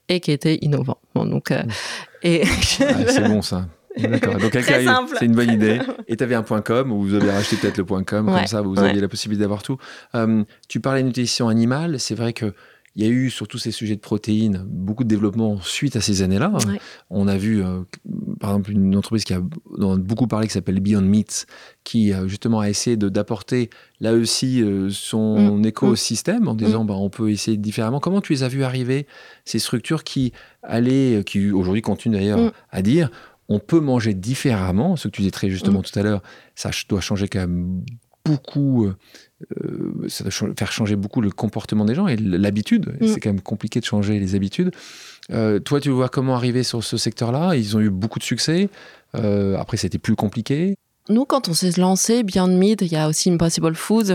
et 0.07 0.20
qui 0.20 0.32
était 0.32 0.55
innovant. 0.61 0.97
Bon, 1.15 1.26
donc, 1.26 1.51
euh, 1.51 1.63
et 2.24 2.45
c'est 2.61 3.28
bon 3.28 3.41
ça. 3.41 3.67
D'accord. 3.97 4.38
Donc, 4.38 4.51
c'est 4.53 5.26
une 5.26 5.34
bonne 5.36 5.51
idée. 5.51 5.80
Et 6.07 6.15
tu 6.15 6.24
avais 6.24 6.36
un 6.36 6.43
point 6.43 6.61
.com 6.61 6.91
où 6.91 7.01
vous 7.01 7.15
avez 7.15 7.32
racheté 7.32 7.57
peut-être 7.57 7.78
le 7.78 7.86
point 7.86 8.03
.com, 8.03 8.28
comme 8.28 8.47
ça, 8.47 8.61
vous 8.61 8.80
aviez 8.80 9.01
la 9.01 9.07
possibilité 9.07 9.41
d'avoir 9.43 9.63
tout. 9.63 9.78
Euh, 10.15 10.43
tu 10.67 10.80
parlais 10.80 11.01
de 11.01 11.07
nutrition 11.07 11.49
animale. 11.49 11.99
C'est 11.99 12.15
vrai 12.15 12.34
que 12.34 12.53
il 13.00 13.06
y 13.06 13.08
a 13.08 13.12
eu 13.12 13.30
sur 13.30 13.47
tous 13.47 13.60
ces 13.60 13.72
sujets 13.72 13.95
de 13.95 14.02
protéines 14.02 14.66
beaucoup 14.68 15.06
de 15.06 15.10
développement 15.10 15.62
suite 15.62 15.95
à 15.95 16.02
ces 16.02 16.22
années-là. 16.22 16.52
On 17.10 17.30
a 17.30 17.38
vu, 17.38 17.64
euh, 17.64 17.84
par 18.41 18.50
exemple, 18.50 18.72
une 18.72 18.93
entreprise 18.97 19.24
qui 19.24 19.34
a 19.34 19.39
beaucoup 19.39 20.28
parlé 20.28 20.47
qui 20.47 20.54
s'appelle 20.54 20.82
Beyond 20.82 21.04
Meat, 21.04 21.47
qui 21.86 22.12
euh, 22.12 22.28
justement 22.28 22.60
a 22.60 22.70
essayé 22.70 22.97
d'apporter 22.97 23.70
là 24.02 24.12
aussi 24.12 24.62
euh, 24.62 24.89
son 24.89 25.60
mm. 25.60 25.66
écosystème 25.66 26.50
en 26.50 26.56
disant 26.56 26.84
mm. 26.84 26.88
bah, 26.88 26.95
on 26.95 27.10
peut 27.10 27.32
essayer 27.32 27.56
différemment. 27.56 28.02
Comment 28.02 28.20
tu 28.20 28.34
les 28.34 28.43
as 28.43 28.50
vues 28.50 28.66
arriver, 28.66 29.08
ces 29.45 29.60
structures 29.60 30.04
qui 30.04 30.34
allaient, 30.62 31.24
qui 31.26 31.52
aujourd'hui 31.52 31.82
continuent 31.82 32.16
d'ailleurs 32.16 32.39
mm. 32.39 32.52
à 32.70 32.82
dire 32.82 33.12
on 33.47 33.60
peut 33.60 33.80
manger 33.80 34.14
différemment, 34.14 34.97
ce 34.97 35.08
que 35.08 35.14
tu 35.14 35.22
disais 35.22 35.32
très 35.32 35.50
justement 35.50 35.82
tout 35.82 35.97
à 35.97 36.04
l'heure, 36.04 36.22
ça 36.54 36.70
doit 36.89 37.00
changer 37.00 37.30
quand 37.30 37.39
même 37.39 37.82
beaucoup 38.30 38.91
euh, 39.61 40.07
ça 40.09 40.23
doit 40.23 40.32
faire 40.57 40.71
changer 40.71 40.95
beaucoup 40.95 41.21
le 41.21 41.32
comportement 41.32 41.86
des 41.86 41.95
gens 41.95 42.07
et 42.07 42.17
l'habitude. 42.17 42.93
Mm. 42.99 43.07
C'est 43.07 43.19
quand 43.19 43.30
même 43.30 43.41
compliqué 43.41 43.80
de 43.80 43.86
changer 43.86 44.19
les 44.19 44.36
habitudes. 44.36 44.71
Euh, 45.32 45.59
toi, 45.59 45.80
tu 45.80 45.89
vois 45.89 46.09
comment 46.09 46.36
arriver 46.36 46.63
sur 46.63 46.84
ce 46.84 46.97
secteur-là? 46.97 47.55
Ils 47.55 47.77
ont 47.77 47.80
eu 47.80 47.89
beaucoup 47.89 48.19
de 48.19 48.23
succès. 48.23 48.69
Euh, 49.15 49.57
après, 49.57 49.77
c'était 49.77 49.97
plus 49.97 50.15
compliqué. 50.15 50.75
Nous, 51.07 51.25
quand 51.25 51.49
on 51.49 51.53
s'est 51.53 51.71
lancé, 51.80 52.21
Beyond 52.21 52.55
Meat, 52.55 52.82
il 52.82 52.91
y 52.91 52.95
a 52.95 53.07
aussi 53.07 53.32
Impossible 53.32 53.73
Foods, 53.73 54.13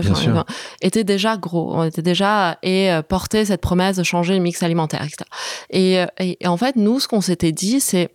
était 0.81 1.03
déjà 1.03 1.35
gros. 1.35 1.73
On 1.75 1.83
était 1.83 2.01
déjà 2.01 2.57
et 2.63 2.89
portait 3.09 3.43
cette 3.43 3.59
promesse 3.59 3.97
de 3.97 4.03
changer 4.03 4.33
le 4.33 4.39
mix 4.39 4.63
alimentaire, 4.63 5.03
etc. 5.03 5.25
Et, 5.71 6.05
et 6.41 6.47
en 6.47 6.55
fait, 6.55 6.77
nous, 6.77 7.01
ce 7.01 7.09
qu'on 7.09 7.19
s'était 7.19 7.51
dit, 7.51 7.81
c'est 7.81 8.11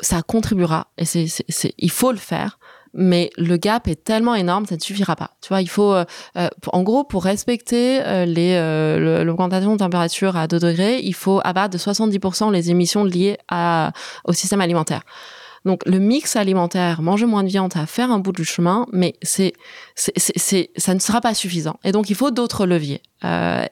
ça 0.00 0.22
contribuera 0.22 0.88
et 0.98 1.04
c'est, 1.04 1.26
il 1.78 1.90
faut 1.90 2.12
le 2.12 2.18
faire 2.18 2.58
mais 2.96 3.30
le 3.36 3.56
gap 3.58 3.86
est 3.88 4.02
tellement 4.02 4.34
énorme, 4.34 4.66
ça 4.66 4.74
ne 4.74 4.80
suffira 4.80 5.14
pas. 5.16 5.30
Tu 5.42 5.48
vois, 5.48 5.60
il 5.60 5.68
faut, 5.68 5.92
euh, 5.92 6.04
euh, 6.36 6.48
en 6.72 6.82
gros, 6.82 7.04
pour 7.04 7.24
respecter 7.24 8.00
euh, 8.02 8.24
les 8.24 8.56
l'augmentation 9.24 9.72
de 9.72 9.78
température 9.78 10.36
à 10.36 10.48
2 10.48 10.58
degrés, 10.58 11.00
il 11.02 11.14
faut 11.14 11.40
abattre 11.44 11.74
de 11.74 11.78
70% 11.78 12.50
les 12.50 12.70
émissions 12.70 13.04
liées 13.04 13.36
à, 13.48 13.92
au 14.24 14.32
système 14.32 14.60
alimentaire. 14.60 15.02
Donc 15.66 15.82
le 15.84 15.98
mix 15.98 16.36
alimentaire, 16.36 17.02
manger 17.02 17.26
moins 17.26 17.42
de 17.42 17.48
viande, 17.48 17.72
à 17.76 17.86
faire 17.86 18.10
un 18.10 18.18
bout 18.18 18.32
du 18.32 18.44
chemin, 18.44 18.86
mais 18.92 19.16
c'est, 19.22 19.52
c'est, 19.96 20.70
ça 20.76 20.94
ne 20.94 21.00
sera 21.00 21.20
pas 21.20 21.34
suffisant. 21.34 21.78
Et 21.84 21.92
donc 21.92 22.08
il 22.08 22.14
faut 22.14 22.30
d'autres 22.30 22.66
leviers. 22.66 23.02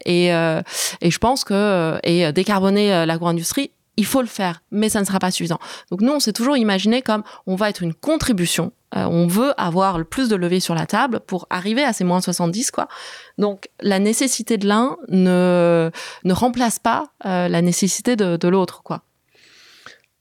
et, 0.05 0.27
et 0.27 1.11
je 1.11 1.19
pense 1.19 1.45
que 1.45 1.99
et 2.03 2.33
décarboner 2.33 3.07
l'agro-industrie, 3.07 3.71
il 3.97 4.07
faut 4.07 4.21
le 4.21 4.27
faire, 4.27 4.63
mais 4.71 4.89
ça 4.89 5.01
ne 5.01 5.05
sera 5.05 5.19
pas 5.19 5.31
suffisant. 5.31 5.59
Donc 5.91 6.01
nous, 6.01 6.13
on 6.13 6.21
s'est 6.21 6.33
toujours 6.33 6.57
imaginé 6.57 7.03
comme 7.03 7.23
on 7.47 7.55
va 7.55 7.71
être 7.71 7.83
une 7.83 7.95
contribution. 7.95 8.73
Euh, 8.97 9.07
on 9.07 9.27
veut 9.27 9.53
avoir 9.61 9.99
le 9.99 10.05
plus 10.05 10.29
de 10.29 10.37
levier 10.37 10.61
sur 10.61 10.75
la 10.75 10.87
table 10.87 11.21
pour 11.21 11.47
arriver 11.51 11.83
à 11.83 11.93
ces 11.93 12.05
moins 12.05 12.21
70, 12.21 12.71
quoi. 12.71 12.89
Donc 13.39 13.69
la 13.81 13.99
nécessité 13.99 14.57
de 14.57 14.69
l'un 14.69 14.97
ne, 15.09 15.91
ne 16.25 16.33
remplace 16.33 16.79
pas 16.79 17.09
euh, 17.27 17.49
la 17.49 17.63
nécessité 17.63 18.17
de, 18.17 18.49
l'autre, 18.49 18.83
quoi. 18.83 19.03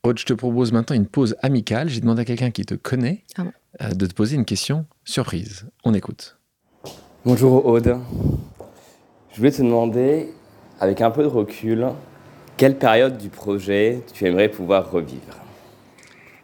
Aude, 0.03 0.17
je 0.17 0.25
te 0.25 0.33
propose 0.33 0.71
maintenant 0.71 0.95
une 0.95 1.07
pause 1.07 1.35
amicale. 1.41 1.89
J'ai 1.89 2.01
demandé 2.01 2.21
à 2.21 2.25
quelqu'un 2.25 2.51
qui 2.51 2.65
te 2.65 2.75
connaît 2.75 3.23
ah 3.37 3.43
euh, 3.81 3.89
de 3.89 4.05
te 4.05 4.13
poser 4.13 4.35
une 4.35 4.45
question 4.45 4.85
surprise. 5.05 5.67
On 5.83 5.93
écoute. 5.93 6.37
Bonjour 7.25 7.65
Aude. 7.65 7.97
Je 9.31 9.37
voulais 9.37 9.51
te 9.51 9.61
demander, 9.61 10.29
avec 10.79 11.01
un 11.01 11.09
peu 11.09 11.23
de 11.23 11.27
recul, 11.27 11.87
quelle 12.57 12.77
période 12.77 13.17
du 13.17 13.29
projet 13.29 14.01
tu 14.13 14.25
aimerais 14.25 14.49
pouvoir 14.49 14.91
revivre? 14.91 15.42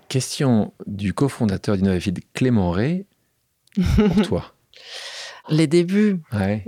Question 0.09 0.73
du 0.87 1.13
cofondateur 1.13 1.77
d'Innovafeed, 1.77 2.19
Clément 2.33 2.71
Ray, 2.71 3.05
pour 3.95 4.21
toi. 4.27 4.53
Les 5.49 5.67
débuts. 5.67 6.21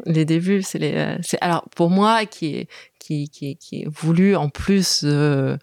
Les 0.06 0.26
débuts, 0.26 0.62
c'est 0.62 0.80
les. 0.80 0.94
Euh, 0.96 1.18
alors 1.42 1.68
pour 1.76 1.90
moi 1.90 2.26
qui 2.26 2.56
est 2.56 2.68
qui, 3.02 3.30
qui, 3.30 3.58
qui 3.58 3.82
est 3.82 3.88
voulu 3.88 4.36
en 4.36 4.50
plus 4.50 5.04
euh, 5.04 5.58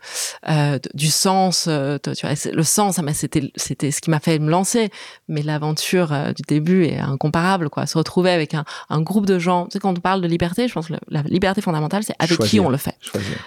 du 0.95 1.09
sens. 1.09 1.67
Euh, 1.69 1.99
tu 2.03 2.27
vois, 2.27 2.35
le 2.53 2.63
sens, 2.63 3.01
c'était 3.13 3.51
c'était 3.57 3.91
ce 3.91 4.01
qui 4.01 4.11
m'a 4.11 4.21
fait 4.21 4.39
me 4.39 4.51
lancer. 4.51 4.91
Mais 5.29 5.43
l'aventure 5.43 6.13
euh, 6.13 6.33
du 6.33 6.43
début 6.47 6.85
est 6.85 6.99
incomparable, 6.99 7.71
quoi. 7.71 7.87
Se 7.87 7.97
retrouver 7.97 8.31
avec 8.31 8.55
un, 8.55 8.65
un, 8.91 9.01
groupe 9.01 9.27
de 9.27 9.39
gens. 9.39 9.67
Tu 9.67 9.73
sais, 9.73 9.79
quand 9.79 9.97
on 9.97 10.01
parle 10.01 10.21
de 10.21 10.29
liberté, 10.29 10.69
je 10.69 10.75
pense 10.75 10.89
que 10.89 10.95
la 11.09 11.23
liberté 11.23 11.61
fondamentale, 11.61 12.03
c'est 12.03 12.17
avec 12.19 12.39
qui 12.41 12.61
on 12.61 12.69
le 12.69 12.77
fait. 12.77 12.97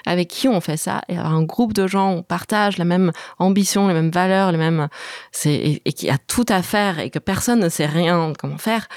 Avec 0.05 0.30
qui 0.30 0.47
on 0.47 0.61
fait 0.61 0.78
ça. 0.78 1.01
Et 1.09 1.17
un 1.17 1.43
groupe 1.43 1.74
de 1.74 1.88
gens, 1.88 2.11
on 2.11 2.24
partage 2.24 2.78
la 2.78 2.86
même 2.86 3.11
ambition, 3.39 3.88
les 3.88 3.93
mêmes 3.93 4.11
valeurs, 4.11 4.51
les 4.51 4.57
mêmes. 4.57 4.88
C'est 5.32 5.53
et, 5.53 5.82
et 5.86 5.93
qui 5.93 6.09
a 6.09 6.17
tout 6.17 6.45
à 6.47 6.61
faire 6.61 6.99
et 6.99 7.09
que 7.09 7.19
personne 7.19 7.59
ne 7.59 7.69
sait 7.69 7.86
rien 7.86 8.34
comment 8.39 8.57
faire. 8.57 8.88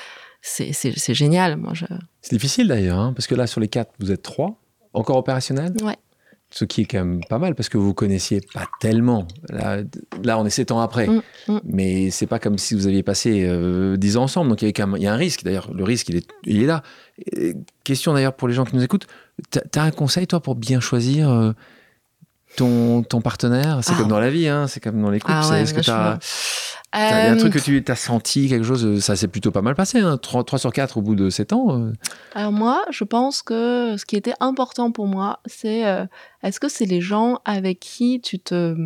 C'est 0.47 1.15
génial. 1.15 1.57
Moi, 1.57 1.73
je. 1.75 1.87
C'est 2.21 2.35
difficile 2.35 2.69
d'ailleurs, 2.69 2.99
hein, 2.99 3.13
parce 3.17 3.27
que 3.27 3.35
là, 3.35 3.47
sur 3.47 3.61
les 3.61 3.69
quatre, 3.69 3.93
vous 3.99 4.13
êtes 4.13 4.23
trois. 4.23 4.61
Encore 4.93 5.17
opérationnel? 5.17 5.73
Ouais. 5.83 5.97
ce 6.51 6.65
qui 6.65 6.83
est 6.83 6.85
quand 6.85 6.99
même 6.99 7.21
pas 7.25 7.39
mal 7.41 7.57
parce 7.57 7.69
que 7.69 7.79
vous 7.79 7.95
connaissiez 7.95 8.41
pas 8.53 8.67
tellement. 8.79 9.27
Là, 9.49 9.79
là 10.23 10.39
on 10.39 10.47
est 10.47 10.51
sept 10.51 10.71
ans 10.71 10.79
après, 10.81 11.09
Mm, 11.09 11.23
mm. 11.49 11.61
mais 11.65 12.11
c'est 12.11 12.29
pas 12.29 12.39
comme 12.39 12.59
si 12.59 12.75
vous 12.77 12.87
aviez 12.87 13.03
passé 13.03 13.45
euh, 13.45 13.97
dix 13.97 14.17
ans 14.17 14.25
ensemble. 14.25 14.51
Donc 14.51 14.63
il 14.63 14.67
y, 14.67 14.67
avait 14.67 14.73
quand 14.73 14.87
même, 14.87 14.97
il 15.01 15.03
y 15.03 15.09
a 15.09 15.13
un 15.13 15.17
risque. 15.17 15.43
D'ailleurs, 15.43 15.73
le 15.75 15.83
risque, 15.83 16.11
il 16.11 16.17
est, 16.17 16.29
il 16.45 16.63
est 16.63 16.67
là. 16.67 16.83
Et 17.33 17.55
question 17.83 18.13
d'ailleurs 18.13 18.35
pour 18.35 18.47
les 18.47 18.55
gens 18.55 18.65
qui 18.65 18.77
nous 18.77 18.85
écoutent. 18.85 19.09
T'as 19.51 19.83
as 19.83 19.85
un 19.87 19.91
conseil 19.91 20.29
toi 20.29 20.39
pour 20.41 20.55
bien 20.55 20.79
choisir 20.79 21.29
euh, 21.29 21.53
ton, 22.57 23.03
ton 23.03 23.21
partenaire? 23.21 23.81
C'est 23.83 23.95
Ah. 23.95 23.99
comme 23.99 24.09
dans 24.09 24.21
la 24.21 24.31
vie, 24.31 24.47
hein, 24.47 24.69
c'est 24.69 24.79
comme 24.79 25.03
dans 25.03 25.11
les 25.11 25.19
couples. 25.19 25.35
Ah 25.37 25.49
ouais, 25.51 25.63
Est-ce 25.63 25.75
que 25.75 25.79
vachement. 25.79 26.19
Il 26.95 27.01
y 27.01 27.03
a 27.03 27.31
un 27.31 27.35
Euh, 27.35 27.39
truc 27.39 27.53
que 27.55 27.59
tu 27.59 27.85
as 27.87 27.97
senti 27.97 28.49
quelque 28.49 28.65
chose 28.65 28.85
euh, 28.85 29.01
Ça 29.01 29.17
s'est 29.17 29.29
plutôt 29.29 29.51
pas 29.51 29.63
mal 29.63 29.75
passé. 29.75 29.99
Hein, 30.01 30.17
3, 30.17 30.45
sur 30.59 30.73
4 30.73 30.97
au 30.99 31.03
bout 31.03 31.15
de 31.15 31.29
7 31.31 31.53
ans. 31.53 31.79
euh. 31.81 31.93
Alors 32.35 32.53
moi, 32.53 32.85
je 32.91 33.05
pense 33.05 33.43
que 33.43 33.97
ce 33.99 34.05
qui 34.07 34.17
était 34.17 34.35
important 34.41 34.91
pour 34.93 35.07
moi, 35.07 35.41
c'est 35.47 35.87
euh, 35.87 36.07
est-ce 36.43 36.61
que 36.61 36.69
c'est 36.69 36.87
les 36.87 37.01
gens 37.01 37.41
avec 37.45 37.81
qui 37.81 38.21
tu 38.21 38.39
te 38.39 38.77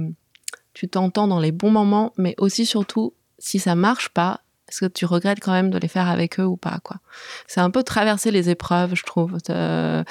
tu 0.74 0.88
t'entends 0.88 1.26
dans 1.28 1.40
les 1.40 1.52
bons 1.52 1.70
moments, 1.70 2.12
mais 2.18 2.34
aussi 2.38 2.64
surtout 2.64 3.12
si 3.40 3.58
ça 3.58 3.74
marche 3.74 4.08
pas, 4.10 4.40
est-ce 4.68 4.80
que 4.80 4.86
tu 4.86 5.06
regrettes 5.06 5.40
quand 5.40 5.52
même 5.52 5.70
de 5.70 5.78
les 5.78 5.88
faire 5.88 6.08
avec 6.08 6.38
eux 6.38 6.44
ou 6.44 6.56
pas 6.56 6.78
quoi? 6.84 6.96
C'est 7.46 7.60
un 7.60 7.70
peu 7.70 7.82
traverser 7.82 8.30
les 8.30 8.48
épreuves, 8.48 8.94
je 8.94 9.02
trouve. 9.02 9.38
Euh, 9.50 10.04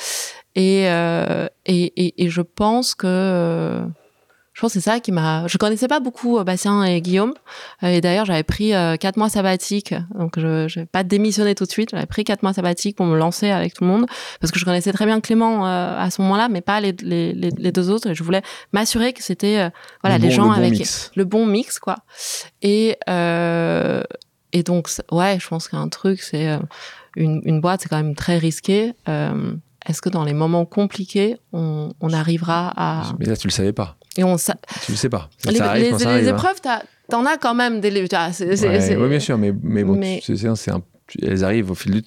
et, 0.56 0.90
euh, 0.90 1.48
et, 1.66 1.94
et 2.06 2.24
et 2.26 2.30
je 2.30 2.42
pense 2.42 2.96
que 2.96 3.06
euh, 3.08 3.86
je 4.58 4.62
pense 4.62 4.74
que 4.74 4.80
c'est 4.80 4.90
ça 4.90 5.00
qui 5.00 5.12
m'a. 5.12 5.46
Je 5.46 5.60
connaissais 5.60 5.88
pas 5.88 6.00
beaucoup 6.00 6.40
euh, 6.40 6.44
Bastien 6.44 6.84
et 6.84 7.00
Guillaume. 7.00 7.36
Euh, 7.84 7.90
Et 7.90 8.02
d'ailleurs, 8.02 8.26
j'avais 8.26 8.42
pris 8.42 8.74
euh, 8.74 8.96
quatre 8.96 9.16
mois 9.16 9.30
sabbatiques. 9.30 9.94
Donc, 10.18 10.40
je 10.40 10.80
n'ai 10.80 10.86
pas 10.88 11.04
démissionné 11.04 11.54
tout 11.54 11.66
de 11.66 11.70
suite. 11.70 11.90
J'avais 11.92 12.08
pris 12.08 12.24
quatre 12.24 12.42
mois 12.42 12.54
sabbatiques 12.54 12.96
pour 12.98 13.06
me 13.06 13.16
lancer 13.16 13.52
avec 13.52 13.76
tout 13.76 13.84
le 13.84 13.90
monde. 13.92 14.08
Parce 14.42 14.52
que 14.52 14.58
je 14.58 14.66
connaissais 14.66 14.92
très 14.92 15.06
bien 15.06 15.22
Clément 15.22 15.64
à 15.68 16.10
ce 16.10 16.24
moment-là, 16.24 16.50
mais 16.50 16.62
pas 16.62 16.82
les, 16.82 16.96
les, 17.04 17.34
les, 17.34 17.52
les 17.52 17.72
deux 17.72 17.92
autres. 17.92 18.08
Et 18.10 18.16
je 18.16 18.24
voulais 18.24 18.42
m'assurer 18.74 19.14
que 19.14 19.22
c'était 19.22 19.70
voilà, 20.02 20.18
Le 20.18 20.24
les 20.24 20.30
bon- 20.30 20.34
gens 20.34 20.44
le 20.46 20.50
bon 20.50 20.56
avec 20.56 20.72
mix. 20.72 21.12
le 21.16 21.24
bon 21.26 21.46
mix, 21.46 21.78
quoi. 21.78 21.98
Et, 22.64 22.98
euh, 23.10 24.02
et 24.54 24.64
donc, 24.64 24.90
ouais, 25.12 25.38
je 25.40 25.48
pense 25.48 25.68
qu'un 25.68 25.88
truc, 25.88 26.20
c'est 26.24 26.58
une, 27.16 27.42
une 27.46 27.62
boîte, 27.62 27.82
c'est 27.84 27.90
quand 27.90 27.98
même 27.98 28.16
très 28.16 28.40
risqué. 28.40 28.94
Euh, 29.08 29.54
Est-ce 29.88 30.02
que 30.02 30.10
dans 30.10 30.24
les 30.26 30.34
moments 30.34 30.66
compliqués, 30.66 31.38
on, 31.54 31.94
on 32.02 32.12
arrivera 32.14 32.74
à. 32.76 33.14
Mais 33.20 33.26
là, 33.26 33.36
tu 33.38 33.48
le 33.48 33.52
savais 33.54 33.74
pas. 33.74 33.98
Et 34.18 34.24
on, 34.24 34.38
sa- 34.38 34.58
Tu 34.84 34.92
le 34.92 34.98
sais 34.98 35.10
pas. 35.10 35.30
Ça, 35.38 35.52
les, 35.52 35.58
ça 35.58 35.70
arrive 35.70 35.84
les- 35.86 35.92
quand 35.92 36.00
ça 36.00 36.06
les 36.06 36.12
arrive, 36.12 36.28
hein. 36.30 36.32
épreuves, 36.38 36.62
t'as- 36.62 36.84
t'en 37.10 37.26
as 37.26 37.38
quand 37.38 37.56
même 37.56 37.80
des. 37.80 37.90
Ouais, 37.92 38.96
ouais, 38.98 39.10
bien 39.10 39.20
sûr, 39.20 39.38
mais, 39.38 39.54
mais 39.64 39.84
bon, 39.84 39.96
Mais- 39.96 40.22
c'est 40.24 40.72
un- 40.72 40.82
elles 41.22 41.44
arrivent 41.46 41.72
au 41.72 41.76
fil, 41.76 42.02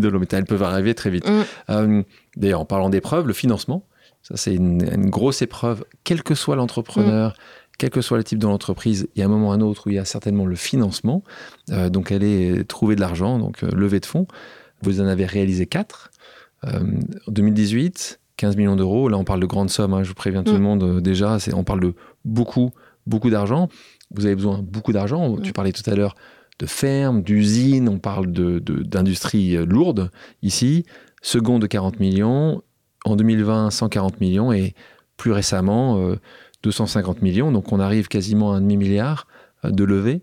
de 0.00 0.08
l'eau, 0.08 0.18
mais 0.18 0.26
elles 0.32 0.44
peuvent 0.44 0.62
arriver 0.62 0.94
très 0.94 1.10
vite. 1.10 1.26
Mm. 1.28 1.42
Euh, 1.70 2.02
D'ailleurs, 2.36 2.60
en 2.60 2.64
parlant 2.66 2.90
d'épreuves, 2.90 3.26
le 3.26 3.32
financement, 3.32 3.86
ça 4.22 4.36
c'est 4.36 4.54
une, 4.54 4.86
une 4.92 5.08
grosse 5.10 5.40
épreuve, 5.42 5.84
quel 6.04 6.22
que 6.22 6.34
soit 6.34 6.56
l'entrepreneur, 6.56 7.30
Mm. 7.30 7.34
quel 7.78 7.90
que 7.90 8.00
soit 8.02 8.18
le 8.18 8.24
type 8.24 8.38
de 8.38 8.46
l'entreprise, 8.46 9.08
il 9.14 9.20
y 9.20 9.22
a 9.22 9.24
un 9.26 9.28
moment 9.28 9.48
ou 9.48 9.52
un 9.52 9.60
autre 9.62 9.86
où 9.86 9.90
il 9.90 9.96
y 9.96 9.98
a 9.98 10.04
certainement 10.04 10.44
le 10.44 10.56
financement. 10.56 11.22
Euh, 11.70 11.88
donc, 11.88 12.12
aller 12.12 12.64
trouver 12.66 12.94
de 12.94 13.00
l'argent, 13.00 13.38
donc 13.38 13.62
euh, 13.64 13.70
lever 13.74 14.00
de 14.00 14.06
fonds. 14.06 14.26
Vous 14.82 15.00
en 15.00 15.06
avez 15.06 15.24
réalisé 15.26 15.66
quatre. 15.66 16.10
Euh, 16.66 16.80
en 17.26 17.32
2018, 17.32 18.20
15 18.36 18.56
millions 18.56 18.76
d'euros. 18.76 19.08
Là, 19.08 19.18
on 19.18 19.24
parle 19.24 19.40
de 19.40 19.46
grandes 19.46 19.70
sommes. 19.70 19.94
hein, 19.94 20.02
je 20.02 20.08
vous 20.08 20.14
préviens 20.14 20.42
tout 20.44 20.52
Mm. 20.52 20.56
le 20.56 20.60
monde 20.62 20.82
euh, 20.84 21.00
déjà. 21.00 21.38
c'est- 21.38 21.54
On 21.54 21.64
parle 21.64 21.80
de 21.80 21.94
beaucoup, 22.24 22.70
beaucoup 23.06 23.30
d'argent. 23.30 23.68
Vous 24.14 24.26
avez 24.26 24.34
besoin 24.34 24.58
de 24.58 24.62
beaucoup 24.62 24.92
d'argent. 24.92 25.36
Mm. 25.36 25.42
Tu 25.42 25.52
parlais 25.52 25.72
tout 25.72 25.88
à 25.90 25.94
l'heure 25.94 26.14
de 26.58 26.66
fermes, 26.66 27.22
d'usines. 27.22 27.88
On 27.88 27.98
parle 27.98 28.30
de- 28.30 28.58
d'industries 28.60 29.56
euh, 29.56 29.64
lourdes 29.66 30.10
ici. 30.42 30.84
Second 31.22 31.58
de 31.58 31.66
40 31.66 31.98
millions. 32.00 32.62
En 33.04 33.16
2020, 33.16 33.70
140 33.70 34.20
millions. 34.20 34.52
Et 34.52 34.74
plus 35.16 35.32
récemment, 35.32 35.98
euh, 35.98 36.16
250 36.62 37.22
millions. 37.22 37.50
Donc, 37.50 37.72
on 37.72 37.80
arrive 37.80 38.06
quasiment 38.08 38.52
à 38.52 38.56
un 38.56 38.60
demi-milliard 38.60 39.26
de 39.64 39.84
levée. 39.84 40.20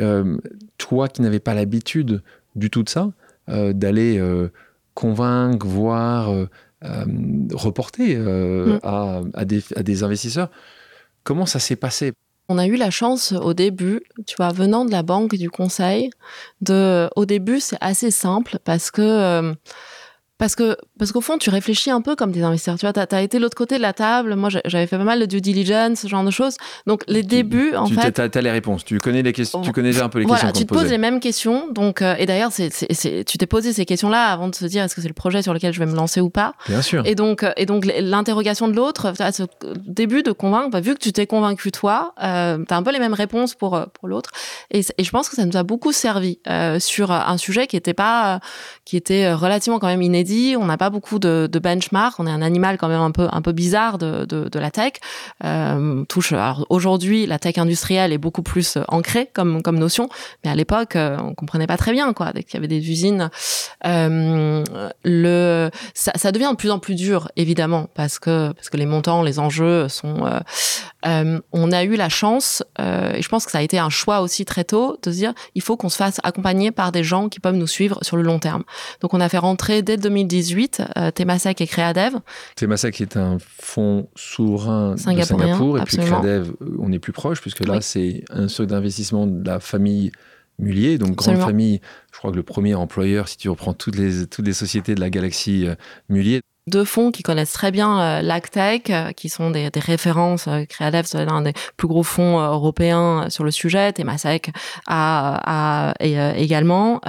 Euh, 0.00 0.38
toi 0.78 1.08
qui 1.08 1.22
n'avais 1.22 1.40
pas 1.40 1.54
l'habitude 1.54 2.22
du 2.56 2.70
tout 2.70 2.82
de 2.82 2.88
ça, 2.88 3.12
euh, 3.48 3.72
d'aller 3.72 4.18
convaincre, 4.94 5.66
voir, 5.66 6.30
euh, 6.30 6.48
euh, 6.84 7.04
reporter 7.54 8.14
euh, 8.16 8.76
Mm. 8.76 8.80
à, 8.82 9.20
à 9.34 9.44
des, 9.44 9.62
à 9.76 9.82
des 9.82 10.02
investisseurs, 10.02 10.50
comment 11.24 11.46
ça 11.46 11.58
s'est 11.58 11.76
passé? 11.76 12.12
On 12.48 12.58
a 12.58 12.66
eu 12.66 12.76
la 12.76 12.90
chance 12.90 13.32
au 13.32 13.54
début, 13.54 14.02
tu 14.26 14.34
vois, 14.36 14.50
venant 14.50 14.84
de 14.84 14.90
la 14.90 15.02
banque 15.02 15.32
et 15.34 15.38
du 15.38 15.48
conseil, 15.48 16.10
de, 16.60 17.08
au 17.16 17.24
début, 17.24 17.60
c'est 17.60 17.78
assez 17.80 18.10
simple 18.10 18.58
parce 18.64 18.90
que, 18.90 19.00
euh, 19.00 19.54
parce 20.42 20.56
que, 20.56 20.76
parce 20.98 21.12
qu'au 21.12 21.20
fond, 21.20 21.38
tu 21.38 21.50
réfléchis 21.50 21.92
un 21.92 22.00
peu 22.00 22.16
comme 22.16 22.32
des 22.32 22.42
investisseurs. 22.42 22.76
Tu 22.76 22.84
vois, 22.84 22.92
t'as, 22.92 23.16
as 23.16 23.22
été 23.22 23.36
de 23.36 23.42
l'autre 23.44 23.56
côté 23.56 23.76
de 23.76 23.80
la 23.80 23.92
table. 23.92 24.34
Moi, 24.34 24.48
j'avais 24.64 24.88
fait 24.88 24.98
pas 24.98 25.04
mal 25.04 25.20
de 25.20 25.26
due 25.26 25.40
diligence, 25.40 26.00
ce 26.00 26.08
genre 26.08 26.24
de 26.24 26.32
choses. 26.32 26.56
Donc, 26.84 27.04
les 27.06 27.22
débuts, 27.22 27.76
en 27.76 27.84
tu 27.84 27.94
fait. 27.94 28.18
as, 28.18 28.40
les 28.40 28.50
réponses, 28.50 28.84
tu 28.84 28.98
connais, 28.98 29.22
les 29.22 29.32
questions, 29.32 29.60
tu 29.60 29.70
connais 29.70 30.00
un 30.00 30.08
peu 30.08 30.18
les 30.18 30.24
Voilà, 30.24 30.46
questions 30.48 30.60
tu 30.60 30.66
te 30.66 30.74
poses 30.74 30.90
les 30.90 30.98
mêmes 30.98 31.20
questions. 31.20 31.70
Donc, 31.70 32.02
euh, 32.02 32.16
et 32.18 32.26
d'ailleurs, 32.26 32.50
tu 32.52 33.38
t'es 33.38 33.46
posé 33.46 33.72
ces 33.72 33.84
questions-là 33.84 34.32
avant 34.32 34.48
de 34.48 34.56
se 34.56 34.64
dire 34.64 34.82
est-ce 34.82 34.96
que 34.96 35.00
c'est 35.00 35.06
le 35.06 35.14
projet 35.14 35.42
sur 35.42 35.54
lequel 35.54 35.72
je 35.72 35.78
vais 35.78 35.86
me 35.86 35.94
lancer 35.94 36.20
ou 36.20 36.28
pas? 36.28 36.54
Bien 36.66 36.82
sûr. 36.82 37.06
Et 37.06 37.14
donc, 37.14 37.44
euh, 37.44 37.52
et 37.56 37.64
donc 37.64 37.86
l'interrogation 37.86 38.66
de 38.66 38.74
l'autre, 38.74 39.12
à 39.20 39.30
ce 39.30 39.44
début 39.86 40.24
de 40.24 40.32
convaincre, 40.32 40.70
bah, 40.70 40.80
vu 40.80 40.94
que 40.94 40.98
tu 40.98 41.12
t'es 41.12 41.28
convaincu 41.28 41.70
toi, 41.70 42.14
euh, 42.20 42.58
tu 42.66 42.74
as 42.74 42.76
un 42.76 42.82
peu 42.82 42.90
les 42.90 42.98
mêmes 42.98 43.14
réponses 43.14 43.54
pour, 43.54 43.76
euh, 43.76 43.84
pour 43.94 44.08
l'autre. 44.08 44.30
Et, 44.72 44.80
et 44.98 45.04
je 45.04 45.10
pense 45.12 45.28
que 45.28 45.36
ça 45.36 45.46
nous 45.46 45.56
a 45.56 45.62
beaucoup 45.62 45.92
servi 45.92 46.40
euh, 46.48 46.80
sur 46.80 47.12
un 47.12 47.36
sujet 47.36 47.68
qui 47.68 47.76
était 47.76 47.94
pas, 47.94 48.40
qui 48.84 48.96
était 48.96 49.26
euh, 49.26 49.36
relativement 49.36 49.78
quand 49.78 49.86
même 49.86 50.02
inédit. 50.02 50.56
On 50.58 50.64
n'a 50.64 50.76
pas 50.76 50.90
beaucoup 50.90 51.18
de, 51.18 51.48
de 51.50 51.58
benchmark. 51.58 52.18
On 52.18 52.26
est 52.26 52.30
un 52.30 52.42
animal 52.42 52.78
quand 52.78 52.88
même 52.88 53.00
un 53.00 53.10
peu, 53.10 53.28
un 53.30 53.42
peu 53.42 53.52
bizarre 53.52 53.98
de, 53.98 54.24
de, 54.24 54.48
de 54.48 54.58
la 54.58 54.70
tech. 54.70 54.94
Euh, 55.44 56.04
touche. 56.04 56.32
Alors 56.32 56.66
aujourd'hui, 56.68 57.26
la 57.26 57.38
tech 57.38 57.58
industrielle 57.58 58.12
est 58.12 58.18
beaucoup 58.18 58.42
plus 58.42 58.76
euh, 58.76 58.82
ancrée 58.88 59.30
comme, 59.32 59.62
comme 59.62 59.78
notion, 59.78 60.08
mais 60.44 60.50
à 60.50 60.54
l'époque, 60.54 60.96
euh, 60.96 61.16
on 61.22 61.34
comprenait 61.34 61.66
pas 61.66 61.76
très 61.76 61.92
bien 61.92 62.12
quoi. 62.12 62.32
Dès 62.32 62.42
qu'il 62.42 62.54
y 62.54 62.56
avait 62.58 62.68
des 62.68 62.90
usines, 62.90 63.30
euh, 63.86 64.64
le 65.04 65.70
ça, 65.94 66.12
ça 66.16 66.32
devient 66.32 66.50
de 66.50 66.56
plus 66.56 66.70
en 66.70 66.78
plus 66.78 66.94
dur, 66.94 67.28
évidemment, 67.36 67.88
parce 67.94 68.18
que, 68.18 68.52
parce 68.52 68.68
que 68.70 68.76
les 68.76 68.86
montants, 68.86 69.22
les 69.22 69.38
enjeux 69.38 69.88
sont. 69.88 70.26
euh, 71.06 71.40
on 71.52 71.72
a 71.72 71.84
eu 71.84 71.96
la 71.96 72.08
chance, 72.08 72.62
et 72.78 73.20
je 73.22 73.28
pense 73.28 73.44
que 73.44 73.50
ça 73.50 73.58
a 73.58 73.62
été 73.62 73.78
un 73.78 73.90
choix 73.90 74.20
aussi 74.20 74.44
très 74.44 74.64
tôt, 74.64 74.98
de 75.02 75.10
se 75.10 75.16
dire 75.16 75.32
il 75.54 75.62
faut 75.62 75.76
qu'on 75.76 75.88
se 75.88 75.96
fasse 75.96 76.20
accompagner 76.22 76.70
par 76.70 76.92
des 76.92 77.04
gens 77.04 77.28
qui 77.28 77.40
peuvent 77.40 77.56
nous 77.56 77.66
suivre 77.66 77.98
sur 78.02 78.16
le 78.16 78.22
long 78.22 78.38
terme. 78.38 78.62
Donc 79.00 79.14
on 79.14 79.20
a 79.20 79.28
fait 79.28 79.38
rentrer 79.38 79.82
dès 79.82 79.96
2018 79.96 80.82
euh, 80.96 81.10
Temasek 81.10 81.60
et 81.60 81.66
Créadev. 81.66 82.14
Temasek 82.56 83.00
est 83.00 83.16
un 83.16 83.38
fonds 83.40 84.08
souverain 84.14 84.92
de 84.94 85.00
Singapourien, 85.00 85.46
Singapour, 85.46 85.78
et 85.78 85.82
puis 85.84 85.96
Crédev, 85.96 86.52
euh, 86.62 86.76
on 86.78 86.92
est 86.92 86.98
plus 86.98 87.12
proche, 87.12 87.40
puisque 87.40 87.64
là, 87.66 87.74
Oui. 87.74 87.82
c'est 87.82 88.24
un 88.30 88.46
truc 88.46 88.68
d'investissement 88.68 89.26
de 89.26 89.46
la 89.46 89.60
famille 89.60 90.12
Mullier, 90.58 90.98
donc 90.98 91.16
grande 91.16 91.38
famille. 91.38 91.80
Je 92.12 92.18
crois 92.18 92.30
que 92.30 92.36
le 92.36 92.42
premier 92.42 92.74
employeur, 92.74 93.26
si 93.28 93.36
tu 93.36 93.48
reprends 93.48 93.72
toutes 93.72 93.96
les, 93.96 94.26
toutes 94.26 94.46
les 94.46 94.52
sociétés 94.52 94.94
de 94.94 95.00
la 95.00 95.10
galaxie 95.10 95.66
euh, 95.66 95.74
Mullier, 96.08 96.40
deux 96.66 96.84
fonds 96.84 97.10
qui 97.10 97.22
connaissent 97.22 97.52
très 97.52 97.70
bien 97.70 98.00
euh, 98.00 98.22
euh, 98.90 99.12
qui 99.12 99.28
sont 99.28 99.50
des, 99.50 99.70
références. 99.74 100.46
Euh, 100.48 100.64
c'est 101.04 101.24
l'un 101.24 101.42
des 101.42 101.52
plus 101.76 101.88
gros 101.88 102.02
fonds 102.02 102.40
euh, 102.40 102.52
européens 102.52 103.24
euh, 103.24 103.30
sur 103.30 103.44
le 103.44 103.50
sujet. 103.50 103.92
Temasek 103.92 104.50
a, 104.86 105.90
a 105.90 105.94
euh, 106.02 106.34
également. 106.34 107.00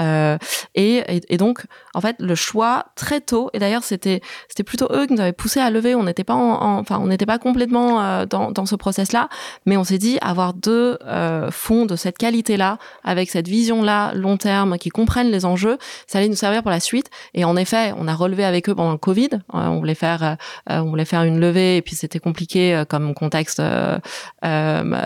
Et, 0.76 1.04
et 1.30 1.38
donc, 1.38 1.66
en 1.94 2.02
fait, 2.02 2.16
le 2.20 2.36
choix 2.36 2.86
très 2.96 3.22
tôt. 3.22 3.50
Et 3.54 3.60
d'ailleurs, 3.60 3.84
c'était 3.84 4.22
c'était 4.48 4.64
plutôt 4.64 4.88
eux 4.92 5.06
qui 5.06 5.14
nous 5.14 5.22
avaient 5.22 5.34
poussé 5.34 5.60
à 5.60 5.70
lever. 5.70 5.96
On 5.96 6.04
n'était 6.04 6.24
pas 6.24 6.34
en, 6.36 6.40
en- 6.62 6.80
enfin, 6.80 7.00
on 7.00 7.08
n'était 7.08 7.26
pas 7.26 7.40
complètement 7.40 8.02
euh, 8.02 8.26
dans, 8.26 8.52
dans 8.52 8.66
ce 8.66 8.76
process-là, 8.76 9.30
mais 9.66 9.78
on 9.78 9.84
s'est 9.84 9.98
dit 9.98 10.18
avoir 10.22 10.54
deux 10.54 10.98
euh, 11.06 11.52
fonds 11.52 11.86
de 11.86 11.96
cette 11.96 12.18
qualité-là, 12.18 12.78
avec 13.04 13.30
cette 13.30 13.48
vision-là 13.48 14.14
long 14.14 14.38
terme, 14.38 14.78
qui 14.78 14.90
comprennent 14.90 15.32
les 15.32 15.46
enjeux, 15.46 15.78
ça 16.08 16.18
allait 16.20 16.30
nous 16.30 16.36
servir 16.36 16.62
pour 16.62 16.72
la 16.72 16.80
suite. 16.80 17.10
Et 17.34 17.46
en 17.46 17.56
effet, 17.56 17.94
on 17.98 18.08
a 18.08 18.14
relevé 18.14 18.44
avec 18.46 18.70
eux 18.70 18.76
pendant 18.76 18.92
le 18.92 18.98
Covid. 18.98 19.30
Euh, 19.34 19.38
on 19.54 19.80
voulait 19.80 19.96
faire, 19.96 20.24
euh, 20.24 20.36
euh, 20.72 20.80
on 20.80 20.90
voulait 20.90 21.06
faire 21.06 21.24
une 21.24 21.40
levée, 21.40 21.78
et 21.78 21.82
puis 21.82 21.96
c'était 21.96 22.20
compliqué 22.20 22.76
euh, 22.76 22.86
comme 22.86 23.14
contexte 23.14 23.62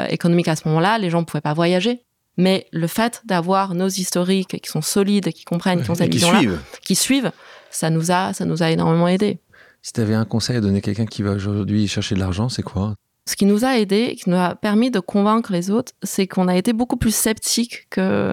économique 0.09 0.47
à 0.47 0.55
ce 0.55 0.67
moment-là. 0.67 0.97
Les 0.97 1.09
gens 1.09 1.19
ne 1.21 1.25
pouvaient 1.25 1.41
pas 1.41 1.53
voyager. 1.53 2.06
Mais 2.37 2.67
le 2.71 2.87
fait 2.87 3.21
d'avoir 3.25 3.73
nos 3.73 3.87
historiques 3.87 4.61
qui 4.61 4.69
sont 4.69 4.81
solides, 4.81 5.31
qui 5.31 5.43
comprennent, 5.43 5.83
qui 5.83 5.89
ont 5.89 5.95
et 5.95 5.97
cette 5.97 6.09
qui 6.09 6.17
vision-là, 6.17 6.39
suivent. 6.39 6.59
qui 6.83 6.95
suivent, 6.95 7.31
ça 7.71 7.89
nous 7.89 8.11
a, 8.11 8.33
ça 8.33 8.45
nous 8.45 8.61
a 8.63 8.69
énormément 8.71 9.07
aidé. 9.07 9.39
Si 9.81 9.93
tu 9.93 10.01
avais 10.01 10.15
un 10.15 10.25
conseil 10.25 10.57
à 10.57 10.61
donner 10.61 10.77
à 10.77 10.81
quelqu'un 10.81 11.05
qui 11.05 11.23
va 11.23 11.31
aujourd'hui 11.31 11.87
chercher 11.87 12.15
de 12.15 12.19
l'argent, 12.19 12.49
c'est 12.49 12.63
quoi? 12.63 12.93
Ce 13.27 13.35
qui 13.35 13.45
nous 13.45 13.65
a 13.65 13.77
aidé, 13.77 14.15
qui 14.21 14.29
nous 14.29 14.37
a 14.37 14.55
permis 14.55 14.91
de 14.91 14.99
convaincre 14.99 15.51
les 15.51 15.69
autres, 15.69 15.91
c'est 16.03 16.27
qu'on 16.27 16.47
a 16.47 16.55
été 16.55 16.73
beaucoup 16.73 16.97
plus 16.97 17.13
sceptiques 17.13 17.87
que 17.89 18.31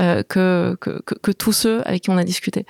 euh, 0.00 0.22
que, 0.22 0.78
que, 0.80 1.02
que, 1.02 1.14
que 1.14 1.32
tous 1.32 1.52
ceux 1.52 1.86
avec 1.86 2.02
qui 2.02 2.10
on 2.10 2.16
a 2.16 2.22
discuté. 2.24 2.64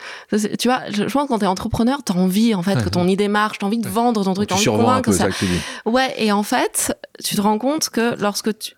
Tu 0.59 0.69
vois, 0.69 0.81
je, 0.91 1.07
je 1.07 1.13
pense 1.13 1.25
que 1.25 1.29
quand 1.29 1.39
t'es 1.39 1.47
entrepreneur, 1.47 2.03
t'as 2.03 2.15
envie 2.15 2.55
en 2.55 2.63
fait 2.63 2.83
que 2.83 2.89
ton 2.89 3.07
idée 3.09 3.29
marche, 3.29 3.59
t'as 3.59 3.67
envie 3.67 3.79
de 3.79 3.89
vendre 3.89 4.25
ton 4.25 4.33
truc, 4.33 4.49
t'as 4.49 4.55
envie 4.55 4.63
de 4.63 4.65
survends 4.65 4.91
un 4.91 5.03
convaincre 5.03 5.11
peu 5.11 5.17
ça. 5.17 5.31
ça. 5.31 5.91
Ouais, 5.91 6.15
et 6.17 6.33
en 6.33 6.43
fait, 6.43 6.97
tu 7.23 7.37
te 7.37 7.41
rends 7.41 7.59
compte 7.59 7.91
que 7.91 8.19
lorsque 8.21 8.59
tu 8.59 8.73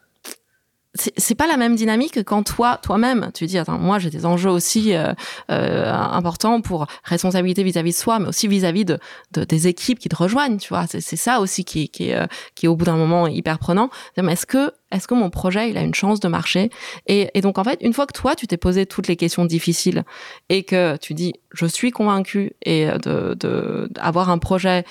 c'est 0.95 1.35
pas 1.35 1.47
la 1.47 1.57
même 1.57 1.75
dynamique 1.75 2.23
quand 2.23 2.43
toi, 2.43 2.79
toi-même, 2.83 3.31
tu 3.33 3.47
dis 3.47 3.57
attends, 3.57 3.79
moi 3.79 3.99
j'ai 3.99 4.11
des 4.11 4.27
enjeux 4.27 4.51
aussi 4.51 4.95
euh, 4.95 5.15
euh, 5.51 5.91
importants 5.91 6.61
pour 6.61 6.87
responsabilité 7.05 7.63
vis-à-vis 7.63 7.93
de 7.93 7.97
soi, 7.97 8.19
mais 8.19 8.29
aussi 8.29 8.47
vis-à-vis 8.47 8.85
de, 8.85 8.99
de, 9.33 9.45
des 9.45 9.69
équipes 9.69 9.99
qui 9.99 10.11
te 10.11 10.17
rejoignent, 10.17 10.59
tu 10.59 10.69
vois. 10.69 10.87
C'est 10.87 11.17
ça 11.17 11.41
aussi 11.41 11.65
qui, 11.65 11.89
qui, 11.89 12.11
est, 12.11 12.17
euh, 12.17 12.27
qui 12.55 12.67
est 12.67 12.69
au 12.69 12.77
bout 12.77 12.85
d'un 12.85 12.97
moment 12.97 13.27
hyper 13.27 13.59
prenant. 13.59 13.89
Est-ce 14.17 14.45
que 14.45 14.73
est-ce 14.91 15.09
que 15.09 15.15
mon 15.15 15.31
projet 15.31 15.71
il 15.71 15.79
a 15.79 15.81
une 15.81 15.95
chance 15.95 16.21
de 16.21 16.29
marcher? 16.29 16.69
Et, 17.07 17.31
et 17.33 17.41
donc 17.41 17.57
en 17.57 17.65
fait, 17.65 17.79
une 17.81 17.95
fois 17.95 18.07
que 18.07 18.13
toi 18.13 18.35
tu 18.35 18.47
t'es 18.47 18.59
posé 18.59 18.85
toutes 18.85 19.09
les 19.09 19.17
questions 19.17 19.47
difficiles 19.47 20.05
et 20.51 20.63
que 20.63 20.99
tu 20.99 21.15
dis 21.15 21.33
je 21.55 21.65
suis 21.65 21.91
convaincu 21.91 22.53
et 22.61 22.87
de, 22.87 23.35
de 23.35 23.91
avoir 23.99 24.29
un 24.29 24.39
projet 24.39 24.85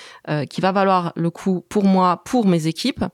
qui 0.50 0.62
va 0.62 0.72
valoir 0.72 1.14
le 1.16 1.30
coup 1.30 1.64
pour 1.70 1.84
moi, 1.84 2.24
pour 2.26 2.48
mes 2.48 2.66
équipes, 2.66 3.06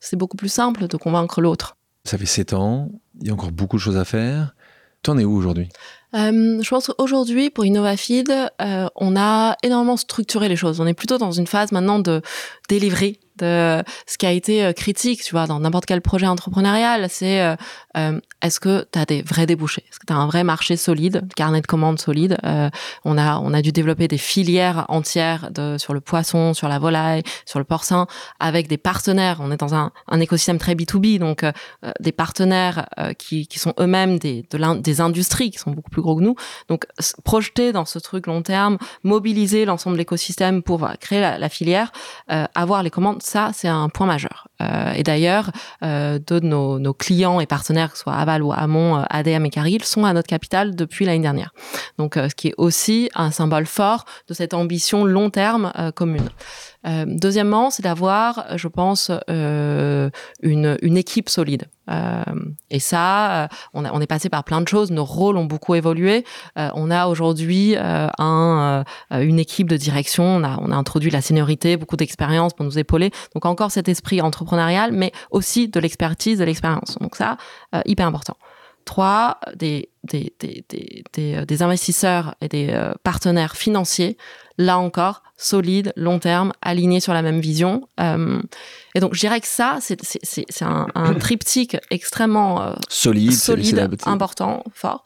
c'est 0.00 0.16
beaucoup 0.16 0.36
plus 0.36 0.48
simple 0.52 0.88
de 0.88 0.96
convaincre 0.96 1.40
l'autre. 1.40 1.75
Ça 2.06 2.18
fait 2.18 2.26
7 2.26 2.52
ans, 2.52 2.88
il 3.20 3.26
y 3.26 3.30
a 3.30 3.32
encore 3.32 3.50
beaucoup 3.50 3.76
de 3.76 3.82
choses 3.82 3.96
à 3.96 4.04
faire. 4.04 4.54
T'en 5.02 5.18
es 5.18 5.24
où 5.24 5.34
aujourd'hui? 5.36 5.68
Euh, 6.14 6.62
je 6.62 6.68
pense 6.68 6.86
qu'aujourd'hui, 6.86 7.50
pour 7.50 7.64
InnovaFeed, 7.64 8.30
euh, 8.30 8.86
on 8.94 9.16
a 9.16 9.56
énormément 9.64 9.96
structuré 9.96 10.48
les 10.48 10.54
choses. 10.54 10.80
On 10.80 10.86
est 10.86 10.94
plutôt 10.94 11.18
dans 11.18 11.32
une 11.32 11.48
phase 11.48 11.72
maintenant 11.72 11.98
de 11.98 12.22
delivery, 12.70 13.18
de 13.38 13.82
ce 14.06 14.18
qui 14.18 14.26
a 14.26 14.30
été 14.30 14.64
euh, 14.64 14.72
critique, 14.72 15.22
tu 15.22 15.32
vois, 15.32 15.46
dans 15.46 15.60
n'importe 15.60 15.86
quel 15.86 16.00
projet 16.00 16.26
entrepreneurial, 16.26 17.06
c'est 17.10 17.40
euh, 17.40 17.56
euh, 17.96 18.20
est-ce 18.42 18.60
que 18.60 18.86
tu 18.92 18.98
as 18.98 19.04
des 19.04 19.22
vrais 19.22 19.46
débouchés? 19.46 19.84
Est-ce 19.88 19.98
que 19.98 20.06
tu 20.06 20.12
as 20.12 20.16
un 20.16 20.26
vrai 20.26 20.44
marché 20.44 20.76
solide, 20.76 21.26
carnet 21.34 21.60
de 21.60 21.66
commandes 21.66 22.00
solide? 22.00 22.38
On 23.04 23.18
a 23.18 23.38
on 23.38 23.52
a 23.52 23.62
dû 23.62 23.72
développer 23.72 24.08
des 24.08 24.18
filières 24.18 24.84
entières 24.88 25.50
de 25.50 25.76
sur 25.78 25.94
le 25.94 26.00
poisson, 26.00 26.54
sur 26.54 26.68
la 26.68 26.78
volaille, 26.78 27.22
sur 27.44 27.58
le 27.58 27.64
porcin 27.64 28.06
avec 28.38 28.68
des 28.68 28.76
partenaires. 28.76 29.38
On 29.40 29.50
est 29.50 29.56
dans 29.56 29.74
un, 29.74 29.92
un 30.08 30.20
écosystème 30.20 30.58
très 30.58 30.74
B2B, 30.74 31.18
donc 31.18 31.44
des 32.00 32.12
partenaires 32.12 32.86
qui, 33.18 33.46
qui 33.46 33.58
sont 33.58 33.74
eux-mêmes 33.80 34.18
des 34.18 34.46
de 34.50 34.80
des 34.80 35.00
industries 35.00 35.50
qui 35.50 35.58
sont 35.58 35.70
beaucoup 35.70 35.90
plus 35.90 36.02
gros 36.02 36.16
que 36.16 36.22
nous. 36.22 36.36
Donc 36.68 36.86
projeter 37.24 37.72
dans 37.72 37.84
ce 37.84 37.98
truc 37.98 38.26
long 38.26 38.42
terme, 38.42 38.78
mobiliser 39.02 39.64
l'ensemble 39.64 39.96
de 39.96 39.98
l'écosystème 39.98 40.62
pour 40.62 40.88
créer 41.00 41.20
la, 41.20 41.38
la 41.38 41.48
filière, 41.48 41.92
avoir 42.54 42.82
les 42.82 42.90
commandes 42.90 43.22
ça, 43.26 43.50
c'est 43.52 43.68
un 43.68 43.88
point 43.88 44.06
majeur. 44.06 44.46
Euh, 44.62 44.92
et 44.92 45.02
d'ailleurs, 45.02 45.50
euh, 45.82 46.18
deux 46.18 46.40
de 46.40 46.46
nos, 46.46 46.94
clients 46.94 47.40
et 47.40 47.46
partenaires, 47.46 47.90
que 47.90 47.96
ce 47.96 48.04
soit 48.04 48.14
Aval 48.14 48.42
ou 48.42 48.52
Amont, 48.52 48.98
euh, 48.98 49.02
ADM 49.10 49.44
et 49.46 49.50
Cargill, 49.50 49.84
sont 49.84 50.04
à 50.04 50.12
notre 50.12 50.28
capital 50.28 50.76
depuis 50.76 51.04
l'année 51.04 51.22
dernière. 51.22 51.52
Donc, 51.98 52.16
euh, 52.16 52.28
ce 52.28 52.34
qui 52.34 52.48
est 52.48 52.54
aussi 52.56 53.10
un 53.14 53.32
symbole 53.32 53.66
fort 53.66 54.04
de 54.28 54.34
cette 54.34 54.54
ambition 54.54 55.04
long 55.04 55.30
terme 55.30 55.72
commune. 55.94 56.28
Euh, 56.86 57.04
deuxièmement, 57.06 57.70
c'est 57.70 57.82
d'avoir, 57.82 58.56
je 58.56 58.68
pense, 58.68 59.10
euh, 59.28 60.10
une, 60.42 60.96
équipe 60.96 61.28
solide. 61.28 61.68
Euh, 61.90 62.22
et 62.70 62.78
ça, 62.78 63.48
on, 63.74 64.00
est 64.00 64.06
passé 64.06 64.28
par 64.28 64.44
plein 64.44 64.60
de 64.60 64.68
choses. 64.68 64.90
Nos 64.90 65.04
rôles 65.04 65.36
ont 65.36 65.44
beaucoup 65.44 65.74
évolué. 65.74 66.24
on 66.56 66.90
a 66.90 67.06
aujourd'hui 67.06 67.76
un, 67.78 68.84
une 69.10 69.38
équipe 69.38 69.68
de 69.68 69.76
direction. 69.76 70.24
On 70.24 70.44
a, 70.44 70.58
on 70.60 70.70
a 70.70 70.76
introduit 70.76 71.10
la 71.10 71.20
seniorité, 71.20 71.76
beaucoup 71.76 71.96
d'expérience 71.96 72.54
pour 72.54 72.64
nous 72.64 72.78
épauler. 72.78 73.10
Donc 73.34 73.46
encore 73.46 73.70
cet 73.70 73.88
esprit 73.88 74.20
entrepreneurial, 74.20 74.92
mais 74.92 75.12
aussi 75.30 75.68
de 75.68 75.80
l'expertise, 75.80 76.38
de 76.38 76.44
l'expérience. 76.44 76.98
Donc 77.00 77.16
ça, 77.16 77.36
hyper 77.84 78.06
important. 78.06 78.36
Trois, 78.84 79.40
des, 79.56 79.90
des, 80.06 80.34
des, 80.40 80.64
des, 81.12 81.44
des 81.46 81.62
investisseurs 81.62 82.34
et 82.40 82.48
des 82.48 82.92
partenaires 83.02 83.56
financiers 83.56 84.16
là 84.58 84.78
encore, 84.78 85.22
solide, 85.36 85.92
long 85.96 86.18
terme, 86.18 86.52
aligné 86.62 87.00
sur 87.00 87.12
la 87.12 87.22
même 87.22 87.40
vision. 87.40 87.88
Euh, 88.00 88.40
et 88.94 89.00
donc, 89.00 89.14
je 89.14 89.20
dirais 89.20 89.40
que 89.40 89.46
ça, 89.46 89.78
c'est 89.80 90.62
un, 90.62 90.86
un 90.94 91.14
triptyque 91.18 91.76
extrêmement 91.90 92.62
euh, 92.62 92.72
solide, 92.88 93.32
solide 93.32 93.88
important, 94.04 94.64
fort. 94.72 95.04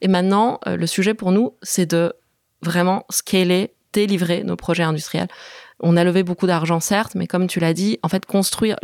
Et 0.00 0.08
maintenant, 0.08 0.60
euh, 0.66 0.76
le 0.76 0.86
sujet 0.86 1.14
pour 1.14 1.32
nous, 1.32 1.54
c'est 1.62 1.86
de 1.86 2.14
vraiment 2.62 3.04
scaler, 3.10 3.74
délivrer 3.92 4.44
nos 4.44 4.56
projets 4.56 4.82
industriels. 4.82 5.28
On 5.80 5.96
a 5.96 6.04
levé 6.04 6.22
beaucoup 6.22 6.46
d'argent, 6.46 6.80
certes, 6.80 7.14
mais 7.14 7.26
comme 7.26 7.48
tu 7.48 7.60
l'as 7.60 7.74
dit, 7.74 7.98
en 8.02 8.08
fait, 8.08 8.24
construire 8.24 8.76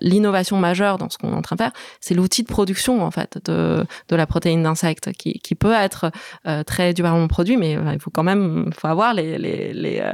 l'innovation 0.00 0.56
majeure 0.56 0.96
dans 0.96 1.10
ce 1.10 1.18
qu'on 1.18 1.32
est 1.32 1.36
en 1.36 1.42
train 1.42 1.56
de 1.56 1.60
faire, 1.60 1.72
c'est 2.00 2.14
l'outil 2.14 2.42
de 2.42 2.48
production, 2.48 3.04
en 3.04 3.10
fait, 3.10 3.38
de, 3.44 3.84
de 4.08 4.16
la 4.16 4.26
protéine 4.26 4.62
d'insecte, 4.62 5.12
qui, 5.12 5.34
qui, 5.40 5.54
peut 5.54 5.74
être 5.74 6.10
euh, 6.46 6.62
très 6.62 6.94
durablement 6.94 7.28
produit, 7.28 7.58
mais 7.58 7.76
euh, 7.76 7.92
il 7.92 8.00
faut 8.00 8.10
quand 8.10 8.22
même 8.22 8.70
faut 8.74 8.88
avoir 8.88 9.12
les... 9.12 9.36
les, 9.36 9.74
les 9.74 10.00
euh, 10.00 10.12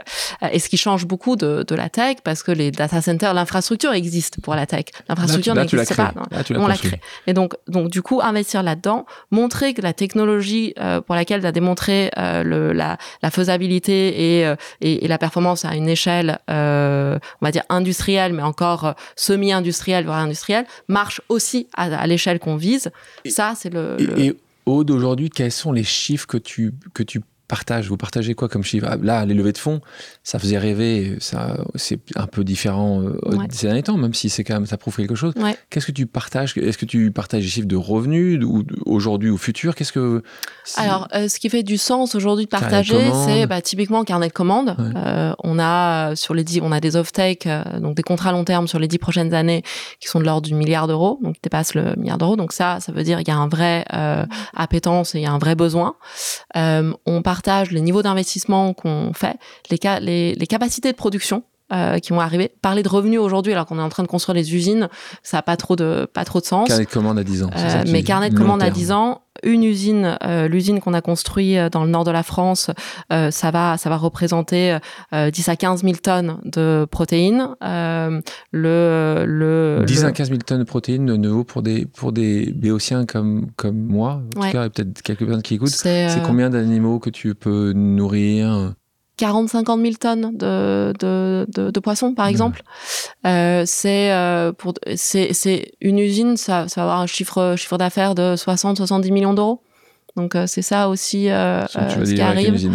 et 0.50 0.58
ce 0.58 0.68
qui 0.68 0.76
change 0.76 1.06
beaucoup 1.06 1.36
de, 1.36 1.64
de, 1.66 1.74
la 1.76 1.88
tech, 1.88 2.16
parce 2.24 2.42
que 2.42 2.50
les 2.50 2.72
data 2.72 3.00
centers, 3.00 3.32
l'infrastructure 3.32 3.92
existe 3.92 4.40
pour 4.40 4.54
la 4.56 4.66
tech. 4.66 4.86
L'infrastructure 5.08 5.54
n'existe 5.54 5.94
pas. 5.94 6.12
Là, 6.30 6.42
on 6.56 6.66
la 6.66 6.76
crée. 6.76 7.00
Et 7.28 7.34
donc, 7.34 7.54
donc, 7.68 7.90
du 7.90 8.02
coup, 8.02 8.20
investir 8.20 8.64
là-dedans, 8.64 9.06
montrer 9.30 9.74
que 9.74 9.82
la 9.82 9.92
technologie 9.92 10.74
euh, 10.80 11.00
pour 11.00 11.14
laquelle 11.14 11.40
tu 11.40 11.46
as 11.46 11.52
démontré 11.52 12.10
le, 12.16 12.72
la, 12.72 12.98
la, 13.22 13.30
faisabilité 13.30 14.40
et, 14.40 14.54
et, 14.80 15.04
et 15.04 15.08
la 15.08 15.18
performance 15.18 15.64
à 15.64 15.74
une 15.74 15.88
échelle 15.88 16.15
euh, 16.50 17.18
on 17.40 17.46
va 17.46 17.50
dire 17.50 17.64
industriel, 17.68 18.32
mais 18.32 18.42
encore 18.42 18.84
euh, 18.84 18.92
semi-industriel, 19.16 20.04
voire 20.04 20.18
industriel, 20.18 20.66
marche 20.88 21.20
aussi 21.28 21.68
à, 21.76 22.06
l'échelle 22.06 22.38
qu'on 22.38 22.56
vise. 22.56 22.90
Ça, 23.26 23.54
c'est 23.56 23.70
le, 23.70 23.96
Et, 23.98 24.26
et 24.26 24.36
Aude, 24.66 24.90
aujourd'hui, 24.90 25.30
quels 25.30 25.52
sont 25.52 25.72
les 25.72 25.84
chiffres 25.84 26.26
que 26.26 26.38
tu, 26.38 26.72
que 26.92 27.02
tu 27.02 27.20
partage 27.47 27.88
Vous 27.88 27.97
partagez 27.97 28.34
quoi 28.34 28.49
comme 28.49 28.62
chiffre? 28.62 28.86
Ah, 28.90 28.97
Là, 29.01 29.24
les 29.24 29.34
levées 29.34 29.53
de 29.53 29.59
fonds, 29.59 29.80
ça 30.22 30.38
faisait 30.38 30.59
rêver. 30.59 31.16
Ça, 31.20 31.57
c'est 31.74 32.01
un 32.16 32.26
peu 32.26 32.44
différent 32.44 33.03
euh, 33.03 33.18
ouais. 33.36 33.47
ces 33.51 33.66
derniers 33.66 33.82
temps, 33.82 33.97
même 33.97 34.14
si 34.14 34.28
c'est 34.28 34.44
quand 34.44 34.55
même 34.55 34.66
ça 34.66 34.76
prouve 34.76 34.97
quelque 34.97 35.14
chose. 35.14 35.32
Ouais. 35.36 35.57
Qu'est-ce 35.70 35.86
que 35.86 35.92
tu 35.92 36.07
partages 36.07 36.57
Est-ce 36.57 36.78
que 36.78 36.84
tu 36.84 37.11
partages 37.11 37.42
des 37.42 37.49
chiffres 37.49 37.68
de 37.68 37.76
revenus 37.76 38.42
ou 38.44 38.64
aujourd'hui 38.84 39.30
ou 39.30 39.38
futur? 39.38 39.74
Qu'est-ce 39.74 39.92
que 39.92 40.22
Alors, 40.76 41.09
euh, 41.14 41.28
ce 41.28 41.38
qui 41.38 41.49
fait 41.49 41.62
du 41.62 41.78
sens 41.78 42.14
aujourd'hui 42.14 42.44
de 42.47 42.51
partager, 42.51 43.11
c'est 43.26 43.47
bah, 43.47 43.61
typiquement 43.61 44.05
carnet 44.05 44.28
de 44.28 44.32
commandes. 44.32 44.74
Ouais. 44.78 44.84
Euh, 44.97 45.32
on 45.42 45.59
a 45.59 46.16
sur 46.16 46.34
les 46.34 46.44
dix, 46.44 46.61
on 46.62 46.72
a 46.72 46.80
des 46.80 46.97
off-take, 46.97 47.47
euh, 47.47 47.80
donc 47.80 47.97
des 47.97 48.03
contrats 48.03 48.32
long 48.32 48.44
terme 48.44 48.66
sur 48.66 48.78
les 48.78 48.88
dix 48.88 48.99
prochaines 48.99 49.34
années 49.34 49.62
qui 50.01 50.09
sont 50.09 50.20
de 50.20 50.24
l'ordre 50.24 50.47
du 50.47 50.55
milliard 50.55 50.86
d'euros, 50.86 51.18
donc 51.22 51.34
qui 51.34 51.40
dépassent 51.42 51.74
le 51.74 51.94
milliard 51.97 52.18
d'euros. 52.18 52.36
Donc 52.36 52.53
ça, 52.53 52.80
ça 52.80 52.92
veut 52.92 53.03
dire 53.03 53.20
il 53.20 53.28
y 53.28 53.30
a 53.30 53.36
un 53.36 53.49
vrai 53.49 53.84
appétence 54.55 55.14
et 55.14 55.18
il 55.18 55.22
y 55.22 55.26
a 55.26 55.32
un 55.32 55.38
vrai 55.38 55.55
besoin. 55.55 55.97
on 56.55 57.22
part 57.22 57.36
partage 57.37 57.70
les 57.70 57.82
niveaux 57.82 58.03
d'investissement 58.03 58.72
qu'on 58.72 59.12
fait, 59.12 59.37
les, 59.70 60.34
les 60.34 60.47
capacités 60.47 60.91
de 60.91 60.97
production 60.97 61.43
euh, 61.72 61.98
qui 61.98 62.12
vont 62.12 62.20
arriver. 62.20 62.52
Parler 62.62 62.84
de 62.84 62.88
revenus 62.88 63.18
aujourd'hui, 63.18 63.52
alors 63.52 63.66
qu'on 63.66 63.80
est 63.80 63.82
en 63.82 63.88
train 63.88 64.04
de 64.04 64.08
construire 64.08 64.36
les 64.36 64.54
usines, 64.54 64.88
ça 65.24 65.38
n'a 65.38 65.42
pas 65.42 65.56
trop 65.56 65.74
de 65.74 66.08
pas 66.12 66.24
trop 66.24 66.38
de 66.38 66.44
sens. 66.44 66.68
Carnet 66.68 66.84
de 66.84 66.90
commande 66.90 67.18
à 67.18 67.24
10 67.24 67.42
ans. 67.42 67.50
Euh, 67.56 67.82
mais 67.88 68.04
carnet 68.04 68.30
de 68.30 68.38
commande 68.38 68.62
à 68.62 68.70
10 68.70 68.92
ans, 68.92 69.22
une 69.42 69.64
usine, 69.64 70.16
euh, 70.22 70.46
l'usine 70.46 70.78
qu'on 70.78 70.94
a 70.94 71.00
construite 71.00 71.58
dans 71.72 71.82
le 71.82 71.90
nord 71.90 72.04
de 72.04 72.12
la 72.12 72.22
France, 72.22 72.70
ça 73.10 73.50
va 73.50 73.76
ça 73.78 73.90
va 73.90 73.96
représenter 73.96 74.78
10 75.12 75.48
à 75.48 75.56
15 75.56 75.82
000 75.82 75.94
tonnes 76.00 76.38
de 76.44 76.86
protéines. 76.88 77.48
le 77.60 78.22
le 78.52 79.84
10 79.84 80.02
le... 80.02 80.08
à 80.08 80.12
15 80.12 80.28
000 80.28 80.38
tonnes 80.46 80.60
de 80.60 80.64
protéines 80.64 81.06
de 81.06 81.16
nouveau 81.16 81.42
pour 81.42 81.62
des 81.62 81.84
pour 81.84 82.12
des 82.12 82.52
béotiens 82.54 83.06
comme 83.06 83.48
comme 83.56 83.76
moi, 83.76 84.22
en 84.36 84.40
ouais. 84.40 84.50
tout 84.50 84.56
cas, 84.56 84.66
et 84.66 84.70
peut-être 84.70 85.02
quelques 85.02 85.24
personnes 85.24 85.42
qui 85.42 85.54
écoutent. 85.54 85.70
C'est 85.70 86.22
combien 86.24 86.48
d'animaux 86.48 87.00
que 87.00 87.10
tu 87.10 87.34
peux 87.34 87.72
nourrir? 87.72 88.72
40-50 89.18 89.80
000 89.82 89.94
tonnes 89.94 90.36
de, 90.36 90.92
de, 90.98 91.46
de, 91.48 91.70
de 91.70 91.80
poissons, 91.80 92.14
par 92.14 92.26
exemple. 92.26 92.62
Euh, 93.26 93.64
c'est 93.66 94.12
euh, 94.12 94.52
pour 94.52 94.74
c'est 94.94 95.32
c'est 95.32 95.72
une 95.80 95.98
usine, 95.98 96.36
ça, 96.36 96.68
ça 96.68 96.82
va 96.82 96.84
avoir 96.84 97.00
un 97.00 97.06
chiffre 97.06 97.54
chiffre 97.56 97.78
d'affaires 97.78 98.14
de 98.14 98.34
60-70 98.36 99.12
millions 99.12 99.34
d'euros. 99.34 99.62
Donc 100.16 100.34
euh, 100.34 100.46
c'est 100.46 100.62
ça 100.62 100.88
aussi 100.88 101.28
euh, 101.28 101.62
euh 101.76 102.04
ce 102.04 102.14
qui 102.14 102.20
arrive. 102.22 102.54
Usine, 102.54 102.72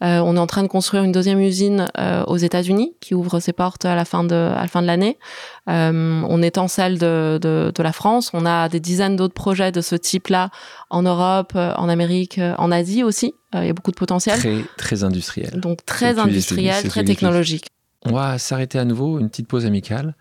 on 0.00 0.36
est 0.36 0.38
en 0.38 0.46
train 0.46 0.62
de 0.62 0.68
construire 0.68 1.02
une 1.02 1.10
deuxième 1.10 1.40
usine 1.40 1.88
aux 2.26 2.36
États-Unis 2.36 2.94
qui 3.00 3.14
ouvre 3.14 3.40
ses 3.40 3.52
portes 3.52 3.84
à 3.84 3.96
la 3.96 4.04
fin 4.04 4.22
de 4.22 4.34
à 4.34 4.62
la 4.62 4.68
fin 4.68 4.80
de 4.80 4.86
l'année. 4.86 5.18
on 5.66 6.42
étend 6.42 6.68
celle 6.68 6.98
de, 6.98 7.38
de, 7.42 7.72
de 7.74 7.82
la 7.82 7.92
France. 7.92 8.30
On 8.32 8.46
a 8.46 8.68
des 8.68 8.80
dizaines 8.80 9.16
d'autres 9.16 9.34
projets 9.34 9.72
de 9.72 9.80
ce 9.80 9.96
type-là 9.96 10.50
en 10.88 11.02
Europe, 11.02 11.54
en 11.54 11.88
Amérique, 11.88 12.40
en 12.58 12.70
Asie 12.70 13.02
aussi. 13.02 13.34
Il 13.54 13.66
y 13.66 13.70
a 13.70 13.72
beaucoup 13.72 13.90
de 13.90 13.96
potentiel. 13.96 14.38
Très 14.38 14.64
très 14.76 15.04
industriel. 15.04 15.60
Donc 15.60 15.84
très 15.84 16.18
industriel, 16.18 16.88
très 16.88 17.04
technologique. 17.04 17.66
On 18.06 18.12
va 18.12 18.38
s'arrêter 18.38 18.78
à 18.78 18.84
nouveau, 18.84 19.18
une 19.18 19.28
petite 19.28 19.48
pause 19.48 19.66
amicale 19.66 20.14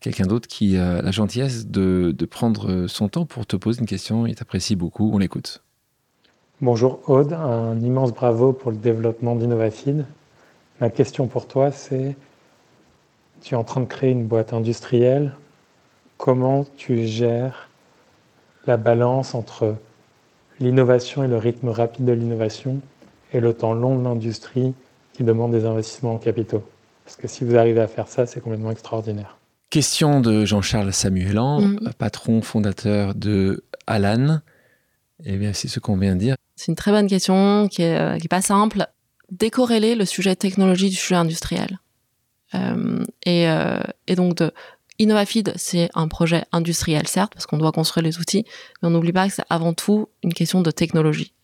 quelqu'un 0.00 0.26
d'autre 0.26 0.48
qui 0.48 0.76
a 0.76 1.00
la 1.00 1.12
gentillesse 1.12 1.68
de, 1.68 2.12
de, 2.12 2.26
prendre 2.26 2.88
son 2.88 3.08
temps 3.08 3.24
pour 3.24 3.46
te 3.46 3.54
poser 3.54 3.78
une 3.78 3.86
question. 3.86 4.26
Il 4.26 4.34
t'apprécie 4.34 4.74
beaucoup. 4.74 5.08
On 5.14 5.18
l'écoute. 5.18 5.62
Bonjour 6.62 7.00
Aude, 7.08 7.32
un 7.32 7.80
immense 7.80 8.12
bravo 8.12 8.52
pour 8.52 8.70
le 8.70 8.76
développement 8.76 9.34
d'InnovaFeed. 9.34 10.04
Ma 10.80 10.90
question 10.90 11.26
pour 11.26 11.48
toi, 11.48 11.72
c'est 11.72 12.14
tu 13.40 13.54
es 13.54 13.56
en 13.56 13.64
train 13.64 13.80
de 13.80 13.86
créer 13.86 14.12
une 14.12 14.26
boîte 14.26 14.52
industrielle. 14.52 15.32
Comment 16.18 16.64
tu 16.76 17.04
gères 17.04 17.68
la 18.66 18.76
balance 18.76 19.34
entre 19.34 19.74
l'innovation 20.60 21.24
et 21.24 21.26
le 21.28 21.36
rythme 21.36 21.68
rapide 21.68 22.04
de 22.04 22.12
l'innovation 22.12 22.78
et 23.32 23.40
le 23.40 23.52
temps 23.54 23.74
long 23.74 23.98
de 23.98 24.04
l'industrie 24.04 24.72
qui 25.14 25.24
demande 25.24 25.50
des 25.50 25.64
investissements 25.64 26.14
en 26.14 26.18
capitaux? 26.18 26.62
Parce 27.04 27.16
que 27.16 27.26
si 27.26 27.44
vous 27.44 27.56
arrivez 27.56 27.80
à 27.80 27.88
faire 27.88 28.06
ça, 28.06 28.24
c'est 28.26 28.40
complètement 28.40 28.70
extraordinaire. 28.70 29.36
Question 29.70 30.20
de 30.20 30.44
Jean-Charles 30.44 30.92
Samuelan, 30.92 31.60
Mm. 31.60 31.90
patron 31.98 32.40
fondateur 32.40 33.16
de 33.16 33.64
Alan. 33.88 34.38
Eh 35.24 35.36
bien, 35.38 35.52
c'est 35.52 35.66
ce 35.66 35.80
qu'on 35.80 35.96
vient 35.96 36.14
de 36.14 36.20
dire. 36.20 36.36
C'est 36.62 36.70
une 36.70 36.76
très 36.76 36.92
bonne 36.92 37.08
question 37.08 37.66
qui 37.66 37.82
est, 37.82 37.98
euh, 37.98 38.18
qui 38.18 38.26
est 38.26 38.28
pas 38.28 38.40
simple. 38.40 38.86
Décorréler 39.32 39.96
le 39.96 40.04
sujet 40.04 40.36
technologie 40.36 40.90
du 40.90 40.94
sujet 40.94 41.16
industriel. 41.16 41.80
Euh, 42.54 43.02
et, 43.26 43.48
euh, 43.48 43.80
et 44.06 44.14
donc, 44.14 44.36
de, 44.36 44.52
InnovaFeed, 45.00 45.54
c'est 45.56 45.90
un 45.94 46.06
projet 46.06 46.44
industriel, 46.52 47.08
certes, 47.08 47.32
parce 47.34 47.46
qu'on 47.46 47.58
doit 47.58 47.72
construire 47.72 48.04
les 48.04 48.20
outils, 48.20 48.44
mais 48.80 48.86
on 48.86 48.90
n'oublie 48.92 49.10
pas 49.12 49.26
que 49.26 49.34
c'est 49.34 49.44
avant 49.50 49.72
tout 49.72 50.08
une 50.22 50.32
question 50.32 50.60
de 50.60 50.70
technologie. 50.70 51.34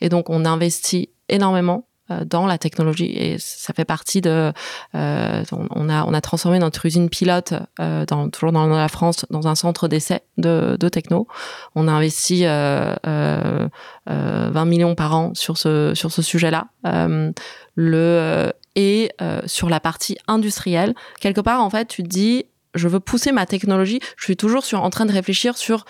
Et 0.00 0.08
donc, 0.08 0.30
on 0.30 0.44
investit 0.46 1.10
énormément 1.28 1.88
dans 2.24 2.46
la 2.46 2.58
technologie. 2.58 3.12
Et 3.16 3.36
ça 3.38 3.72
fait 3.74 3.84
partie 3.84 4.20
de 4.20 4.52
euh, 4.94 5.44
on 5.52 5.88
a 5.88 6.04
on 6.04 6.14
a 6.14 6.20
transformé 6.20 6.58
notre 6.58 6.86
usine 6.86 7.08
pilote 7.08 7.54
euh, 7.80 8.04
dans, 8.06 8.28
toujours 8.28 8.52
dans 8.52 8.66
la 8.66 8.88
France 8.88 9.26
dans 9.30 9.48
un 9.48 9.54
centre 9.54 9.88
d'essai 9.88 10.20
de, 10.38 10.76
de 10.78 10.88
techno. 10.88 11.26
On 11.74 11.88
a 11.88 11.92
investi 11.92 12.42
euh, 12.44 12.94
euh, 13.06 13.68
20 14.06 14.64
millions 14.66 14.94
par 14.94 15.14
an 15.14 15.32
sur 15.34 15.58
ce 15.58 15.94
sur 15.94 16.12
ce 16.12 16.22
sujet 16.22 16.50
là 16.50 16.68
euh, 16.86 17.32
le 17.74 18.52
et 18.74 19.10
euh, 19.20 19.40
sur 19.46 19.68
la 19.68 19.80
partie 19.80 20.16
industrielle. 20.28 20.94
Quelque 21.20 21.40
part 21.40 21.62
en 21.62 21.70
fait 21.70 21.88
tu 21.88 22.02
te 22.02 22.08
dis 22.08 22.44
je 22.74 22.88
veux 22.88 23.00
pousser 23.00 23.32
ma 23.32 23.46
technologie. 23.46 24.00
Je 24.16 24.24
suis 24.24 24.36
toujours 24.36 24.62
en 24.74 24.90
train 24.90 25.06
de 25.06 25.12
réfléchir 25.12 25.56
sur 25.56 25.84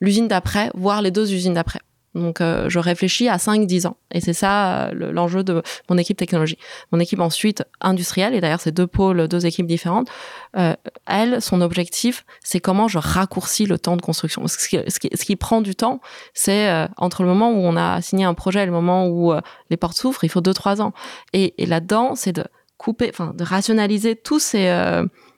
l'usine 0.00 0.28
d'après 0.28 0.70
voire 0.74 1.02
les 1.02 1.10
deux 1.10 1.32
usines 1.32 1.54
d'après 1.54 1.80
donc, 2.16 2.40
euh, 2.40 2.68
je 2.68 2.78
réfléchis 2.78 3.28
à 3.28 3.36
5-10 3.36 3.86
ans. 3.86 3.96
Et 4.10 4.20
c'est 4.20 4.32
ça 4.32 4.88
euh, 4.88 5.12
l'enjeu 5.12 5.44
de 5.44 5.62
mon 5.90 5.98
équipe 5.98 6.16
technologie. 6.16 6.58
Mon 6.90 6.98
équipe 6.98 7.20
ensuite 7.20 7.62
industrielle, 7.80 8.34
et 8.34 8.40
d'ailleurs, 8.40 8.60
c'est 8.60 8.72
deux 8.72 8.86
pôles, 8.86 9.28
deux 9.28 9.44
équipes 9.46 9.66
différentes. 9.66 10.08
Euh, 10.56 10.74
elle, 11.06 11.42
son 11.42 11.60
objectif, 11.60 12.24
c'est 12.42 12.60
comment 12.60 12.88
je 12.88 12.98
raccourcis 12.98 13.66
le 13.66 13.78
temps 13.78 13.96
de 13.96 14.02
construction. 14.02 14.46
Ce 14.46 14.56
qui, 14.56 14.78
ce 14.88 15.24
qui, 15.24 15.36
prend 15.36 15.60
du 15.60 15.74
temps, 15.74 16.00
c'est 16.32 16.88
entre 16.96 17.22
le 17.22 17.28
moment 17.28 17.50
où 17.50 17.58
on 17.58 17.76
a 17.76 18.00
signé 18.00 18.24
un 18.24 18.34
projet 18.34 18.62
et 18.62 18.66
le 18.66 18.72
moment 18.72 19.06
où 19.08 19.34
les 19.70 19.76
portes 19.76 19.96
s'ouvrent, 19.96 20.24
il 20.24 20.30
faut 20.30 20.40
2-3 20.40 20.80
ans. 20.80 20.92
Et, 21.34 21.62
et 21.62 21.66
là-dedans, 21.66 22.14
c'est 22.14 22.32
de 22.32 22.44
couper, 22.78 23.10
enfin, 23.10 23.34
de 23.36 23.44
rationaliser 23.44 24.16
tous 24.16 24.38
ces 24.38 24.68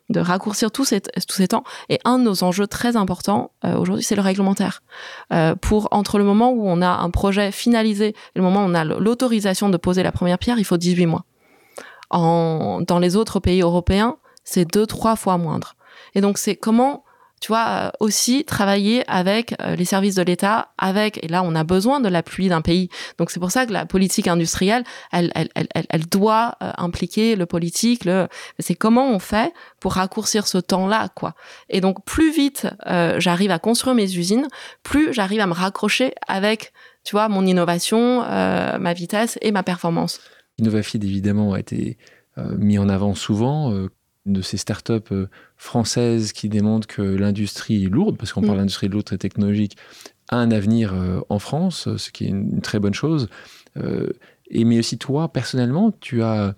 de 0.09 0.21
raccourcir 0.21 0.71
tous 0.71 0.85
ces, 0.85 1.01
tous 1.01 1.37
ces 1.37 1.49
temps. 1.49 1.65
Et 1.89 1.99
un 2.05 2.19
de 2.19 2.25
nos 2.25 2.43
enjeux 2.43 2.67
très 2.67 2.97
importants 2.97 3.53
euh, 3.65 3.77
aujourd'hui, 3.77 4.05
c'est 4.05 4.17
le 4.17 4.23
réglementaire. 4.23 4.83
Euh, 5.33 5.55
pour 5.55 5.89
entre 5.91 6.19
le 6.19 6.25
moment 6.25 6.51
où 6.51 6.67
on 6.67 6.81
a 6.81 6.89
un 6.89 7.11
projet 7.11 7.53
finalisé 7.53 8.09
et 8.09 8.15
le 8.37 8.43
moment 8.43 8.65
où 8.65 8.69
on 8.69 8.75
a 8.75 8.85
l'autorisation 8.85 9.69
de 9.69 9.77
poser 9.77 10.03
la 10.03 10.13
première 10.13 10.39
pierre, 10.39 10.59
il 10.59 10.65
faut 10.65 10.77
18 10.77 11.07
mois. 11.07 11.25
En, 12.11 12.81
dans 12.87 12.99
les 12.99 13.17
autres 13.17 13.39
pays 13.41 13.61
européens, 13.61 14.17
c'est 14.45 14.65
deux, 14.65 14.87
trois 14.87 15.17
fois 15.17 15.37
moindre. 15.37 15.77
Et 16.15 16.21
donc, 16.21 16.39
c'est 16.39 16.57
comment 16.57 17.05
tu 17.41 17.49
vois, 17.49 17.93
aussi 18.01 18.45
travailler 18.45 19.05
avec 19.09 19.55
les 19.77 19.85
services 19.85 20.15
de 20.15 20.23
l'État, 20.23 20.71
avec, 20.79 21.23
et 21.25 21.29
là, 21.29 21.43
on 21.43 21.55
a 21.55 21.65
besoin 21.65 22.01
de 22.01 22.09
l'appui 22.09 22.49
d'un 22.49 22.63
pays. 22.63 22.89
Donc, 23.19 23.31
c'est 23.31 23.41
pour 23.41 23.51
ça 23.51 23.67
que 23.67 23.73
la 23.73 23.87
politique 23.87 24.29
industrielle, 24.29 24.85
elle, 25.13 25.31
elle, 25.35 25.49
elle, 25.55 25.87
elle 25.89 26.07
doit 26.07 26.57
impliquer 26.61 27.37
le 27.37 27.47
politique, 27.47 28.05
le, 28.05 28.29
c'est 28.59 28.75
comment 28.75 29.11
on 29.11 29.19
fait 29.19 29.53
pour 29.81 29.95
raccourcir 29.95 30.47
ce 30.47 30.59
temps-là, 30.59 31.09
quoi. 31.15 31.35
Et 31.69 31.81
donc, 31.81 32.05
plus 32.05 32.33
vite 32.33 32.67
euh, 32.87 33.19
j'arrive 33.21 33.51
à 33.51 33.59
construire 33.59 33.95
mes 33.95 34.17
usines, 34.17 34.49
plus 34.83 35.13
j'arrive 35.13 35.41
à 35.41 35.47
me 35.47 35.53
raccrocher 35.53 36.13
avec, 36.27 36.73
tu 37.05 37.13
vois, 37.13 37.29
mon 37.29 37.47
innovation, 37.47 38.23
euh, 38.25 38.79
ma 38.79 38.93
vitesse 38.93 39.39
et 39.43 39.53
ma 39.53 39.63
performance. 39.63 40.21
InnovaFeed, 40.61 41.05
évidemment, 41.05 41.53
a 41.53 41.61
été 41.61 41.99
euh, 42.39 42.57
mis 42.59 42.79
en 42.79 42.89
avant 42.89 43.15
souvent. 43.15 43.73
Euh, 44.29 44.33
de 44.39 44.43
ces 44.43 44.57
startups 44.57 45.13
euh, 45.13 45.27
françaises 45.57 46.33
qui 46.33 46.49
démontrent 46.49 46.87
que 46.87 47.03
l'industrie 47.03 47.87
lourde, 47.87 48.17
parce 48.17 48.33
qu'on 48.33 48.43
mmh. 48.43 48.47
parle 48.47 48.59
d'industrie 48.59 48.89
lourde 48.89 49.09
et 49.13 49.19
technologique, 49.19 49.77
a 50.29 50.37
un 50.37 50.51
avenir 50.51 50.95
euh, 50.95 51.21
en 51.29 51.39
France, 51.39 51.89
ce 51.97 52.11
qui 52.11 52.25
est 52.25 52.29
une, 52.29 52.61
très 52.61 52.79
bonne 52.79 52.95
chose. 52.95 53.29
Euh, 53.77 54.09
et 54.51 54.65
mais 54.65 54.79
aussi 54.79 54.99
toi, 54.99 55.33
personnellement, 55.33 55.93
tu 56.01 56.23
as, 56.23 56.55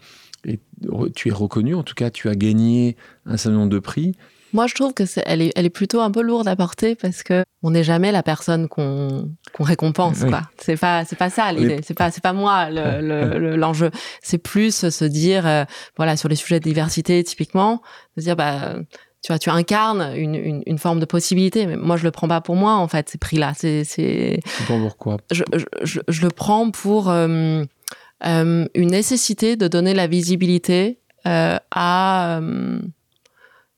tu 1.14 1.28
es 1.28 1.32
reconnu, 1.32 1.74
en 1.74 1.82
tout 1.82 1.94
cas, 1.94 2.10
tu 2.10 2.28
as 2.28 2.36
gagné 2.36 2.96
un 3.26 3.36
certain 3.36 3.58
nombre 3.58 3.70
de 3.70 3.78
prix. 3.78 4.14
Moi, 4.52 4.66
je 4.66 4.74
trouve 4.74 4.94
que 4.94 5.04
c'est, 5.04 5.22
elle 5.26 5.42
est, 5.42 5.52
elle 5.56 5.66
est 5.66 5.70
plutôt 5.70 6.00
un 6.00 6.10
peu 6.10 6.22
lourde 6.22 6.48
à 6.48 6.56
porter 6.56 6.94
parce 6.94 7.22
que 7.22 7.44
on 7.62 7.70
n'est 7.70 7.84
jamais 7.84 8.12
la 8.12 8.22
personne 8.22 8.68
qu'on, 8.68 9.30
qu'on 9.52 9.64
récompense, 9.64 10.18
oui. 10.22 10.30
quoi. 10.30 10.42
C'est 10.58 10.78
pas, 10.78 11.04
c'est 11.04 11.16
pas 11.16 11.30
ça 11.30 11.52
l'idée. 11.52 11.76
Oui. 11.76 11.84
C'est 11.84 11.96
pas, 11.96 12.10
c'est 12.10 12.22
pas 12.22 12.32
moi 12.32 12.70
le, 12.70 13.00
le, 13.38 13.56
l'enjeu. 13.56 13.90
C'est 14.22 14.38
plus 14.38 14.88
se 14.88 15.04
dire, 15.04 15.46
euh, 15.46 15.64
voilà, 15.96 16.16
sur 16.16 16.28
les 16.28 16.36
sujets 16.36 16.58
de 16.58 16.64
diversité, 16.64 17.22
typiquement, 17.22 17.82
de 18.16 18.22
dire, 18.22 18.36
bah, 18.36 18.76
tu 19.22 19.32
vois, 19.32 19.38
tu 19.38 19.50
incarnes 19.50 20.14
une, 20.16 20.34
une, 20.34 20.62
une, 20.64 20.78
forme 20.78 20.98
de 20.98 21.04
possibilité. 21.04 21.66
Mais 21.66 21.76
moi, 21.76 21.96
je 21.96 22.04
le 22.04 22.10
prends 22.10 22.28
pas 22.28 22.40
pour 22.40 22.56
moi, 22.56 22.74
en 22.74 22.88
fait, 22.88 23.10
ces 23.10 23.18
prix-là. 23.18 23.52
C'est, 23.54 23.84
c'est. 23.84 24.40
pourquoi 24.66 25.18
je, 25.30 25.44
je, 25.52 25.64
je, 25.82 26.00
je, 26.08 26.22
le 26.22 26.30
prends 26.30 26.70
pour 26.70 27.10
euh, 27.10 27.64
euh, 28.26 28.66
une 28.74 28.90
nécessité 28.90 29.56
de 29.56 29.68
donner 29.68 29.92
la 29.92 30.06
visibilité 30.06 31.00
euh, 31.26 31.58
à 31.70 32.40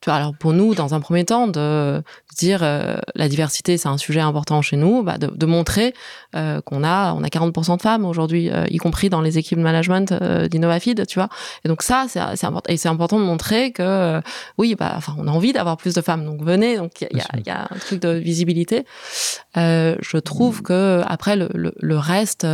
tu 0.02 0.10
vois, 0.10 0.16
alors 0.16 0.34
pour 0.34 0.52
nous, 0.52 0.74
dans 0.74 0.94
un 0.94 1.00
premier 1.00 1.24
temps, 1.24 1.46
de 1.46 2.02
dire 2.36 2.60
euh, 2.64 2.96
la 3.14 3.28
diversité, 3.28 3.78
c'est 3.78 3.88
un 3.88 3.98
sujet 3.98 4.18
important 4.18 4.60
chez 4.60 4.76
nous, 4.76 5.04
bah 5.04 5.16
de, 5.16 5.28
de, 5.28 5.46
montrer 5.46 5.94
euh, 6.34 6.60
qu'on 6.60 6.82
a, 6.82 7.12
on 7.12 7.22
a 7.22 7.28
40% 7.28 7.76
de 7.76 7.82
femmes 7.82 8.04
aujourd'hui, 8.04 8.50
euh, 8.50 8.66
y 8.68 8.78
compris 8.78 9.10
dans 9.10 9.20
les 9.20 9.38
équipes 9.38 9.58
de 9.58 9.62
management 9.62 10.10
euh, 10.10 10.48
d'InnovaFeed, 10.48 11.06
tu 11.06 11.20
vois. 11.20 11.28
Et 11.64 11.68
donc 11.68 11.82
ça, 11.82 12.06
c'est 12.08 12.18
important. 12.18 12.72
Et 12.72 12.76
c'est 12.76 12.88
important 12.88 13.20
de 13.20 13.24
montrer 13.24 13.70
que, 13.70 13.82
euh, 13.84 14.20
oui, 14.58 14.74
bah, 14.74 14.94
enfin, 14.96 15.14
on 15.18 15.28
a 15.28 15.30
envie 15.30 15.52
d'avoir 15.52 15.76
plus 15.76 15.94
de 15.94 16.00
femmes, 16.00 16.26
donc 16.26 16.42
venez. 16.42 16.78
Donc 16.78 17.00
il 17.00 17.08
y, 17.12 17.38
y, 17.38 17.46
y, 17.46 17.50
a 17.50 17.68
un 17.70 17.78
truc 17.78 18.00
de 18.00 18.10
visibilité. 18.10 18.84
Euh, 19.56 19.94
je 20.00 20.16
trouve 20.16 20.62
que 20.62 21.00
après 21.06 21.36
le, 21.36 21.48
le, 21.54 21.74
le 21.78 21.96
reste 21.96 22.44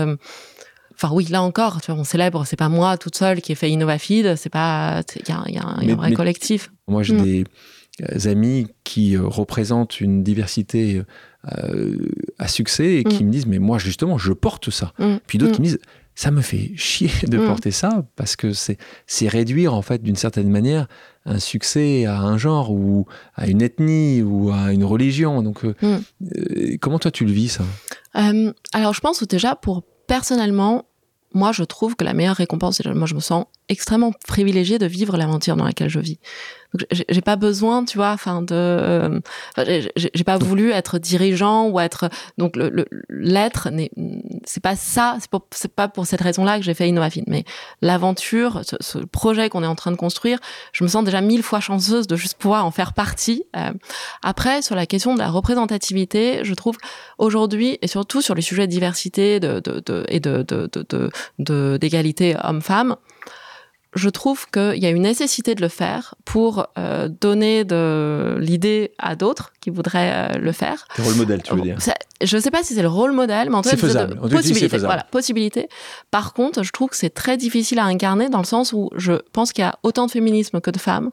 enfin 1.00 1.14
oui, 1.14 1.26
là 1.26 1.42
encore, 1.42 1.80
tu 1.80 1.92
vois, 1.92 2.00
on 2.00 2.04
célèbre, 2.04 2.44
c'est 2.44 2.56
pas 2.56 2.68
moi 2.68 2.96
toute 2.96 3.16
seule 3.16 3.40
qui 3.40 3.52
ai 3.52 3.54
fait 3.54 3.70
InnovaFeed, 3.70 4.34
c'est 4.36 4.50
pas, 4.50 5.02
il 5.14 5.28
y 5.28 5.32
a, 5.32 5.44
y 5.48 5.58
a, 5.58 5.64
un, 5.64 5.76
mais, 5.78 5.86
y 5.86 5.90
a 5.90 5.92
un 5.92 5.96
vrai 5.96 6.10
mais, 6.10 6.16
collectif. 6.16 6.72
Moi, 6.88 7.04
j'ai 7.04 7.14
mmh. 7.14 7.22
des 7.22 7.44
euh, 8.02 8.30
amis 8.30 8.66
qui 8.82 9.16
euh, 9.16 9.22
représentent 9.24 10.00
une 10.00 10.24
diversité 10.24 11.02
euh, 11.56 11.96
à 12.38 12.48
succès 12.48 12.96
et 12.96 13.04
qui 13.04 13.22
mmh. 13.22 13.26
me 13.26 13.32
disent, 13.32 13.46
mais 13.46 13.60
moi, 13.60 13.78
justement, 13.78 14.18
je 14.18 14.32
porte 14.32 14.70
ça. 14.70 14.92
Mmh. 14.98 15.16
Puis 15.28 15.38
d'autres 15.38 15.52
qui 15.52 15.60
me 15.60 15.66
disent, 15.66 15.78
ça 16.16 16.32
me 16.32 16.40
fait 16.40 16.72
chier 16.74 17.10
de 17.28 17.38
porter 17.38 17.70
ça 17.70 18.04
parce 18.16 18.34
que 18.34 18.50
c'est 18.52 19.28
réduire, 19.28 19.74
en 19.74 19.82
fait, 19.82 20.02
d'une 20.02 20.16
certaine 20.16 20.50
manière, 20.50 20.88
un 21.26 21.38
succès 21.38 22.06
à 22.06 22.18
un 22.18 22.38
genre 22.38 22.72
ou 22.72 23.06
à 23.36 23.46
une 23.46 23.62
ethnie 23.62 24.22
ou 24.22 24.50
à 24.50 24.72
une 24.72 24.82
religion. 24.82 25.42
Donc, 25.42 25.64
euh, 25.64 25.74
comment 26.80 26.98
toi, 26.98 27.12
tu 27.12 27.24
le 27.24 27.30
vis, 27.30 27.50
ça? 27.50 27.64
Alors, 28.72 28.94
je 28.94 29.00
pense 29.00 29.22
déjà, 29.22 29.54
pour 29.54 29.84
personnellement, 30.08 30.87
moi, 31.34 31.52
je 31.52 31.64
trouve 31.64 31.96
que 31.96 32.04
la 32.04 32.14
meilleure 32.14 32.36
récompense, 32.36 32.84
moi, 32.84 33.06
je 33.06 33.14
me 33.14 33.20
sens 33.20 33.44
extrêmement 33.68 34.12
privilégiée 34.26 34.78
de 34.78 34.86
vivre 34.86 35.16
l'aventure 35.16 35.56
dans 35.56 35.64
laquelle 35.64 35.88
je 35.88 36.00
vis. 36.00 36.18
Donc, 36.74 36.86
j'ai 36.90 37.22
pas 37.22 37.36
besoin, 37.36 37.84
tu 37.86 37.96
vois, 37.96 38.10
enfin 38.10 38.42
de, 38.42 38.54
euh, 38.54 39.20
j'ai 39.96 40.24
pas 40.24 40.36
voulu 40.36 40.70
être 40.70 40.98
dirigeant 40.98 41.68
ou 41.68 41.80
être 41.80 42.10
donc 42.36 42.56
le 42.56 42.86
l'être 43.08 43.70
n'est, 43.70 43.90
c'est 44.44 44.62
pas 44.62 44.76
ça, 44.76 45.16
c'est 45.18 45.30
pas, 45.30 45.40
pas 45.74 45.88
pour 45.88 46.06
cette 46.06 46.20
raison-là 46.20 46.58
que 46.58 46.64
j'ai 46.64 46.74
fait 46.74 46.86
InnovaFin, 46.86 47.22
mais 47.26 47.44
l'aventure, 47.80 48.60
ce, 48.64 48.76
ce, 48.80 48.98
projet 48.98 49.48
qu'on 49.48 49.62
est 49.62 49.68
en 49.68 49.76
train 49.76 49.92
de 49.92 49.96
construire, 49.96 50.40
je 50.72 50.84
me 50.84 50.88
sens 50.88 51.04
déjà 51.04 51.22
mille 51.22 51.42
fois 51.42 51.60
chanceuse 51.60 52.06
de 52.06 52.16
juste 52.16 52.36
pouvoir 52.36 52.66
en 52.66 52.70
faire 52.70 52.92
partie. 52.92 53.44
Euh, 53.56 53.72
après, 54.22 54.60
sur 54.60 54.76
la 54.76 54.84
question 54.84 55.14
de 55.14 55.20
la 55.20 55.30
représentativité, 55.30 56.40
je 56.42 56.52
trouve 56.52 56.76
aujourd'hui 57.16 57.78
et 57.80 57.86
surtout 57.86 58.20
sur 58.20 58.34
les 58.34 58.42
sujets 58.42 58.66
de 58.66 58.72
diversité 58.72 59.40
de, 59.40 59.60
de, 59.60 59.80
de 59.80 60.04
et 60.08 60.20
de 60.20 61.78
d'égalité 61.78 62.34
de, 62.34 62.46
homme-femme 62.46 62.96
je 63.98 64.08
trouve 64.08 64.46
qu'il 64.50 64.78
y 64.78 64.86
a 64.86 64.90
une 64.90 65.02
nécessité 65.02 65.54
de 65.54 65.60
le 65.60 65.68
faire 65.68 66.14
pour 66.24 66.68
euh, 66.78 67.08
donner 67.08 67.64
de 67.64 68.36
l'idée 68.40 68.92
à 68.98 69.16
d'autres 69.16 69.52
qui 69.60 69.70
voudraient 69.70 70.12
euh, 70.14 70.38
le 70.38 70.52
faire. 70.52 70.86
Le 70.96 71.04
rôle 71.04 71.14
modèle, 71.14 71.42
tu 71.42 71.54
veux 71.54 71.60
dire 71.60 71.76
Je 72.22 72.36
ne 72.36 72.40
sais 72.40 72.50
pas 72.50 72.62
si 72.62 72.74
c'est 72.74 72.82
le 72.82 72.88
rôle 72.88 73.12
modèle, 73.12 73.50
mais 73.50 73.56
en 73.56 73.62
tout 73.62 73.68
cas, 73.68 73.76
c'est 73.76 73.80
faisable. 73.80 74.18
possibilité. 74.20 74.68
faisable. 74.68 74.86
Voilà, 74.86 75.04
possibilité. 75.04 75.68
Par 76.10 76.32
contre, 76.32 76.62
je 76.62 76.70
trouve 76.72 76.90
que 76.90 76.96
c'est 76.96 77.10
très 77.10 77.36
difficile 77.36 77.78
à 77.78 77.84
incarner 77.84 78.30
dans 78.30 78.38
le 78.38 78.44
sens 78.44 78.72
où 78.72 78.90
je 78.96 79.12
pense 79.32 79.52
qu'il 79.52 79.62
y 79.62 79.66
a 79.66 79.78
autant 79.82 80.06
de 80.06 80.10
féminisme 80.12 80.60
que 80.60 80.70
de 80.70 80.78
femmes, 80.78 81.10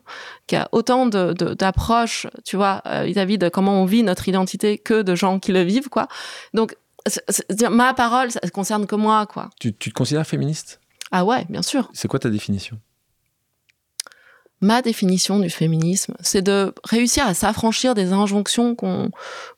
qu'il 0.47 0.57
y 0.57 0.61
a 0.61 0.69
autant 0.71 1.07
d'approches, 1.07 2.27
tu 2.45 2.55
vois, 2.55 2.81
vis-à-vis 3.03 3.35
-vis 3.35 3.39
de 3.39 3.49
comment 3.49 3.81
on 3.81 3.85
vit 3.85 4.03
notre 4.03 4.29
identité 4.29 4.77
que 4.77 5.01
de 5.01 5.15
gens 5.15 5.39
qui 5.39 5.51
le 5.51 5.61
vivent, 5.61 5.89
quoi. 5.89 6.07
Donc, 6.53 6.75
ma 7.69 7.93
parole, 7.93 8.31
ça 8.31 8.39
ne 8.43 8.49
concerne 8.49 8.85
que 8.85 8.95
moi, 8.95 9.25
quoi. 9.25 9.49
Tu, 9.59 9.73
tu 9.73 9.89
te 9.89 9.95
considères 9.95 10.25
féministe? 10.25 10.79
Ah 11.11 11.25
ouais, 11.25 11.45
bien 11.49 11.61
sûr. 11.61 11.89
C'est 11.93 12.07
quoi 12.07 12.19
ta 12.19 12.29
définition? 12.29 12.79
Ma 14.61 14.81
définition 14.81 15.39
du 15.39 15.49
féminisme, 15.49 16.15
c'est 16.21 16.41
de 16.41 16.73
réussir 16.83 17.27
à 17.27 17.33
s'affranchir 17.33 17.93
des 17.93 18.13
injonctions 18.13 18.75
qu 18.75 18.85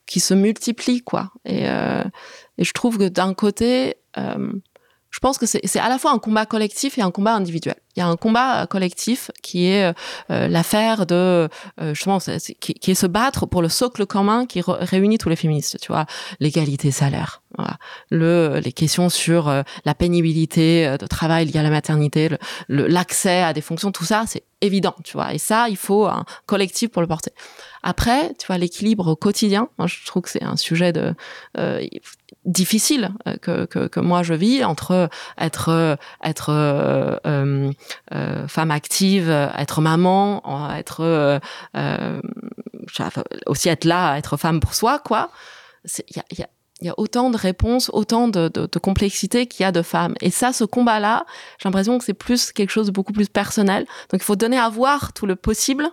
qui 0.06 0.20
se 0.20 0.34
multiplient, 0.34 1.04
quoi. 1.04 1.32
Et, 1.46 1.70
euh, 1.70 2.04
et 2.58 2.64
je 2.64 2.74
trouve 2.74 2.98
que 2.98 3.08
d'un 3.08 3.34
côté, 3.34 3.98
euh, 4.18 4.52
je 5.10 5.20
pense 5.20 5.38
que 5.38 5.46
c'est 5.46 5.80
à 5.80 5.90
la 5.90 5.98
fois 5.98 6.12
un 6.12 6.20
combat 6.20 6.46
collectif 6.46 6.98
et 6.98 7.02
un 7.02 7.12
combat 7.12 7.34
individuel. 7.34 7.76
Il 7.96 8.02
y 8.02 8.04
a 8.04 8.08
un 8.08 8.16
combat 8.16 8.62
euh, 8.62 8.66
collectif 8.68 9.32
qui 9.42 9.66
est 9.66 9.92
euh, 10.30 10.48
l'affaire 10.48 11.08
de 11.08 11.50
euh, 11.82 11.94
justement 11.96 12.20
qui, 12.60 12.74
qui, 12.76 12.92
est 12.92 12.96
se 12.96 13.08
battre 13.08 13.48
pour 13.48 13.64
le 13.64 13.70
socle 13.70 14.06
commun 14.06 14.46
qui 14.46 14.62
réunit 14.64 15.18
tous 15.18 15.30
les 15.30 15.36
féministes. 15.36 15.80
Tu 15.82 15.92
vois, 15.92 16.06
l'égalité 16.40 16.92
salaire, 16.92 17.42
les 18.12 18.72
questions 18.74 19.10
sur 19.10 19.64
la 19.86 19.96
pénibilité 19.96 20.96
de 21.00 21.08
travail 21.08 21.46
liée 21.46 21.60
à 21.60 21.64
la 21.64 21.70
maternité, 21.70 22.30
l'accès 22.70 23.42
à 23.42 23.54
des 23.54 23.62
fonctions, 23.62 23.92
tout 23.92 24.06
ça, 24.06 24.26
c'est 24.28 24.44
évident, 24.62 24.96
tu 25.04 25.14
vois. 25.14 25.34
Et 25.34 25.38
ça, 25.38 25.70
il 25.70 25.78
faut 25.78 26.06
un 26.06 26.26
collectif 26.46 26.90
pour 26.90 27.02
le 27.02 27.08
porter. 27.08 27.32
Après, 27.84 28.34
tu 28.40 28.48
vois, 28.48 28.58
l'équilibre 28.58 29.16
quotidien, 29.16 29.70
moi, 29.78 29.88
je 29.88 30.06
trouve 30.06 30.24
que 30.24 30.30
c'est 30.30 30.44
un 30.44 30.58
sujet 30.58 30.92
de 30.92 31.14
euh, 31.58 31.86
difficile 32.48 33.12
euh, 33.28 33.36
que, 33.38 33.66
que, 33.66 33.88
que, 33.88 34.00
moi 34.00 34.24
je 34.24 34.34
vis 34.34 34.64
entre 34.64 35.10
être 35.38 35.98
être 36.24 36.50
euh, 36.50 37.18
euh, 38.14 38.48
femme 38.48 38.72
active, 38.72 39.30
être 39.30 39.82
maman, 39.82 40.42
être 40.76 41.40
aussi 43.46 43.70
être 43.70 43.86
là, 43.86 44.18
être 44.18 44.38
femme 44.38 44.60
pour 44.60 44.74
soi, 44.74 45.00
quoi. 45.00 45.30
Il 46.10 46.18
y 46.18 46.20
a, 46.20 46.24
y 46.38 46.42
a 46.42 46.50
y 46.82 46.90
a 46.90 46.94
autant 46.98 47.30
de 47.30 47.38
réponses, 47.38 47.90
autant 47.92 48.28
de, 48.28 48.50
de, 48.50 48.68
de 48.72 48.80
complexité 48.80 49.48
qu'il 49.48 49.64
y 49.64 49.66
a 49.66 49.72
de 49.72 49.82
femmes. 49.82 50.14
Et 50.22 50.30
ça, 50.30 50.54
ce 50.54 50.64
combat-là, 50.64 51.26
j'ai 51.58 51.68
l'impression 51.68 51.98
que 51.98 52.06
c'est 52.06 52.14
plus 52.14 52.52
quelque 52.52 52.70
chose 52.70 52.88
de 52.88 52.92
beaucoup 52.92 53.14
plus 53.14 53.30
personnel. 53.30 53.86
Donc 54.12 54.22
il 54.22 54.24
faut 54.24 54.36
donner 54.36 54.60
à 54.60 54.70
voir 54.70 55.14
tout 55.14 55.26
le 55.26 55.36
possible 55.36 55.90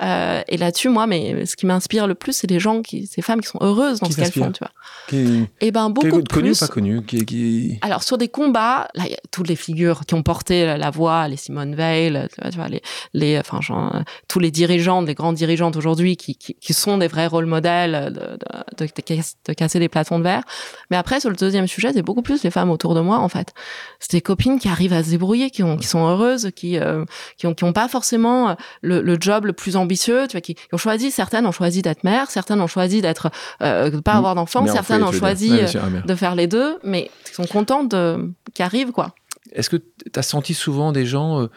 euh, 0.00 0.42
et 0.46 0.56
là-dessus, 0.56 0.88
moi, 0.88 1.06
mais 1.06 1.44
ce 1.46 1.56
qui 1.56 1.66
m'inspire 1.66 2.06
le 2.06 2.14
plus, 2.14 2.32
c'est 2.32 2.48
les 2.48 2.60
gens, 2.60 2.82
qui, 2.82 3.06
ces 3.06 3.22
femmes 3.22 3.40
qui 3.40 3.48
sont 3.48 3.58
heureuses 3.60 4.00
dans 4.00 4.10
ce 4.10 4.16
qu'elles 4.16 4.32
font, 4.32 4.52
tu 4.52 4.60
vois. 4.60 4.70
Qui... 5.08 5.42
Et 5.60 5.68
eh 5.68 5.70
ben 5.70 5.90
beaucoup 5.90 6.22
qui, 6.22 6.24
connu 6.24 6.50
plus. 6.50 6.62
ou 6.62 6.66
pas 6.66 6.72
connu 6.72 7.02
qui, 7.02 7.24
qui... 7.24 7.78
Alors 7.82 8.02
sur 8.02 8.16
des 8.18 8.28
combats, 8.28 8.88
là, 8.94 9.04
il 9.06 9.10
y 9.10 9.14
a 9.14 9.20
toutes 9.30 9.48
les 9.48 9.56
figures 9.56 10.06
qui 10.06 10.14
ont 10.14 10.22
porté 10.22 10.76
la, 10.76 10.90
voix, 10.90 11.26
les 11.28 11.36
Simone 11.36 11.74
Veil, 11.74 12.28
tu 12.32 12.40
vois, 12.40 12.50
tu 12.50 12.56
vois 12.56 12.68
les, 12.68 12.82
les, 13.14 13.38
enfin, 13.38 13.60
genre, 13.60 14.02
tous 14.28 14.38
les 14.38 14.50
dirigeants, 14.50 15.02
les 15.02 15.14
grandes 15.14 15.36
dirigeantes 15.36 15.76
aujourd'hui, 15.76 16.16
qui, 16.16 16.36
qui, 16.36 16.54
qui, 16.54 16.74
sont 16.74 16.98
des 16.98 17.08
vrais 17.08 17.26
rôles 17.26 17.46
modèles 17.46 18.12
de, 18.12 18.20
de, 18.20 18.86
de, 18.86 19.34
de, 19.46 19.52
casser 19.52 19.78
des 19.78 19.88
plafonds 19.88 20.18
de 20.18 20.24
verre. 20.24 20.42
Mais 20.90 20.96
après, 20.96 21.20
sur 21.20 21.30
le 21.30 21.36
deuxième 21.36 21.66
sujet, 21.66 21.92
c'est 21.92 22.02
beaucoup 22.02 22.22
plus 22.22 22.42
les 22.44 22.50
femmes 22.50 22.70
autour 22.70 22.94
de 22.94 23.00
moi, 23.00 23.18
en 23.18 23.28
fait. 23.28 23.52
C'est 23.98 24.12
des 24.12 24.20
copines 24.20 24.58
qui 24.58 24.68
arrivent 24.68 24.92
à 24.92 25.02
se 25.02 25.10
débrouiller, 25.10 25.50
qui, 25.50 25.62
ont, 25.62 25.76
qui 25.76 25.86
sont 25.86 26.06
heureuses, 26.06 26.50
qui, 26.54 26.78
euh, 26.78 27.04
qui 27.36 27.46
ont, 27.46 27.54
qui 27.54 27.64
ont 27.64 27.72
pas 27.72 27.88
forcément 27.88 28.56
le, 28.82 29.00
le 29.00 29.16
job 29.20 29.46
le 29.46 29.52
plus 29.52 29.76
ambitieux, 29.76 29.87
tu 29.96 30.32
vois, 30.32 30.40
qui, 30.40 30.54
qui, 30.54 30.60
ont 30.72 30.78
choisi, 30.78 31.10
certaines 31.10 31.46
ont 31.46 31.52
choisi 31.52 31.82
d'être 31.82 32.04
mères, 32.04 32.30
certaines 32.30 32.60
ont 32.60 32.66
choisi 32.66 33.00
d'être, 33.00 33.30
euh, 33.62 33.90
de 33.90 34.00
pas 34.00 34.14
avoir 34.14 34.34
d'enfants, 34.34 34.66
certaines 34.66 35.02
ont 35.02 35.12
choisi 35.12 35.52
ouais, 35.52 35.76
euh, 35.76 36.00
de 36.04 36.14
faire 36.14 36.34
les 36.34 36.46
deux, 36.46 36.78
mais 36.84 37.10
qui 37.24 37.34
sont 37.34 37.46
contentes 37.46 37.90
de, 37.90 38.32
qui 38.54 38.62
arrivent, 38.62 38.92
quoi. 38.92 39.14
Est-ce 39.52 39.70
que 39.70 39.76
tu 39.76 39.84
as 40.18 40.22
senti 40.22 40.54
souvent 40.54 40.92
des 40.92 41.06
gens 41.06 41.42
euh, 41.42 41.48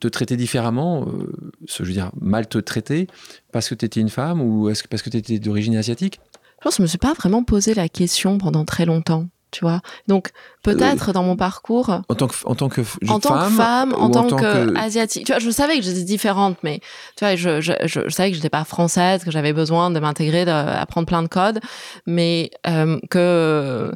te 0.00 0.08
traiter 0.08 0.36
différemment, 0.36 1.06
euh, 1.06 1.32
je 1.66 1.82
veux 1.82 1.92
dire, 1.92 2.10
mal 2.20 2.48
te 2.48 2.58
traiter, 2.58 3.06
parce 3.52 3.68
que 3.68 3.74
tu 3.74 3.84
étais 3.84 4.00
une 4.00 4.08
femme 4.08 4.40
ou 4.40 4.68
est-ce 4.68 4.82
que 4.82 4.88
parce 4.88 5.02
que 5.02 5.10
tu 5.10 5.16
étais 5.16 5.38
d'origine 5.38 5.76
asiatique? 5.76 6.20
Je 6.58 6.64
pense 6.64 6.74
que 6.74 6.76
je 6.78 6.82
me 6.82 6.86
suis 6.88 6.98
pas 6.98 7.12
vraiment 7.12 7.44
posé 7.44 7.74
la 7.74 7.88
question 7.88 8.38
pendant 8.38 8.64
très 8.64 8.86
longtemps 8.86 9.28
tu 9.56 9.64
vois. 9.64 9.80
Donc 10.06 10.32
peut-être 10.62 11.08
euh, 11.08 11.12
dans 11.12 11.22
mon 11.22 11.34
parcours 11.34 11.88
en 11.88 12.14
tant 12.14 12.28
que 12.28 12.34
en 12.44 12.54
tant 12.54 12.68
que 12.68 12.82
en 13.08 13.18
tant 13.18 13.30
femme, 13.30 13.48
que 13.48 13.56
femme, 13.56 13.94
en 13.94 14.10
tant, 14.10 14.26
tant 14.26 14.36
que, 14.36 14.66
que, 14.66 14.78
asiatique. 14.78 15.24
Tu 15.24 15.32
vois, 15.32 15.38
je 15.38 15.48
savais 15.48 15.76
que 15.76 15.82
j'étais 15.82 16.02
différente, 16.02 16.58
mais 16.62 16.80
tu 17.16 17.24
vois, 17.24 17.36
je, 17.36 17.62
je, 17.62 17.72
je, 17.86 18.00
je 18.06 18.10
savais 18.10 18.30
que 18.30 18.36
j'étais 18.36 18.50
pas 18.50 18.64
française, 18.64 19.24
que 19.24 19.30
j'avais 19.30 19.54
besoin 19.54 19.90
de 19.90 19.98
m'intégrer, 19.98 20.44
d'apprendre 20.44 21.06
plein 21.06 21.22
de 21.22 21.28
codes, 21.28 21.60
mais 22.04 22.50
euh, 22.66 22.98
que 23.08 23.92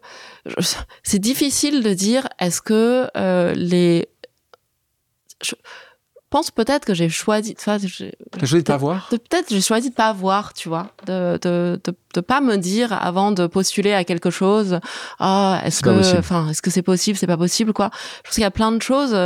c'est 1.03 1.19
difficile 1.19 1.83
de 1.83 1.93
dire 1.93 2.27
est-ce 2.39 2.63
que 2.63 3.07
euh, 3.19 3.53
les 3.55 4.09
je, 5.43 5.55
pense 6.31 6.51
peut-être 6.51 6.87
que 6.87 6.95
j'ai 6.95 7.11
choisi. 7.11 7.55
T'as 7.55 7.79
choisi 8.39 8.59
de 8.59 8.63
pas 8.63 8.77
voir? 8.79 9.09
Peut-être 9.11 9.51
j'ai 9.51 9.61
choisi 9.61 9.91
de 9.91 9.95
pas 9.95 10.13
voir, 10.15 10.55
tu 10.55 10.69
vois, 10.69 10.93
de, 11.07 11.39
de, 11.43 11.79
de, 11.85 11.95
de, 12.15 12.21
pas 12.21 12.41
me 12.41 12.57
dire 12.57 12.93
avant 12.93 13.33
de 13.33 13.47
postuler 13.47 13.93
à 13.93 14.05
quelque 14.05 14.31
chose. 14.31 14.81
Ah, 15.19 15.61
est-ce 15.65 15.83
que, 15.83 16.19
enfin, 16.19 16.49
est-ce 16.51 16.63
que 16.63 16.71
c'est 16.71 16.83
possible, 16.83 17.17
c'est 17.19 17.27
pas 17.27 17.37
possible, 17.37 17.73
quoi? 17.73 17.91
Je 18.19 18.29
pense 18.29 18.35
qu'il 18.35 18.43
y 18.43 18.47
a 18.47 18.51
plein 18.51 18.73
de 18.73 18.83
choses. 18.83 19.17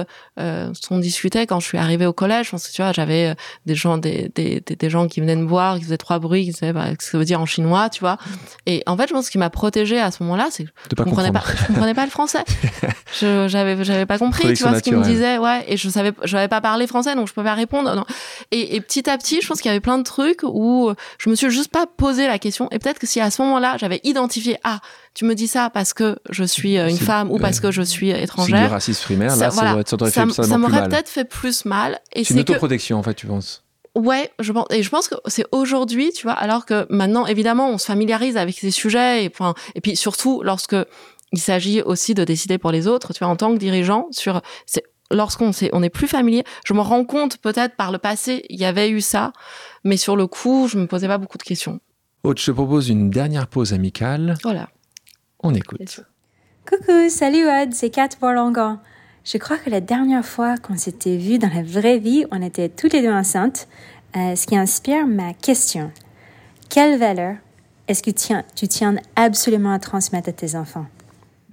Euh, 0.40 0.72
on 0.90 0.98
discutait 0.98 1.46
quand 1.46 1.60
je 1.60 1.66
suis 1.66 1.78
arrivée 1.78 2.06
au 2.06 2.12
collège. 2.12 2.46
Je 2.46 2.50
pense 2.52 2.68
que 2.68 2.72
tu 2.72 2.82
vois, 2.82 2.92
j'avais 2.92 3.30
euh, 3.30 3.34
des 3.66 3.74
gens, 3.74 3.98
des, 3.98 4.30
des, 4.34 4.60
des, 4.60 4.76
des, 4.76 4.90
gens 4.90 5.06
qui 5.06 5.20
venaient 5.20 5.36
me 5.36 5.46
voir, 5.46 5.78
qui 5.78 5.84
faisaient 5.84 5.96
trois 5.96 6.18
bruits, 6.18 6.44
qui 6.44 6.50
disaient 6.50 6.72
bah, 6.72 6.90
ce 6.90 6.94
que 6.96 7.04
ça 7.04 7.18
veut 7.18 7.24
dire 7.24 7.40
en 7.40 7.46
chinois, 7.46 7.88
tu 7.88 8.00
vois. 8.00 8.18
Et 8.66 8.82
en 8.86 8.96
fait, 8.96 9.08
je 9.08 9.14
pense 9.14 9.26
ce 9.26 9.30
qui 9.30 9.38
m'a 9.38 9.50
protégée 9.50 10.00
à 10.00 10.10
ce 10.10 10.22
moment-là, 10.22 10.48
c'est 10.50 10.64
que 10.64 10.70
je 10.90 10.96
pas 10.96 11.04
comprenais 11.04 11.32
pas, 11.32 11.42
je 11.56 11.66
comprenais 11.66 11.94
pas 11.94 12.04
le 12.04 12.10
français. 12.10 12.44
je, 13.20 13.46
j'avais, 13.48 13.84
j'avais 13.84 14.06
pas 14.06 14.18
compris, 14.18 14.54
tu 14.54 14.62
vois, 14.62 14.76
ce 14.76 14.82
qu'ils 14.82 14.96
me 14.96 15.04
disaient, 15.04 15.38
ouais. 15.38 15.64
Et 15.68 15.76
je 15.76 15.88
savais, 15.88 16.12
je 16.24 16.36
n'avais 16.36 16.48
pas 16.48 16.60
parlé 16.60 16.86
français, 16.86 17.14
donc 17.14 17.28
je 17.28 17.32
pouvais 17.32 17.46
pas 17.46 17.54
répondre. 17.54 17.94
Non. 17.94 18.04
Et, 18.50 18.76
et, 18.76 18.80
petit 18.80 19.08
à 19.08 19.16
petit, 19.18 19.40
je 19.40 19.46
pense 19.46 19.60
qu'il 19.60 19.68
y 19.68 19.72
avait 19.72 19.80
plein 19.80 19.98
de 19.98 20.02
trucs 20.02 20.40
où 20.42 20.92
je 21.18 21.30
me 21.30 21.34
suis 21.34 21.50
juste 21.50 21.70
pas 21.70 21.86
posé 21.86 22.26
la 22.26 22.38
question. 22.38 22.68
Et 22.74 22.80
peut-être 22.80 22.98
que 22.98 23.06
si 23.06 23.20
à 23.20 23.30
ce 23.30 23.40
moment-là, 23.42 23.76
j'avais 23.78 24.00
identifié, 24.02 24.58
ah, 24.64 24.80
tu 25.14 25.24
me 25.24 25.34
dis 25.34 25.46
ça 25.46 25.70
parce 25.70 25.94
que 25.94 26.18
je 26.28 26.42
suis 26.42 26.76
une 26.76 26.98
femme 26.98 27.30
ou 27.30 27.38
parce 27.38 27.60
que 27.60 27.70
je 27.70 27.82
suis 27.82 28.10
étrangère. 28.10 28.58
C'est 28.58 28.66
racisme 28.66 29.02
primaire, 29.04 29.36
là, 29.36 29.36
ça, 29.36 29.48
voilà, 29.50 29.82
ça, 29.86 29.96
ça, 30.10 30.26
ça, 30.28 30.42
ça 30.42 30.58
m'aurait 30.58 30.88
peut-être 30.88 31.08
fait 31.08 31.24
plus 31.24 31.64
mal. 31.64 32.00
Et 32.12 32.24
c'est 32.24 32.34
une 32.34 32.40
autoprotection, 32.40 32.96
que... 32.96 33.00
en 33.00 33.02
fait, 33.04 33.14
tu 33.14 33.26
penses 33.26 33.62
Ouais, 33.94 34.32
je 34.40 34.50
pense, 34.50 34.66
et 34.70 34.82
je 34.82 34.90
pense 34.90 35.06
que 35.06 35.14
c'est 35.26 35.46
aujourd'hui, 35.52 36.10
tu 36.12 36.24
vois, 36.24 36.32
alors 36.32 36.66
que 36.66 36.84
maintenant, 36.90 37.26
évidemment, 37.26 37.70
on 37.70 37.78
se 37.78 37.86
familiarise 37.86 38.36
avec 38.36 38.58
ces 38.58 38.72
sujets, 38.72 39.24
et, 39.24 39.80
puis 39.80 39.94
surtout 39.94 40.42
lorsque 40.42 40.76
il 41.30 41.38
s'agit 41.38 41.80
aussi 41.80 42.12
de 42.12 42.24
décider 42.24 42.58
pour 42.58 42.72
les 42.72 42.88
autres, 42.88 43.12
tu 43.12 43.20
vois, 43.20 43.28
en 43.28 43.36
tant 43.36 43.52
que 43.54 43.58
dirigeant, 43.58 44.08
sur, 44.10 44.42
c'est 44.66 44.82
lorsqu'on 45.12 45.50
est, 45.50 45.70
on 45.72 45.82
est 45.84 45.90
plus 45.90 46.08
familier, 46.08 46.42
je 46.64 46.74
me 46.74 46.80
rends 46.80 47.04
compte 47.04 47.36
peut-être 47.36 47.76
par 47.76 47.92
le 47.92 47.98
passé, 47.98 48.44
il 48.48 48.58
y 48.58 48.64
avait 48.64 48.90
eu 48.90 49.00
ça, 49.00 49.32
mais 49.84 49.96
sur 49.96 50.16
le 50.16 50.26
coup, 50.26 50.66
je 50.66 50.76
me 50.76 50.88
posais 50.88 51.06
pas 51.06 51.18
beaucoup 51.18 51.38
de 51.38 51.44
questions. 51.44 51.78
Aude, 52.24 52.38
je 52.38 52.46
te 52.46 52.50
propose 52.52 52.88
une 52.88 53.10
dernière 53.10 53.46
pause 53.46 53.74
amicale. 53.74 54.36
Voilà. 54.42 54.70
On 55.42 55.52
écoute. 55.52 56.00
Coucou, 56.66 57.10
salut 57.10 57.44
Aude, 57.44 57.74
c'est 57.74 57.90
Kat 57.90 58.08
Borlongan. 58.18 58.80
Je 59.26 59.36
crois 59.36 59.58
que 59.58 59.68
la 59.68 59.82
dernière 59.82 60.24
fois 60.24 60.56
qu'on 60.56 60.78
s'était 60.78 61.18
vu 61.18 61.38
dans 61.38 61.50
la 61.54 61.62
vraie 61.62 61.98
vie, 61.98 62.24
on 62.30 62.40
était 62.40 62.70
toutes 62.70 62.94
les 62.94 63.02
deux 63.02 63.12
enceintes, 63.12 63.68
euh, 64.16 64.34
ce 64.36 64.46
qui 64.46 64.56
inspire 64.56 65.06
ma 65.06 65.34
question. 65.34 65.92
Quelle 66.70 66.98
valeur 66.98 67.36
est-ce 67.88 68.02
que 68.02 68.08
tu 68.08 68.14
tiens, 68.14 68.44
tu 68.56 68.68
tiens 68.68 68.96
absolument 69.16 69.74
à 69.74 69.78
transmettre 69.78 70.30
à 70.30 70.32
tes 70.32 70.56
enfants? 70.56 70.86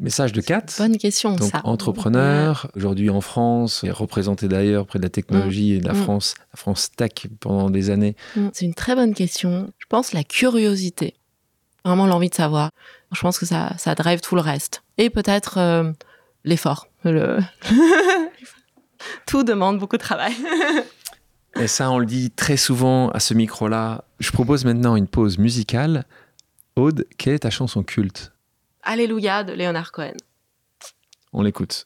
Message 0.01 0.33
de 0.33 0.41
Kat. 0.41 0.65
Bonne 0.79 0.97
question, 0.97 1.35
Donc, 1.35 1.51
ça. 1.51 1.61
entrepreneur, 1.63 2.71
aujourd'hui 2.75 3.11
en 3.11 3.21
France, 3.21 3.83
et 3.83 3.91
représenté 3.91 4.47
d'ailleurs 4.47 4.87
près 4.87 4.97
de 4.97 5.03
la 5.03 5.11
technologie 5.11 5.73
mmh. 5.73 5.75
et 5.75 5.79
de 5.79 5.87
la 5.87 5.93
mmh. 5.93 6.03
France, 6.03 6.33
la 6.51 6.57
France 6.57 6.89
tech 6.91 7.27
pendant 7.39 7.69
des 7.69 7.91
années. 7.91 8.15
Mmh. 8.35 8.47
C'est 8.51 8.65
une 8.65 8.73
très 8.73 8.95
bonne 8.95 9.13
question. 9.13 9.71
Je 9.77 9.85
pense 9.87 10.11
la 10.11 10.23
curiosité, 10.23 11.13
vraiment 11.85 12.07
l'envie 12.07 12.31
de 12.31 12.35
savoir. 12.35 12.71
Je 13.11 13.21
pense 13.21 13.37
que 13.37 13.45
ça, 13.45 13.73
ça 13.77 13.93
drive 13.93 14.21
tout 14.21 14.33
le 14.33 14.41
reste. 14.41 14.81
Et 14.97 15.11
peut-être 15.11 15.59
euh, 15.59 15.91
l'effort. 16.45 16.87
Le... 17.03 17.37
tout 19.27 19.43
demande 19.43 19.77
beaucoup 19.77 19.97
de 19.97 20.01
travail. 20.01 20.33
et 21.59 21.67
ça, 21.67 21.91
on 21.91 21.99
le 21.99 22.07
dit 22.07 22.31
très 22.31 22.57
souvent 22.57 23.09
à 23.09 23.19
ce 23.19 23.35
micro-là. 23.35 24.05
Je 24.19 24.31
propose 24.31 24.65
maintenant 24.65 24.95
une 24.95 25.07
pause 25.07 25.37
musicale. 25.37 26.05
Aude, 26.75 27.05
quelle 27.19 27.35
est 27.35 27.39
ta 27.39 27.51
chanson 27.51 27.83
culte? 27.83 28.31
Alléluia 28.84 29.43
de 29.43 29.53
Leonard 29.53 29.91
Cohen. 29.91 30.17
On 31.34 31.41
l'écoute. 31.41 31.86